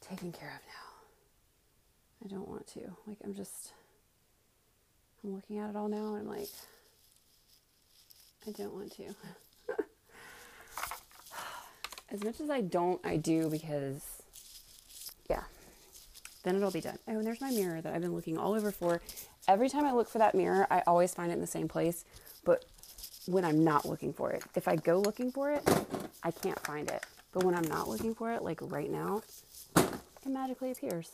taken 0.00 0.32
care 0.32 0.48
of 0.48 0.62
now. 0.66 2.24
I 2.24 2.28
don't 2.28 2.48
want 2.48 2.66
to. 2.68 2.80
Like, 3.06 3.18
I'm 3.22 3.34
just, 3.34 3.74
I'm 5.22 5.34
looking 5.34 5.58
at 5.58 5.68
it 5.68 5.76
all 5.76 5.88
now 5.88 6.14
and 6.14 6.20
I'm 6.20 6.28
like, 6.28 6.48
I 8.46 8.50
don't 8.50 8.74
want 8.74 8.92
to. 8.96 9.14
as 12.10 12.24
much 12.24 12.40
as 12.40 12.50
I 12.50 12.60
don't, 12.60 13.00
I 13.04 13.16
do 13.16 13.50
because, 13.50 14.02
yeah, 15.28 15.42
then 16.42 16.56
it'll 16.56 16.70
be 16.70 16.80
done. 16.80 16.98
Oh, 17.06 17.12
and 17.18 17.26
there's 17.26 17.40
my 17.40 17.50
mirror 17.50 17.80
that 17.80 17.94
I've 17.94 18.02
been 18.02 18.14
looking 18.14 18.38
all 18.38 18.54
over 18.54 18.70
for. 18.70 19.00
Every 19.46 19.68
time 19.68 19.84
I 19.84 19.92
look 19.92 20.08
for 20.08 20.18
that 20.18 20.34
mirror, 20.34 20.66
I 20.70 20.82
always 20.86 21.14
find 21.14 21.30
it 21.30 21.34
in 21.34 21.40
the 21.40 21.46
same 21.46 21.68
place, 21.68 22.04
but 22.44 22.64
when 23.26 23.44
I'm 23.44 23.62
not 23.62 23.84
looking 23.84 24.12
for 24.12 24.32
it. 24.32 24.42
If 24.54 24.66
I 24.68 24.76
go 24.76 25.00
looking 25.00 25.30
for 25.30 25.50
it, 25.52 25.62
I 26.22 26.30
can't 26.30 26.58
find 26.60 26.88
it. 26.88 27.04
But 27.32 27.44
when 27.44 27.54
I'm 27.54 27.64
not 27.64 27.88
looking 27.88 28.14
for 28.14 28.32
it, 28.32 28.42
like 28.42 28.58
right 28.62 28.90
now, 28.90 29.22
it 29.76 30.26
magically 30.26 30.70
appears. 30.70 31.12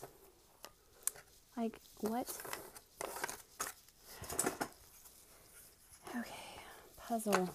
Like, 1.56 1.80
what? 2.00 2.32
Okay, 6.16 6.43
puzzle. 7.08 7.50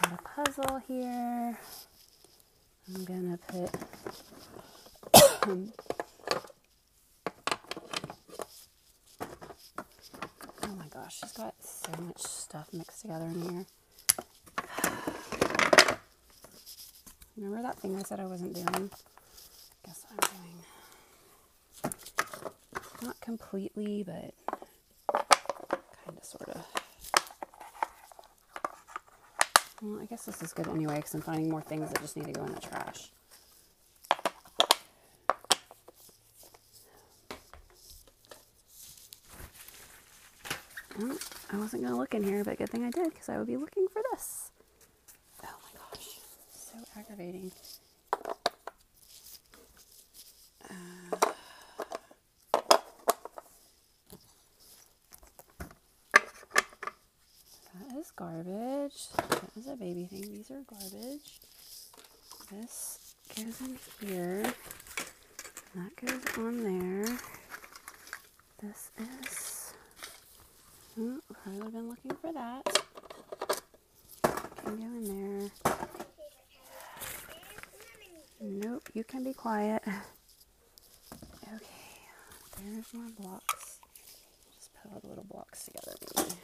Got 0.00 0.12
a 0.12 0.18
puzzle 0.22 0.78
here. 0.86 1.58
I'm 2.94 3.04
gonna 3.04 3.38
put 3.48 3.70
Oh 10.64 10.68
my 10.76 10.86
gosh, 10.92 11.18
she's 11.20 11.32
got 11.32 11.54
so 11.64 11.90
much 12.00 12.20
stuff 12.22 12.68
mixed 12.72 13.00
together 13.02 13.24
in 13.26 13.42
here. 13.42 13.66
Remember 17.36 17.62
that 17.62 17.78
thing 17.80 17.96
I 17.96 18.02
said 18.02 18.20
I 18.20 18.26
wasn't 18.26 18.54
doing? 18.54 18.90
Guess 19.84 20.06
what 20.08 20.24
I'm 20.24 20.36
doing. 20.36 21.94
Not 23.02 23.20
completely, 23.20 24.04
but 24.04 24.32
kind 25.12 26.16
of, 26.16 26.24
sort 26.24 26.48
of. 26.50 26.81
Well, 29.82 30.00
I 30.00 30.04
guess 30.04 30.24
this 30.26 30.40
is 30.42 30.52
good 30.52 30.68
anyway 30.68 30.96
because 30.96 31.12
I'm 31.14 31.22
finding 31.22 31.50
more 31.50 31.60
things 31.60 31.90
that 31.90 32.00
just 32.00 32.16
need 32.16 32.26
to 32.26 32.32
go 32.32 32.44
in 32.44 32.54
the 32.54 32.60
trash. 32.60 33.10
I 41.52 41.56
wasn't 41.56 41.82
going 41.82 41.92
to 41.92 41.98
look 41.98 42.14
in 42.14 42.22
here, 42.22 42.44
but 42.44 42.58
good 42.58 42.70
thing 42.70 42.84
I 42.84 42.90
did 42.90 43.12
because 43.12 43.28
I 43.28 43.38
would 43.38 43.48
be 43.48 43.56
looking 43.56 43.88
for 43.88 44.02
this. 44.12 44.52
Oh 45.42 45.48
my 45.48 45.80
gosh, 45.80 46.20
so 46.54 46.76
aggravating. 46.96 47.50
Uh, 50.64 51.16
that 57.74 57.91
is 58.02 58.10
garbage. 58.10 59.06
That 59.16 59.50
is 59.56 59.68
a 59.68 59.76
baby 59.76 60.06
thing. 60.10 60.22
These 60.34 60.50
are 60.50 60.62
garbage. 60.68 61.38
This 62.50 63.14
goes 63.36 63.60
in 63.60 63.78
here. 64.00 64.42
That 65.76 65.96
goes 66.04 66.38
on 66.38 66.64
there. 66.64 67.18
This 68.60 68.90
is. 68.98 69.74
Oh, 70.98 71.18
I 71.46 71.50
would 71.50 71.62
have 71.62 71.72
been 71.72 71.88
looking 71.90 72.16
for 72.20 72.32
that. 72.32 72.82
Can 74.64 74.76
go 74.76 74.82
in 74.82 75.04
there. 75.40 75.50
Nope, 78.40 78.88
you 78.94 79.04
can 79.04 79.22
be 79.24 79.32
quiet. 79.32 79.82
Okay, 81.44 82.70
there's 82.70 82.94
more 82.94 83.10
blocks. 83.20 83.78
Just 84.56 84.70
put 84.74 84.90
all 84.92 85.00
the 85.00 85.08
little 85.08 85.24
blocks 85.24 85.66
together, 85.66 85.94
maybe. 86.16 86.34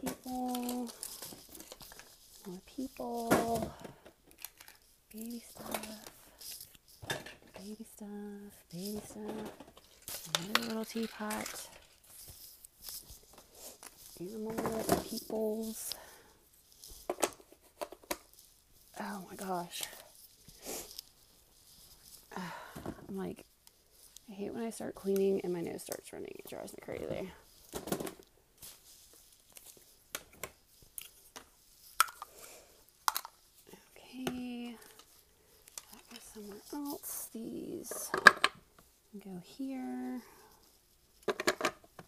People, 0.00 0.90
more 2.46 2.60
people, 2.66 3.72
baby 5.12 5.42
stuff, 5.50 6.04
baby 7.56 7.86
stuff, 7.94 8.08
baby 8.72 9.00
stuff, 9.04 9.50
another 10.44 10.68
little 10.68 10.84
teapot, 10.84 11.68
animals, 14.20 15.08
peoples. 15.08 15.94
Oh 19.00 19.24
my 19.30 19.36
gosh. 19.36 19.82
I'm 22.36 23.16
like, 23.16 23.44
I 24.28 24.32
hate 24.34 24.52
when 24.54 24.64
I 24.64 24.70
start 24.70 24.94
cleaning 24.94 25.40
and 25.44 25.52
my 25.52 25.60
nose 25.60 25.82
starts 25.82 26.12
running. 26.12 26.34
It 26.38 26.48
drives 26.48 26.72
me 26.72 26.78
crazy. 26.82 27.30
Okay, 33.96 34.74
that 35.92 36.10
goes 36.10 36.22
somewhere 36.34 36.58
else. 36.74 37.28
These 37.32 38.10
go 39.24 39.37
here. 39.56 40.20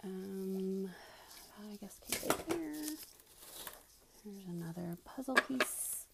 Um, 0.05 0.91
I 1.61 1.77
guess 1.81 1.99
can 2.11 2.29
go 2.29 2.35
here. 2.55 2.75
There's 4.25 4.47
another 4.49 4.99
puzzle 5.05 5.35
piece. 5.35 6.05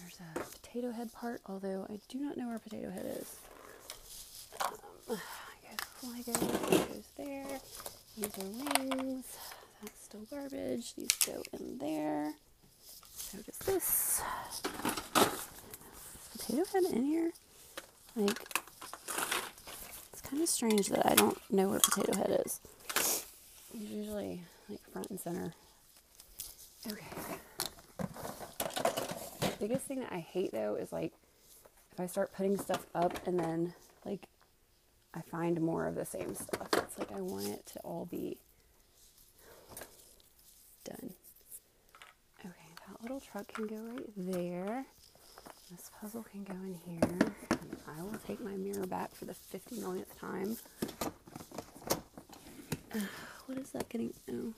There's 0.00 0.18
a 0.20 0.40
potato 0.40 0.90
head 0.92 1.12
part, 1.12 1.40
although 1.46 1.86
I 1.88 1.98
do 2.08 2.18
not 2.18 2.36
know 2.36 2.48
where 2.48 2.58
potato 2.58 2.90
head 2.90 3.18
is. 3.20 3.36
Um, 5.10 5.18
I 6.14 6.22
guess 6.22 6.36
goes 6.36 7.08
there. 7.16 7.46
These 8.16 8.38
are 8.38 8.88
wings. 8.88 9.24
That's 9.82 10.04
still 10.04 10.26
garbage. 10.30 10.94
These 10.94 11.16
go 11.26 11.42
in 11.52 11.78
there. 11.78 12.34
So 13.14 13.38
does 13.38 13.58
this. 13.58 14.22
Potato 16.32 16.64
head 16.72 16.84
in 16.92 17.02
here? 17.04 17.32
Like, 18.16 18.47
kind 20.28 20.42
of 20.42 20.48
strange 20.48 20.88
that 20.88 21.06
I 21.06 21.14
don't 21.14 21.38
know 21.50 21.68
where 21.68 21.80
potato 21.80 22.16
head 22.16 22.42
is. 22.44 22.60
He's 23.72 23.90
usually 23.90 24.42
like 24.68 24.80
front 24.92 25.10
and 25.10 25.20
center. 25.20 25.54
Okay. 26.86 27.06
The 29.40 29.52
biggest 29.58 29.86
thing 29.86 30.00
that 30.00 30.12
I 30.12 30.20
hate 30.20 30.52
though 30.52 30.74
is 30.74 30.92
like 30.92 31.12
if 31.92 32.00
I 32.00 32.06
start 32.06 32.32
putting 32.32 32.58
stuff 32.58 32.86
up 32.94 33.26
and 33.26 33.38
then 33.38 33.74
like 34.04 34.26
I 35.14 35.20
find 35.22 35.60
more 35.60 35.86
of 35.86 35.94
the 35.94 36.04
same 36.04 36.34
stuff. 36.34 36.68
It's 36.74 36.98
like 36.98 37.12
I 37.12 37.20
want 37.20 37.46
it 37.46 37.66
to 37.72 37.80
all 37.80 38.06
be 38.10 38.38
done. 40.84 41.14
Okay, 42.40 42.50
that 42.86 43.02
little 43.02 43.20
truck 43.20 43.48
can 43.52 43.66
go 43.66 43.76
right 43.76 44.10
there. 44.16 44.84
This 45.70 45.90
puzzle 46.00 46.24
can 46.30 46.44
go 46.44 46.54
in 46.54 46.78
here. 46.86 47.57
I 47.96 48.02
will 48.02 48.18
take 48.26 48.40
my 48.40 48.52
mirror 48.52 48.86
back 48.86 49.14
for 49.14 49.24
the 49.24 49.34
50 49.34 49.76
millionth 49.80 50.18
time. 50.18 50.56
Uh, 52.94 52.98
what 53.46 53.58
is 53.58 53.70
that 53.70 53.88
getting? 53.88 54.12
Oh. 54.30 54.52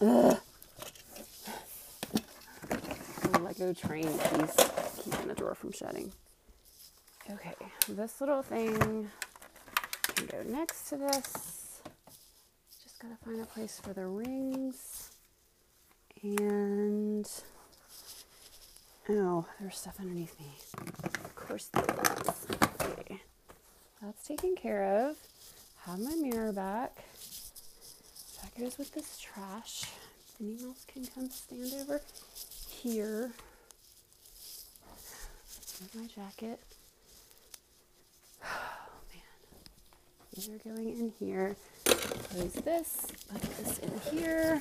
Ugh. 0.00 0.38
The 3.32 3.38
Lego 3.40 3.72
train 3.74 4.06
piece 4.06 4.56
keeping 5.02 5.28
the 5.28 5.34
drawer 5.34 5.54
from 5.54 5.72
shutting. 5.72 6.12
Okay, 7.30 7.54
this 7.88 8.20
little 8.20 8.42
thing 8.42 9.10
can 10.14 10.26
go 10.26 10.42
next 10.46 10.88
to 10.88 10.96
this. 10.96 11.82
Just 12.82 12.98
gotta 13.00 13.16
find 13.24 13.40
a 13.42 13.46
place 13.46 13.78
for 13.82 13.92
the 13.92 14.06
rings. 14.06 15.10
And 16.22 17.28
oh, 19.08 19.46
there's 19.60 19.78
stuff 19.78 20.00
underneath 20.00 20.38
me. 20.40 20.46
Of 21.04 21.36
course 21.36 21.70
there 21.72 21.84
is. 21.84 22.46
Okay. 22.98 23.22
That's 24.02 24.26
taken 24.26 24.56
care 24.56 25.08
of. 25.08 25.16
Have 25.86 26.00
my 26.00 26.14
mirror 26.16 26.52
back. 26.52 27.04
That 28.42 28.58
goes 28.58 28.78
with 28.78 28.92
this 28.94 29.18
trash. 29.18 29.84
Minnie 30.40 30.64
else 30.64 30.84
can 30.92 31.06
come 31.06 31.30
stand 31.30 31.72
over 31.82 32.00
here. 32.68 33.30
Here's 35.78 35.94
my 35.94 36.06
jacket. 36.06 36.60
Oh 38.44 38.48
man. 39.12 39.22
These 40.34 40.48
are 40.48 40.68
going 40.68 40.90
in 40.90 41.12
here. 41.18 41.56
Close 41.84 42.52
this, 42.52 43.06
put 43.32 43.40
this 43.42 43.78
in 43.78 44.18
here. 44.18 44.60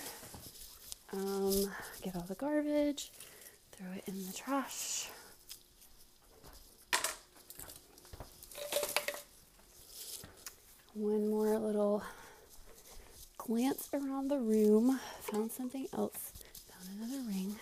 Um, 1.14 1.72
get 2.02 2.16
all 2.16 2.26
the 2.28 2.36
garbage, 2.36 3.12
throw 3.72 3.92
it 3.94 4.04
in 4.08 4.26
the 4.26 4.34
trash. 4.34 5.10
One 10.94 11.30
more 11.30 11.58
little 11.60 12.04
glance 13.38 13.88
around 13.94 14.30
the 14.30 14.40
room. 14.40 15.00
Found 15.32 15.52
something 15.52 15.88
else. 15.94 16.34
Found 16.72 16.98
another 16.98 17.24
ring. 17.30 17.56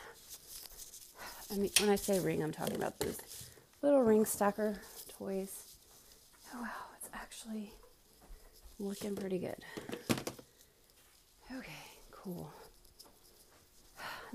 I 1.51 1.57
mean, 1.57 1.69
when 1.79 1.89
I 1.89 1.95
say 1.95 2.19
ring, 2.19 2.41
I'm 2.41 2.51
talking 2.51 2.75
about 2.75 2.97
those 2.99 3.19
little 3.81 4.01
ring 4.01 4.25
stacker 4.25 4.81
toys. 5.19 5.75
Oh 6.53 6.61
wow, 6.61 6.69
it's 6.97 7.09
actually 7.13 7.71
looking 8.79 9.15
pretty 9.15 9.37
good. 9.37 9.57
Okay, 11.51 11.73
cool. 12.11 12.51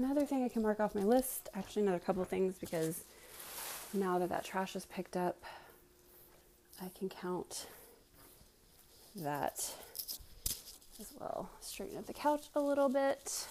Another 0.03 0.25
thing 0.25 0.43
I 0.43 0.49
can 0.49 0.63
mark 0.63 0.81
off 0.81 0.95
my 0.95 1.03
list, 1.03 1.51
actually, 1.55 1.83
another 1.83 1.99
couple 1.99 2.25
things 2.25 2.55
because 2.59 3.05
now 3.93 4.19
that 4.19 4.31
that 4.31 4.47
trash 4.47 4.75
is 4.75 4.87
picked 4.87 5.15
up, 5.15 5.37
I 6.81 6.91
can 6.99 7.11
count 7.11 7.67
that 9.17 9.75
as 10.99 11.13
well. 11.21 11.51
Straighten 11.61 11.99
up 11.99 12.07
the 12.07 12.15
couch 12.15 12.47
a 12.55 12.61
little 12.61 12.89
bit. 12.89 13.47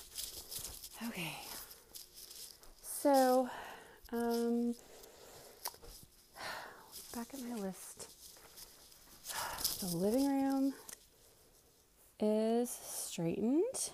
Okay. 1.07 1.33
So, 2.81 3.47
um, 4.11 4.73
back 7.15 7.27
at 7.31 7.41
my 7.41 7.57
list. 7.57 8.07
The 9.81 9.95
living 9.95 10.25
room 10.25 10.73
is 12.19 12.71
straightened. 12.71 13.91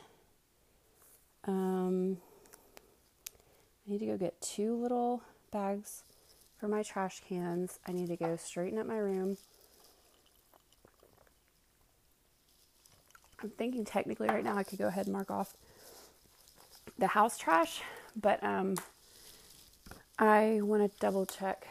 Um, 1.44 2.18
I 3.88 3.92
need 3.92 4.00
to 4.00 4.06
go 4.06 4.18
get 4.18 4.42
two 4.42 4.76
little 4.76 5.22
bags 5.52 6.04
for 6.60 6.68
my 6.68 6.82
trash 6.82 7.22
cans. 7.28 7.80
I 7.88 7.92
need 7.92 8.08
to 8.08 8.16
go 8.16 8.36
straighten 8.36 8.80
up 8.80 8.88
my 8.88 8.98
room. 8.98 9.38
I'm 13.44 13.50
thinking 13.50 13.86
technically 13.86 14.28
right 14.28 14.44
now 14.44 14.58
I 14.58 14.64
could 14.64 14.80
go 14.80 14.88
ahead 14.88 15.06
and 15.06 15.14
mark 15.14 15.30
off 15.30 15.56
the 16.98 17.08
house 17.08 17.38
trash, 17.38 17.82
but 18.16 18.44
um, 18.44 18.76
I 20.18 20.62
want 20.64 20.90
to 20.90 21.00
double 21.00 21.26
check 21.26 21.68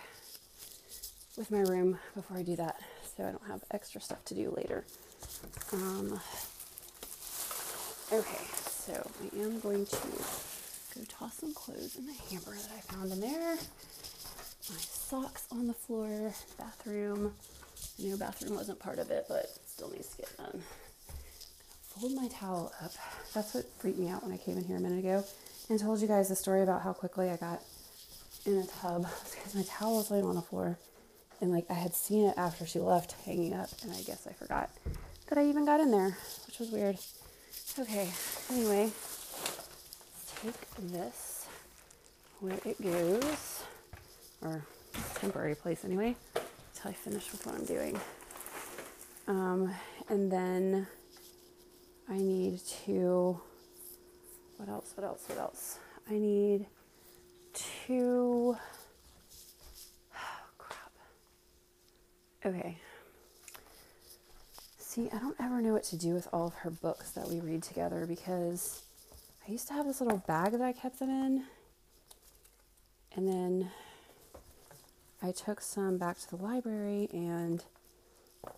with 1.37 1.51
my 1.51 1.61
room 1.61 1.99
before 2.15 2.37
I 2.37 2.43
do 2.43 2.55
that 2.57 2.77
so 3.17 3.25
I 3.27 3.31
don't 3.31 3.47
have 3.49 3.65
extra 3.71 4.01
stuff 4.01 4.25
to 4.27 4.35
do 4.35 4.55
later. 4.57 4.85
Um, 5.73 6.21
okay, 8.13 8.45
so 8.69 9.11
I 9.23 9.41
am 9.41 9.59
going 9.61 9.87
to 9.87 9.97
go 10.95 11.05
toss 11.09 11.39
some 11.39 11.55
clothes 11.55 11.97
in 11.97 12.07
the 12.07 12.13
hamper 12.31 12.53
that 12.53 12.71
I 12.77 12.81
found 12.81 13.13
in 13.13 13.21
there. 13.21 13.57
My 14.71 14.77
socks 14.79 15.47
on 15.51 15.67
the 15.67 15.75
floor, 15.75 16.33
bathroom. 16.59 17.33
I 17.99 18.09
know 18.09 18.17
bathroom 18.17 18.55
wasn't 18.55 18.79
part 18.79 18.99
of 18.99 19.11
it, 19.11 19.27
but 19.29 19.47
still 19.67 19.91
needs 19.91 20.09
to 20.11 20.19
get 20.19 20.37
done. 20.37 20.63
Fold 21.83 22.15
my 22.15 22.29
towel 22.29 22.73
up. 22.83 22.93
That's 23.35 23.55
what 23.55 23.67
freaked 23.79 23.99
me 23.99 24.09
out 24.09 24.23
when 24.23 24.33
I 24.33 24.37
came 24.37 24.57
in 24.57 24.65
here 24.65 24.77
a 24.77 24.81
minute 24.81 25.01
ago 25.01 25.25
and 25.69 25.79
told 25.79 26.01
you 26.01 26.09
guys 26.09 26.29
the 26.29 26.37
story 26.37 26.63
about 26.63 26.83
how 26.83 26.93
quickly 26.93 27.31
I 27.31 27.37
got 27.37 27.61
in 28.47 28.59
a 28.59 28.67
tub 28.67 29.07
because 29.35 29.55
my 29.55 29.65
towel 29.67 29.97
was 29.97 30.11
laying 30.11 30.25
on 30.25 30.35
the 30.35 30.43
floor 30.43 30.79
and 31.41 31.53
like 31.53 31.67
I 31.71 31.75
had 31.75 31.95
seen 31.95 32.27
it 32.27 32.35
after 32.37 32.67
she 32.67 32.79
left 32.79 33.13
hanging 33.25 33.55
up 33.55 33.69
and 33.83 33.93
I 33.93 34.01
guess 34.03 34.27
I 34.27 34.33
forgot 34.33 34.71
that 35.29 35.39
I 35.39 35.47
even 35.47 35.65
got 35.65 35.81
in 35.81 35.91
there, 35.91 36.17
which 36.47 36.59
was 36.59 36.71
weird. 36.71 36.99
Okay, 37.79 38.09
anyway, 38.51 38.91
take 40.45 40.93
this 40.93 41.47
where 42.41 42.59
it 42.67 42.83
goes, 42.83 43.63
or 44.43 44.63
temporary 45.15 45.55
place 45.55 45.85
anyway, 45.85 46.15
until 46.35 46.91
I 46.91 46.93
finish 46.93 47.33
with 47.33 47.47
what 47.47 47.55
I'm 47.55 47.65
doing. 47.65 47.99
Um, 49.27 49.75
and 50.11 50.31
then 50.31 50.87
I 52.11 52.19
need 52.19 52.61
to, 52.85 53.41
what 54.59 54.69
else, 54.69 54.93
what 54.95 55.07
else, 55.07 55.25
what 55.29 55.39
else? 55.39 55.79
I 56.11 56.19
need 56.19 56.67
to, 57.87 58.57
oh 60.15 60.45
crap. 60.59 60.93
Okay. 62.45 62.77
See, 64.77 65.09
I 65.11 65.19
don't 65.19 65.37
ever 65.41 65.63
know 65.63 65.73
what 65.73 65.85
to 65.85 65.97
do 65.97 66.13
with 66.13 66.29
all 66.35 66.49
of 66.49 66.55
her 66.57 66.71
books 66.71 67.13
that 67.13 67.29
we 67.29 67.41
read 67.41 67.63
together 67.63 68.05
because 68.07 68.83
I 69.47 69.51
used 69.51 69.69
to 69.69 69.75
have 69.75 69.87
this 69.87 70.01
little 70.01 70.23
bag 70.27 70.53
that 70.53 70.63
I 70.63 70.73
kept 70.73 70.99
them 70.99 71.11
in. 71.11 71.45
And 73.15 73.29
then 73.29 73.71
I 75.23 75.33
took 75.33 75.61
some 75.61 75.99
back 75.99 76.19
to 76.21 76.31
the 76.31 76.43
library 76.43 77.09
and 77.13 77.63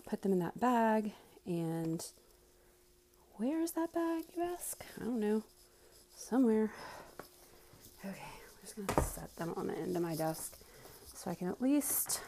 put 0.09 0.23
them 0.23 0.33
in 0.33 0.39
that 0.39 0.61
bag. 0.61 1.13
And 1.45 2.05
where 3.37 3.61
is 3.61 3.73
that 3.73 3.93
bag, 3.93 4.25
you 4.37 4.45
ask? 4.45 4.85
I 5.01 5.05
don't 5.05 5.19
know. 5.19 5.43
Somewhere. 6.15 6.73
Okay, 8.05 8.11
I'm 8.11 8.61
just 8.63 8.77
gonna 8.77 9.07
set 9.07 9.35
them 9.37 9.55
on 9.57 9.67
the 9.67 9.75
end 9.75 9.97
of 9.97 10.03
my 10.03 10.15
desk 10.15 10.57
so 11.15 11.31
I 11.31 11.35
can 11.35 11.49
at 11.49 11.61
least 11.61 12.21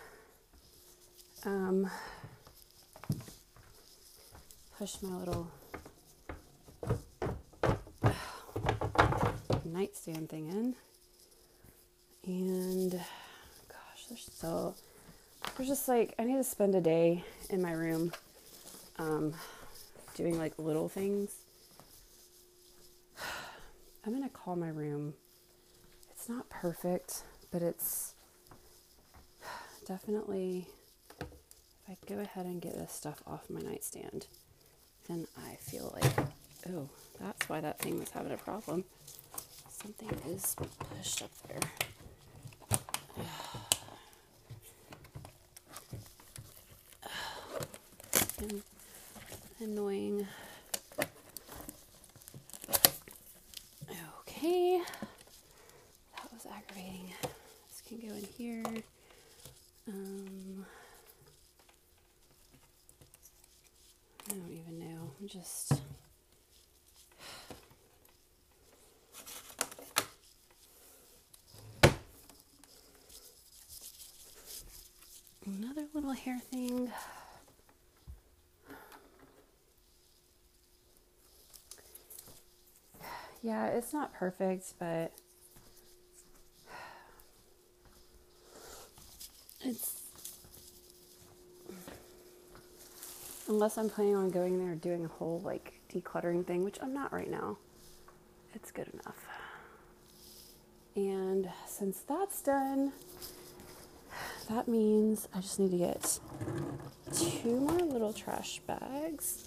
um, 1.45 1.89
push 4.77 4.97
my 5.01 5.17
little 5.17 5.49
nightstand 9.69 10.29
thing 10.29 10.49
in. 10.49 10.75
And 12.27 12.93
gosh, 12.93 14.07
there's 14.09 14.29
so 14.33 14.75
there's 15.57 15.69
just 15.69 15.89
like 15.89 16.15
I 16.19 16.25
need 16.25 16.37
to 16.37 16.45
spend 16.45 16.75
a 16.75 16.81
day 16.81 17.25
in 17.51 17.63
my 17.63 17.73
room 17.73 18.13
um, 18.99 19.35
doing 20.15 20.39
like 20.39 20.53
little 20.59 20.89
things. 20.89 21.33
I'm 24.05 24.13
gonna 24.13 24.29
call 24.29 24.57
my 24.57 24.69
room. 24.69 25.15
It's 26.11 26.29
not 26.29 26.49
perfect, 26.51 27.23
but 27.51 27.63
it's 27.63 28.15
definitely 29.87 30.67
if 31.21 31.27
I 31.89 31.97
go 32.15 32.21
ahead 32.21 32.47
and 32.47 32.61
get 32.61 32.75
this 32.77 32.93
stuff 32.93 33.23
off 33.27 33.49
my 33.49 33.61
nightstand, 33.61 34.27
then 35.09 35.27
I 35.49 35.55
feel 35.57 35.93
like 36.01 36.13
oh, 36.69 36.89
that's 37.21 37.49
why 37.49 37.61
that 37.61 37.79
thing 37.79 37.99
was 37.99 38.11
having 38.11 38.33
a 38.33 38.37
problem. 38.37 38.85
Something 39.81 40.19
is 40.35 40.57
pushed 40.57 41.23
up 41.23 41.31
there. 41.47 41.61
annoying. 49.61 50.27
Okay, 54.27 54.81
that 56.17 56.33
was 56.33 56.47
aggravating. 56.47 57.13
This 57.69 57.83
can 57.87 57.99
go 57.99 58.15
in 58.15 58.25
here. 58.37 58.65
Um, 59.89 60.67
I 64.29 64.33
don't 64.33 64.51
even 64.51 64.79
know. 64.79 65.11
I'm 65.21 65.29
just. 65.29 65.73
Another 75.47 75.87
little 76.09 76.25
hair 76.25 76.39
thing. 76.39 76.91
yeah, 83.43 83.67
it's 83.67 83.93
not 83.93 84.15
perfect, 84.15 84.73
but 84.79 85.13
it's 89.61 90.01
unless 93.49 93.77
I'm 93.77 93.91
planning 93.91 94.17
on 94.17 94.31
going 94.31 94.59
there 94.65 94.75
doing 94.75 95.05
a 95.05 95.09
whole 95.09 95.43
like 95.45 95.75
decluttering 95.93 96.47
thing, 96.47 96.65
which 96.65 96.79
I'm 96.81 96.95
not 96.95 97.13
right 97.13 97.31
now. 97.31 97.59
It's 98.55 98.71
good 98.71 98.89
enough. 98.95 99.29
And 100.97 101.51
since 101.67 102.01
that's 102.01 102.41
done, 102.41 102.93
that 104.49 104.69
means 104.69 105.29
I 105.35 105.41
just 105.41 105.59
need 105.59 105.71
to 105.73 105.79
get 105.79 106.19
two 107.15 107.61
more 107.61 107.79
little 107.79 108.13
trash 108.13 108.61
bags. 108.67 109.45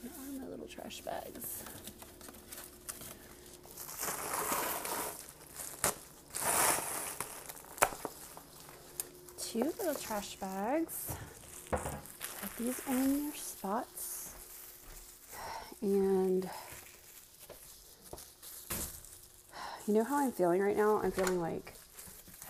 Where 0.00 0.12
are 0.12 0.40
my 0.40 0.48
little 0.48 0.66
trash 0.66 1.00
bags? 1.00 1.62
two 9.52 9.70
little 9.78 9.94
trash 9.94 10.36
bags. 10.36 11.14
Put 11.70 12.56
these 12.58 12.80
in 12.88 13.24
their 13.24 13.34
spots. 13.34 14.34
And 15.82 16.48
you 19.86 19.94
know 19.94 20.04
how 20.04 20.24
I'm 20.24 20.32
feeling 20.32 20.62
right 20.62 20.76
now? 20.76 21.02
I'm 21.02 21.12
feeling 21.12 21.38
like, 21.38 21.74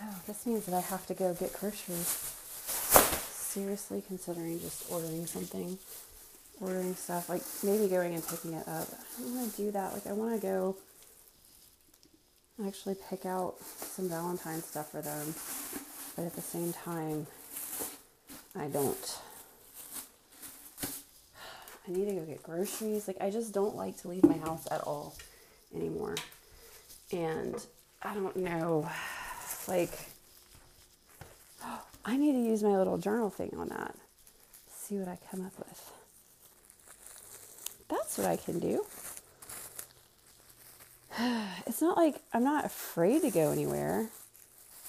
oh, 0.03 0.15
this 0.27 0.45
means 0.45 0.65
that 0.65 0.75
I 0.75 0.81
have 0.81 1.05
to 1.07 1.13
go 1.13 1.33
get 1.33 1.53
groceries. 1.53 2.07
Seriously 3.31 4.03
considering 4.07 4.59
just 4.59 4.91
ordering 4.91 5.25
something, 5.25 5.77
ordering 6.59 6.95
stuff, 6.95 7.29
like 7.29 7.43
maybe 7.63 7.87
going 7.87 8.13
and 8.13 8.27
picking 8.27 8.53
it 8.53 8.67
up. 8.67 8.87
I 8.91 9.21
don't 9.21 9.35
want 9.35 9.55
to 9.55 9.61
do 9.61 9.71
that. 9.71 9.93
Like, 9.93 10.07
I 10.07 10.13
want 10.13 10.39
to 10.39 10.41
go 10.41 10.75
actually 12.65 12.95
pick 13.09 13.25
out 13.25 13.55
some 13.61 14.09
Valentine 14.09 14.61
stuff 14.61 14.91
for 14.91 15.01
them 15.01 15.33
but 16.15 16.25
at 16.25 16.35
the 16.35 16.41
same 16.41 16.73
time, 16.73 17.25
I 18.55 18.67
don't. 18.67 19.19
I 21.87 21.91
need 21.91 22.05
to 22.05 22.13
go 22.13 22.21
get 22.21 22.43
groceries. 22.43 23.07
Like, 23.07 23.17
I 23.19 23.29
just 23.29 23.53
don't 23.53 23.75
like 23.75 23.97
to 24.01 24.07
leave 24.07 24.23
my 24.23 24.37
house 24.37 24.67
at 24.71 24.81
all 24.81 25.15
anymore. 25.75 26.15
And 27.11 27.55
I 28.01 28.13
don't 28.13 28.35
know, 28.37 28.89
like, 29.67 29.91
I 32.05 32.17
need 32.17 32.33
to 32.33 32.39
use 32.39 32.63
my 32.63 32.77
little 32.77 32.97
journal 32.97 33.29
thing 33.29 33.53
on 33.57 33.69
that. 33.69 33.95
See 34.75 34.95
what 34.97 35.07
I 35.07 35.17
come 35.31 35.45
up 35.45 35.57
with. 35.57 35.91
That's 37.89 38.17
what 38.17 38.27
I 38.27 38.37
can 38.37 38.59
do. 38.59 38.85
It's 41.65 41.81
not 41.81 41.97
like 41.97 42.17
I'm 42.33 42.43
not 42.43 42.65
afraid 42.65 43.21
to 43.21 43.31
go 43.31 43.49
anywhere 43.49 44.09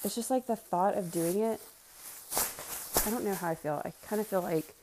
it's 0.04 0.14
just 0.14 0.30
like 0.30 0.46
the 0.46 0.56
thought 0.56 0.98
of 0.98 1.10
doing 1.10 1.38
it. 1.38 1.60
I 3.06 3.10
don't 3.10 3.24
know 3.24 3.34
how 3.34 3.48
I 3.48 3.54
feel. 3.54 3.80
I 3.84 3.92
kind 4.06 4.20
of 4.20 4.26
feel 4.26 4.42
like 4.42 4.74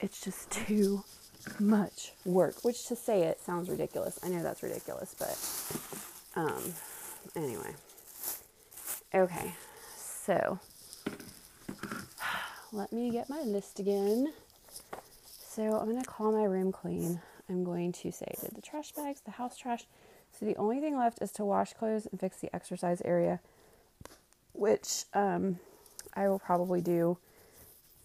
it's 0.00 0.20
just 0.20 0.50
too 0.66 1.02
much 1.58 2.12
work, 2.26 2.62
which 2.62 2.86
to 2.88 2.96
say 2.96 3.22
it 3.22 3.40
sounds 3.40 3.70
ridiculous. 3.70 4.18
I 4.22 4.28
know 4.28 4.42
that's 4.42 4.62
ridiculous, 4.62 5.14
but 5.18 6.40
um 6.40 6.74
anyway. 7.34 7.74
Okay. 9.14 9.54
So, 9.96 10.58
let 12.72 12.92
me 12.92 13.10
get 13.10 13.28
my 13.28 13.40
list 13.40 13.80
again. 13.80 14.32
So, 15.48 15.62
I'm 15.62 15.90
to 16.00 16.08
call 16.08 16.32
my 16.32 16.44
room 16.44 16.72
clean. 16.72 17.20
I'm 17.48 17.64
going 17.64 17.92
to 17.92 18.12
say 18.12 18.32
did 18.40 18.54
the 18.54 18.62
trash 18.62 18.92
bags, 18.92 19.20
the 19.20 19.32
house 19.32 19.56
trash. 19.56 19.86
So, 20.38 20.46
the 20.46 20.56
only 20.56 20.80
thing 20.80 20.96
left 20.96 21.20
is 21.20 21.32
to 21.32 21.44
wash 21.44 21.72
clothes 21.72 22.06
and 22.06 22.20
fix 22.20 22.38
the 22.38 22.54
exercise 22.54 23.02
area 23.04 23.40
which 24.52 25.04
um, 25.14 25.58
I 26.14 26.28
will 26.28 26.38
probably 26.38 26.80
do 26.80 27.18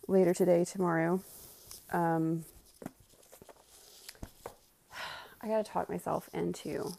later 0.07 0.33
today, 0.33 0.65
tomorrow. 0.65 1.21
Um, 1.91 2.45
I 5.41 5.47
gotta 5.47 5.63
talk 5.63 5.89
myself 5.89 6.29
into 6.33 6.93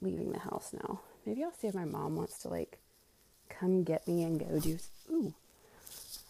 leaving 0.00 0.32
the 0.32 0.38
house 0.38 0.72
now. 0.72 1.00
Maybe 1.24 1.42
I'll 1.42 1.52
see 1.52 1.68
if 1.68 1.74
my 1.74 1.84
mom 1.84 2.16
wants 2.16 2.38
to 2.40 2.48
like 2.48 2.78
come 3.62 3.84
get 3.84 4.06
me 4.08 4.24
and 4.24 4.40
go 4.40 4.58
do. 4.58 4.78
Ooh, 5.10 5.32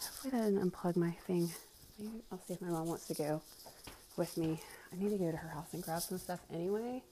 hopefully 0.01 0.31
that 0.33 0.51
didn't 0.51 0.71
unplug 0.71 0.97
my 0.97 1.13
thing. 1.27 1.51
Maybe 1.99 2.23
I'll 2.31 2.41
see 2.47 2.55
if 2.55 2.61
my 2.61 2.69
mom 2.69 2.89
wants 2.89 3.07
to 3.09 3.15
go 3.15 3.41
with 4.17 4.37
me. 4.37 4.61
I 4.93 4.97
need 5.03 5.11
to 5.11 5.19
go 5.19 5.31
to 5.31 5.37
her 5.37 5.49
house 5.49 5.73
and 5.73 5.83
grab 5.83 6.03
some 6.03 6.19
stuff 6.19 6.41
anyway. 6.53 7.03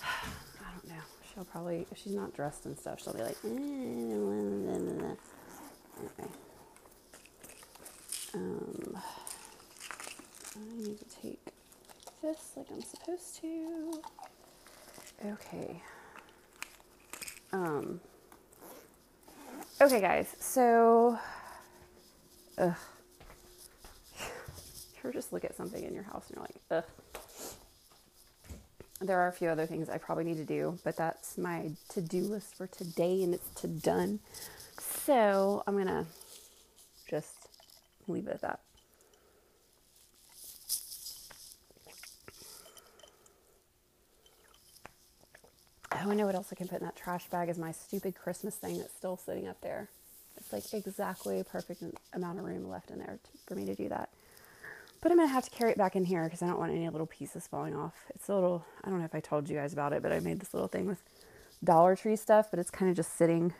I 0.02 0.70
don't 0.72 0.88
know 0.88 1.02
she'll 1.34 1.44
probably, 1.44 1.86
if 1.90 1.98
she's 1.98 2.14
not 2.14 2.34
dressed 2.34 2.64
and 2.66 2.78
stuff, 2.78 3.02
she'll 3.02 3.12
be 3.12 3.22
like, 3.22 3.36
okay. 6.04 6.30
Um, 8.34 8.96
I 10.56 10.78
need 10.78 10.98
to 10.98 11.04
take 11.22 11.40
this 12.22 12.52
like 12.56 12.66
I'm 12.72 12.82
supposed 12.82 13.40
to. 13.40 14.02
Okay. 15.24 15.82
Um. 17.52 18.00
Okay, 19.84 20.00
guys. 20.00 20.34
So, 20.40 21.18
ugh. 22.58 22.74
you 25.04 25.12
just 25.12 25.32
look 25.32 25.44
at 25.44 25.54
something 25.56 25.84
in 25.84 25.94
your 25.94 26.04
house 26.04 26.24
and 26.28 26.36
you're 26.36 26.44
like, 26.44 26.56
ugh 26.70 26.84
there 29.06 29.20
are 29.20 29.28
a 29.28 29.32
few 29.32 29.48
other 29.48 29.66
things 29.66 29.88
I 29.88 29.98
probably 29.98 30.24
need 30.24 30.36
to 30.36 30.44
do, 30.44 30.78
but 30.84 30.96
that's 30.96 31.36
my 31.36 31.70
to 31.90 32.00
do 32.00 32.22
list 32.22 32.56
for 32.56 32.66
today 32.66 33.22
and 33.22 33.34
it's 33.34 33.48
to 33.60 33.68
done. 33.68 34.20
So 34.78 35.62
I'm 35.66 35.74
going 35.74 35.86
to 35.86 36.06
just 37.08 37.48
leave 38.08 38.26
it 38.26 38.34
at 38.34 38.40
that. 38.42 38.60
I 46.10 46.14
know 46.14 46.26
what 46.26 46.34
else 46.34 46.48
I 46.52 46.54
can 46.54 46.68
put 46.68 46.80
in 46.80 46.84
that 46.86 46.96
trash 46.96 47.26
bag 47.26 47.48
is 47.48 47.58
my 47.58 47.72
stupid 47.72 48.14
Christmas 48.14 48.56
thing 48.56 48.78
that's 48.78 48.94
still 48.94 49.16
sitting 49.16 49.48
up 49.48 49.60
there. 49.60 49.88
It's 50.36 50.52
like 50.52 50.64
exactly 50.74 51.40
a 51.40 51.44
perfect 51.44 51.82
amount 52.12 52.38
of 52.38 52.44
room 52.44 52.68
left 52.68 52.90
in 52.90 52.98
there 52.98 53.18
for 53.46 53.54
me 53.54 53.64
to 53.66 53.74
do 53.74 53.88
that. 53.88 54.08
But 55.00 55.12
I'm 55.12 55.18
going 55.18 55.28
to 55.28 55.34
have 55.34 55.44
to 55.44 55.50
carry 55.50 55.70
it 55.70 55.78
back 55.78 55.96
in 55.96 56.04
here 56.04 56.24
because 56.24 56.42
I 56.42 56.46
don't 56.46 56.58
want 56.58 56.72
any 56.72 56.88
little 56.88 57.06
pieces 57.06 57.46
falling 57.46 57.76
off. 57.76 57.94
It's 58.14 58.28
a 58.28 58.34
little, 58.34 58.64
I 58.82 58.88
don't 58.88 58.98
know 58.98 59.04
if 59.04 59.14
I 59.14 59.20
told 59.20 59.48
you 59.48 59.56
guys 59.56 59.72
about 59.72 59.92
it, 59.92 60.02
but 60.02 60.12
I 60.12 60.20
made 60.20 60.40
this 60.40 60.54
little 60.54 60.68
thing 60.68 60.86
with 60.86 61.02
Dollar 61.62 61.94
Tree 61.94 62.16
stuff, 62.16 62.48
but 62.50 62.58
it's 62.58 62.70
kind 62.70 62.90
of 62.90 62.96
just 62.96 63.16
sitting 63.16 63.52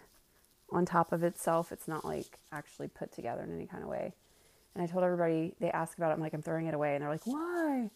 on 0.71 0.87
top 0.87 1.13
of 1.13 1.23
itself. 1.23 1.71
It's 1.71 1.87
not 1.87 2.05
like 2.05 2.39
actually 2.51 2.89
put 2.89 3.13
together 3.13 3.43
in 3.43 3.55
any 3.55 3.67
kind 3.67 3.83
of 3.83 3.91
way. 3.91 4.15
And 4.75 4.83
I 4.83 4.87
told 4.87 5.05
everybody, 5.05 5.55
they 5.61 5.71
asked 5.71 5.99
about 5.99 6.11
it, 6.11 6.15
I'm 6.15 6.21
like, 6.21 6.33
I'm 6.33 6.43
throwing 6.43 6.67
it 6.67 6.75
away. 6.75 6.95
And 6.95 7.03
they're 7.03 7.11
like, 7.11 7.27
why? 7.27 7.91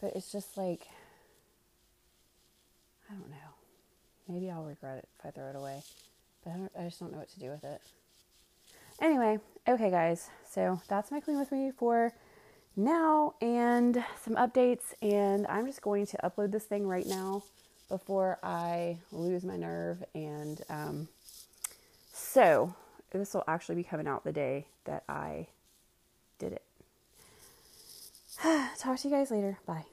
But 0.00 0.16
it's 0.16 0.32
just 0.32 0.56
like, 0.56 0.88
I 3.10 3.14
don't 3.14 3.30
know. 3.30 3.47
Maybe 4.28 4.50
I'll 4.50 4.64
regret 4.64 4.98
it 4.98 5.08
if 5.18 5.26
I 5.26 5.30
throw 5.30 5.48
it 5.48 5.56
away. 5.56 5.82
But 6.44 6.52
I, 6.52 6.82
I 6.82 6.84
just 6.84 7.00
don't 7.00 7.12
know 7.12 7.18
what 7.18 7.30
to 7.30 7.40
do 7.40 7.50
with 7.50 7.64
it. 7.64 7.80
Anyway, 9.00 9.38
okay, 9.66 9.90
guys. 9.90 10.28
So 10.50 10.80
that's 10.88 11.10
my 11.10 11.20
clean 11.20 11.38
with 11.38 11.52
me 11.52 11.70
for 11.76 12.12
now 12.76 13.34
and 13.40 14.04
some 14.22 14.34
updates. 14.34 14.94
And 15.02 15.46
I'm 15.46 15.66
just 15.66 15.82
going 15.82 16.06
to 16.06 16.18
upload 16.24 16.52
this 16.52 16.64
thing 16.64 16.86
right 16.86 17.06
now 17.06 17.42
before 17.88 18.38
I 18.42 18.98
lose 19.12 19.44
my 19.44 19.56
nerve. 19.56 20.04
And 20.14 20.60
um, 20.68 21.08
so 22.12 22.74
this 23.12 23.34
will 23.34 23.44
actually 23.48 23.76
be 23.76 23.84
coming 23.84 24.06
out 24.06 24.24
the 24.24 24.32
day 24.32 24.66
that 24.84 25.04
I 25.08 25.46
did 26.38 26.52
it. 26.52 26.62
Talk 28.78 28.98
to 28.98 29.08
you 29.08 29.14
guys 29.14 29.30
later. 29.30 29.58
Bye. 29.66 29.84